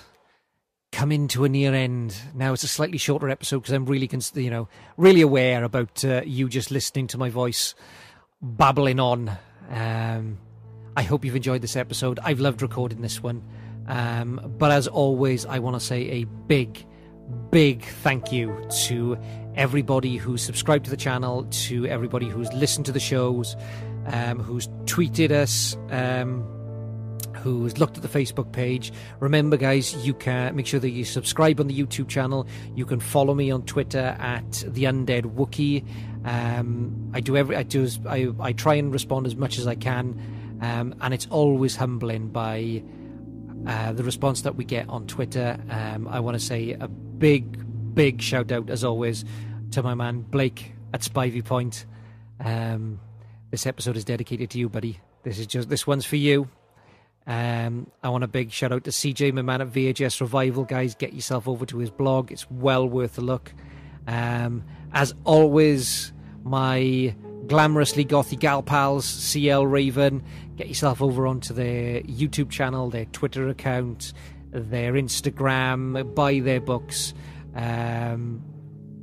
coming 0.91 1.29
to 1.29 1.45
a 1.45 1.51
near 1.51 1.75
end. 1.75 2.17
Now 2.35 2.55
it's 2.55 2.63
a 2.63 2.69
slightly 2.69 2.97
shorter 2.97 3.29
episode 3.29 3.59
because 3.59 3.75
I'm 3.75 3.85
really, 3.85 4.09
cons- 4.09 4.33
you 4.35 4.49
know, 4.49 4.67
really 4.97 5.21
aware 5.21 5.65
about 5.65 6.03
uh, 6.03 6.23
you 6.25 6.49
just 6.49 6.71
listening 6.71 7.09
to 7.09 7.19
my 7.19 7.29
voice 7.29 7.75
babbling 8.41 8.99
on. 9.01 9.33
Um, 9.69 10.39
I 10.97 11.03
hope 11.03 11.27
you've 11.27 11.37
enjoyed 11.37 11.61
this 11.61 11.77
episode. 11.77 12.19
I've 12.25 12.41
loved 12.41 12.63
recording 12.63 13.03
this 13.03 13.23
one. 13.23 13.43
Um, 13.87 14.55
but 14.57 14.71
as 14.71 14.89
always, 14.89 15.45
I 15.45 15.59
want 15.59 15.77
to 15.77 15.81
say 15.81 16.09
a 16.09 16.25
big, 16.25 16.83
big 17.51 17.85
thank 17.85 18.33
you 18.33 18.67
to 18.87 19.19
everybody 19.57 20.17
who's 20.17 20.41
subscribed 20.41 20.87
to 20.87 20.91
the 20.91 20.97
channel, 20.97 21.45
to 21.51 21.87
everybody 21.87 22.31
who's 22.31 22.51
listened 22.55 22.87
to 22.87 22.93
the 22.93 23.01
shows, 23.01 23.57
um, 24.07 24.41
who's 24.41 24.69
tweeted 24.85 25.31
us, 25.31 25.77
um, 25.91 26.43
who's 27.37 27.79
looked 27.79 27.97
at 27.97 28.03
the 28.03 28.09
Facebook 28.09 28.53
page. 28.53 28.93
Remember, 29.21 29.57
guys, 29.57 29.95
you 30.07 30.15
can 30.15 30.57
make 30.57 30.67
sure 30.67 30.81
that 30.81 30.91
you 30.91 31.05
subscribe 31.05 31.61
on 31.61 31.67
the 31.67 31.79
YouTube 31.79 32.09
channel. 32.09 32.47
You 32.75 32.87
can 32.87 33.01
follow 33.01 33.35
me 33.35 33.51
on 33.51 33.63
Twitter 33.65 34.17
at 34.19 34.65
the 34.67 34.85
Undead 34.85 35.35
Wookiee. 35.35 35.85
Um, 36.25 37.11
I 37.15 37.21
do 37.21 37.37
every 37.37 37.57
I 37.57 37.63
do 37.63 37.89
I 38.09 38.33
I 38.41 38.53
try 38.53 38.75
and 38.75 38.93
respond 38.93 39.27
as 39.27 39.37
much 39.37 39.59
as 39.59 39.67
I 39.67 39.77
can, 39.77 40.59
um, 40.61 40.95
and 41.01 41.15
it's 41.15 41.27
always 41.31 41.77
humbling 41.77 42.29
by 42.29 42.83
uh, 43.67 43.93
the 43.93 44.05
response 44.05 44.43
that 44.43 44.57
we 44.57 44.65
get 44.65 44.89
on 44.89 45.07
Twitter. 45.07 45.59
Um, 45.71 46.09
I 46.09 46.21
want 46.21 46.39
to 46.39 46.45
say 46.45 46.73
a 46.73 46.89
big, 46.89 47.95
big 47.95 48.21
shout 48.23 48.53
out 48.53 48.71
as 48.71 48.85
always 48.85 49.25
to 49.73 49.83
my 49.83 49.95
man 49.95 50.21
Blake 50.21 50.73
at 50.93 51.01
Spivey 51.01 51.45
Point. 51.45 51.87
Um, 52.41 53.01
this 53.51 53.67
episode 53.67 53.97
is 53.97 54.05
dedicated 54.05 54.51
to 54.51 54.59
you, 54.59 54.69
buddy. 54.69 55.01
This 55.23 55.39
is 55.39 55.47
just 55.47 55.69
this 55.69 55.87
one's 55.87 56.05
for 56.05 56.17
you. 56.17 56.49
Um, 57.27 57.91
I 58.03 58.09
want 58.09 58.23
a 58.23 58.29
big 58.29 58.53
shout 58.53 58.73
out 58.73 58.85
to 58.85 58.91
CJ, 58.91 59.33
my 59.33 59.43
man 59.43 59.61
at 59.61 59.73
VHS 59.73 60.21
Revival, 60.21 60.65
guys. 60.65 60.95
Get 60.95 61.13
yourself 61.13 61.49
over 61.49 61.67
to 61.67 61.79
his 61.79 61.91
blog; 61.91 62.31
it's 62.31 62.49
well 62.51 62.89
worth 62.89 63.19
a 63.19 63.21
look. 63.21 63.53
Um, 64.07 64.65
as 64.93 65.15
always, 65.25 66.13
my 66.45 67.15
glamorously 67.47 68.07
gothy 68.07 68.39
gal 68.39 68.63
pals, 68.63 69.05
CL 69.05 69.67
Raven. 69.67 70.23
Get 70.57 70.69
yourself 70.69 71.03
over 71.03 71.27
onto 71.27 71.53
their 71.53 72.01
YouTube 72.03 72.51
channel, 72.51 72.91
their 72.91 73.07
Twitter 73.07 73.49
account, 73.49 74.13
their 74.51 74.93
Instagram. 74.93 76.15
Buy 76.15 76.41
their 76.41 76.61
books. 76.61 77.13
Um, 77.55 78.43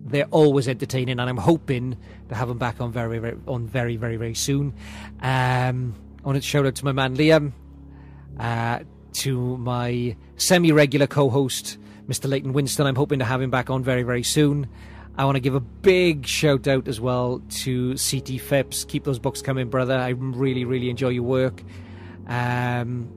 they're 0.06 0.28
always 0.32 0.68
entertaining, 0.68 1.20
and 1.20 1.30
I'm 1.30 1.38
hoping 1.38 1.98
to 2.30 2.36
have 2.36 2.48
them 2.48 2.58
back 2.58 2.82
on 2.82 2.92
very, 2.92 3.20
very 3.20 3.38
on 3.48 3.66
very, 3.66 3.96
very, 3.96 4.18
very 4.18 4.36
soon. 4.36 4.74
Um, 5.22 5.96
I 6.24 6.28
want 6.28 6.36
to 6.36 6.42
shout 6.42 6.66
out 6.66 6.76
to 6.76 6.86
my 6.86 6.92
man 6.92 7.16
Liam, 7.16 7.54
uh, 8.40 8.80
to 9.14 9.58
my 9.58 10.16
semi-regular 10.38 11.08
co-host 11.08 11.78
Mr. 12.08 12.30
Leighton 12.30 12.54
Winston. 12.54 12.86
I'm 12.86 12.96
hoping 12.96 13.20
to 13.20 13.26
have 13.26 13.42
him 13.42 13.50
back 13.50 13.70
on 13.70 13.84
very, 13.84 14.04
very 14.04 14.24
soon. 14.24 14.68
I 15.16 15.26
want 15.26 15.36
to 15.36 15.42
give 15.42 15.56
a 15.56 15.60
big 15.60 16.26
shout 16.26 16.68
out 16.68 16.88
as 16.88 17.00
well 17.00 17.42
to 17.50 17.96
CT 17.96 18.42
Phipps. 18.42 18.84
Keep 18.86 19.04
those 19.04 19.20
books 19.20 19.42
coming, 19.42 19.70
brother. 19.70 19.96
I 19.96 20.10
really, 20.10 20.66
really 20.66 20.90
enjoy 20.90 21.10
your 21.10 21.24
work. 21.24 21.62
Um, 22.28 23.10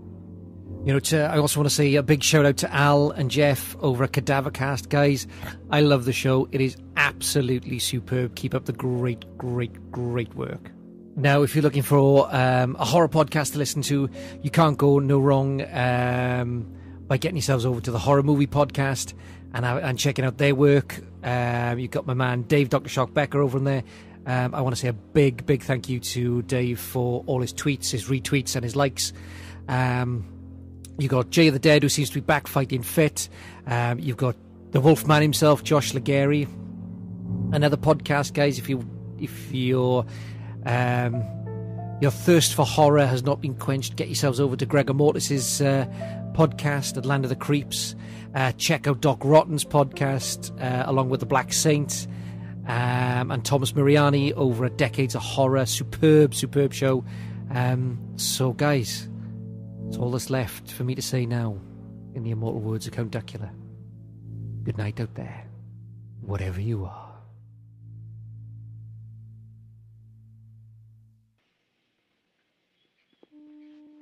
you 0.86 0.92
know, 0.92 1.00
to, 1.00 1.24
I 1.24 1.38
also 1.38 1.58
want 1.58 1.68
to 1.68 1.74
say 1.74 1.96
a 1.96 2.02
big 2.04 2.22
shout 2.22 2.46
out 2.46 2.58
to 2.58 2.72
Al 2.72 3.10
and 3.10 3.28
Jeff 3.28 3.74
over 3.80 4.04
at 4.04 4.12
Cadavercast, 4.12 4.88
guys. 4.88 5.26
I 5.68 5.80
love 5.80 6.04
the 6.04 6.12
show. 6.12 6.48
It 6.52 6.60
is 6.60 6.76
absolutely 6.96 7.80
superb. 7.80 8.36
Keep 8.36 8.54
up 8.54 8.66
the 8.66 8.72
great, 8.72 9.24
great, 9.36 9.90
great 9.90 10.32
work. 10.36 10.70
Now, 11.16 11.42
if 11.42 11.56
you're 11.56 11.64
looking 11.64 11.82
for 11.82 12.32
um, 12.32 12.76
a 12.78 12.84
horror 12.84 13.08
podcast 13.08 13.54
to 13.54 13.58
listen 13.58 13.82
to, 13.82 14.08
you 14.42 14.50
can't 14.50 14.78
go 14.78 15.00
no 15.00 15.18
wrong 15.18 15.60
um, 15.72 16.72
by 17.08 17.16
getting 17.16 17.36
yourselves 17.36 17.66
over 17.66 17.80
to 17.80 17.90
the 17.90 17.98
Horror 17.98 18.22
Movie 18.22 18.46
Podcast 18.46 19.12
and, 19.54 19.64
uh, 19.64 19.80
and 19.82 19.98
checking 19.98 20.24
out 20.24 20.38
their 20.38 20.54
work. 20.54 21.00
Um, 21.24 21.80
you've 21.80 21.90
got 21.90 22.06
my 22.06 22.14
man 22.14 22.42
Dave 22.42 22.68
Dr. 22.68 22.88
Shock 22.88 23.12
Becker 23.12 23.42
over 23.42 23.58
in 23.58 23.64
there. 23.64 23.82
Um, 24.24 24.54
I 24.54 24.60
want 24.60 24.76
to 24.76 24.80
say 24.80 24.86
a 24.86 24.92
big, 24.92 25.46
big 25.46 25.64
thank 25.64 25.88
you 25.88 25.98
to 25.98 26.42
Dave 26.42 26.78
for 26.78 27.24
all 27.26 27.40
his 27.40 27.52
tweets, 27.52 27.90
his 27.90 28.04
retweets, 28.04 28.54
and 28.54 28.62
his 28.62 28.76
likes. 28.76 29.12
Um, 29.68 30.35
you 30.98 31.08
got 31.08 31.30
Jay 31.30 31.50
the 31.50 31.58
Dead, 31.58 31.82
who 31.82 31.88
seems 31.88 32.08
to 32.10 32.14
be 32.14 32.20
back 32.20 32.46
fighting 32.46 32.82
fit. 32.82 33.28
Um, 33.66 33.98
you've 33.98 34.16
got 34.16 34.36
the 34.72 34.80
Wolfman 34.80 35.22
himself, 35.22 35.62
Josh 35.62 35.94
Legary. 35.94 36.48
Another 37.52 37.76
podcast, 37.76 38.34
guys. 38.34 38.58
If 38.58 38.68
you 38.68 38.88
if 39.18 39.52
you're 39.52 40.06
um, 40.64 41.22
your 42.00 42.10
thirst 42.10 42.54
for 42.54 42.66
horror 42.66 43.06
has 43.06 43.22
not 43.22 43.40
been 43.40 43.54
quenched, 43.54 43.96
get 43.96 44.08
yourselves 44.08 44.40
over 44.40 44.56
to 44.56 44.66
Gregor 44.66 44.94
Mortis's 44.94 45.62
uh, 45.62 45.86
podcast 46.32 47.04
Land 47.04 47.24
of 47.24 47.30
the 47.30 47.36
Creeps. 47.36 47.94
Uh, 48.34 48.52
check 48.52 48.86
out 48.86 49.00
Doc 49.00 49.18
Rotten's 49.24 49.64
podcast 49.64 50.52
uh, 50.60 50.84
along 50.90 51.08
with 51.08 51.20
the 51.20 51.26
Black 51.26 51.52
Saint 51.52 52.06
um, 52.66 53.30
and 53.30 53.44
Thomas 53.44 53.74
Mariani 53.74 54.34
over 54.34 54.66
a 54.66 54.70
Decades 54.70 55.14
of 55.14 55.22
Horror. 55.22 55.64
Superb, 55.64 56.34
superb 56.34 56.74
show. 56.74 57.04
Um, 57.50 57.98
so, 58.16 58.52
guys, 58.52 59.08
it's 59.88 59.96
all 59.96 60.10
that's 60.10 60.30
left 60.30 60.70
for 60.72 60.84
me 60.84 60.94
to 60.94 61.02
say 61.02 61.26
now 61.26 61.58
in 62.14 62.22
the 62.22 62.30
immortal 62.30 62.60
words 62.60 62.86
of 62.86 62.92
Count 62.92 63.10
Duckula. 63.10 63.50
Good 64.64 64.78
night 64.78 65.00
out 65.00 65.14
there, 65.14 65.44
whatever 66.22 66.60
you 66.60 66.84
are. 66.84 67.12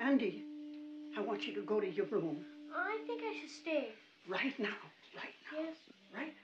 Andy, 0.01 0.45
I 1.17 1.21
want 1.21 1.47
you 1.47 1.55
to 1.55 1.63
go 1.63 1.81
to 1.81 1.91
your 1.91 2.07
room. 2.07 2.45
I 2.75 2.99
think 3.07 3.23
I 3.25 3.39
should 3.41 3.51
stay. 3.51 3.89
Right 4.29 4.59
now. 4.59 4.69
Right 5.17 5.35
now. 5.53 5.59
Yes. 5.61 5.77
Right 6.15 6.27
Go 6.27 6.44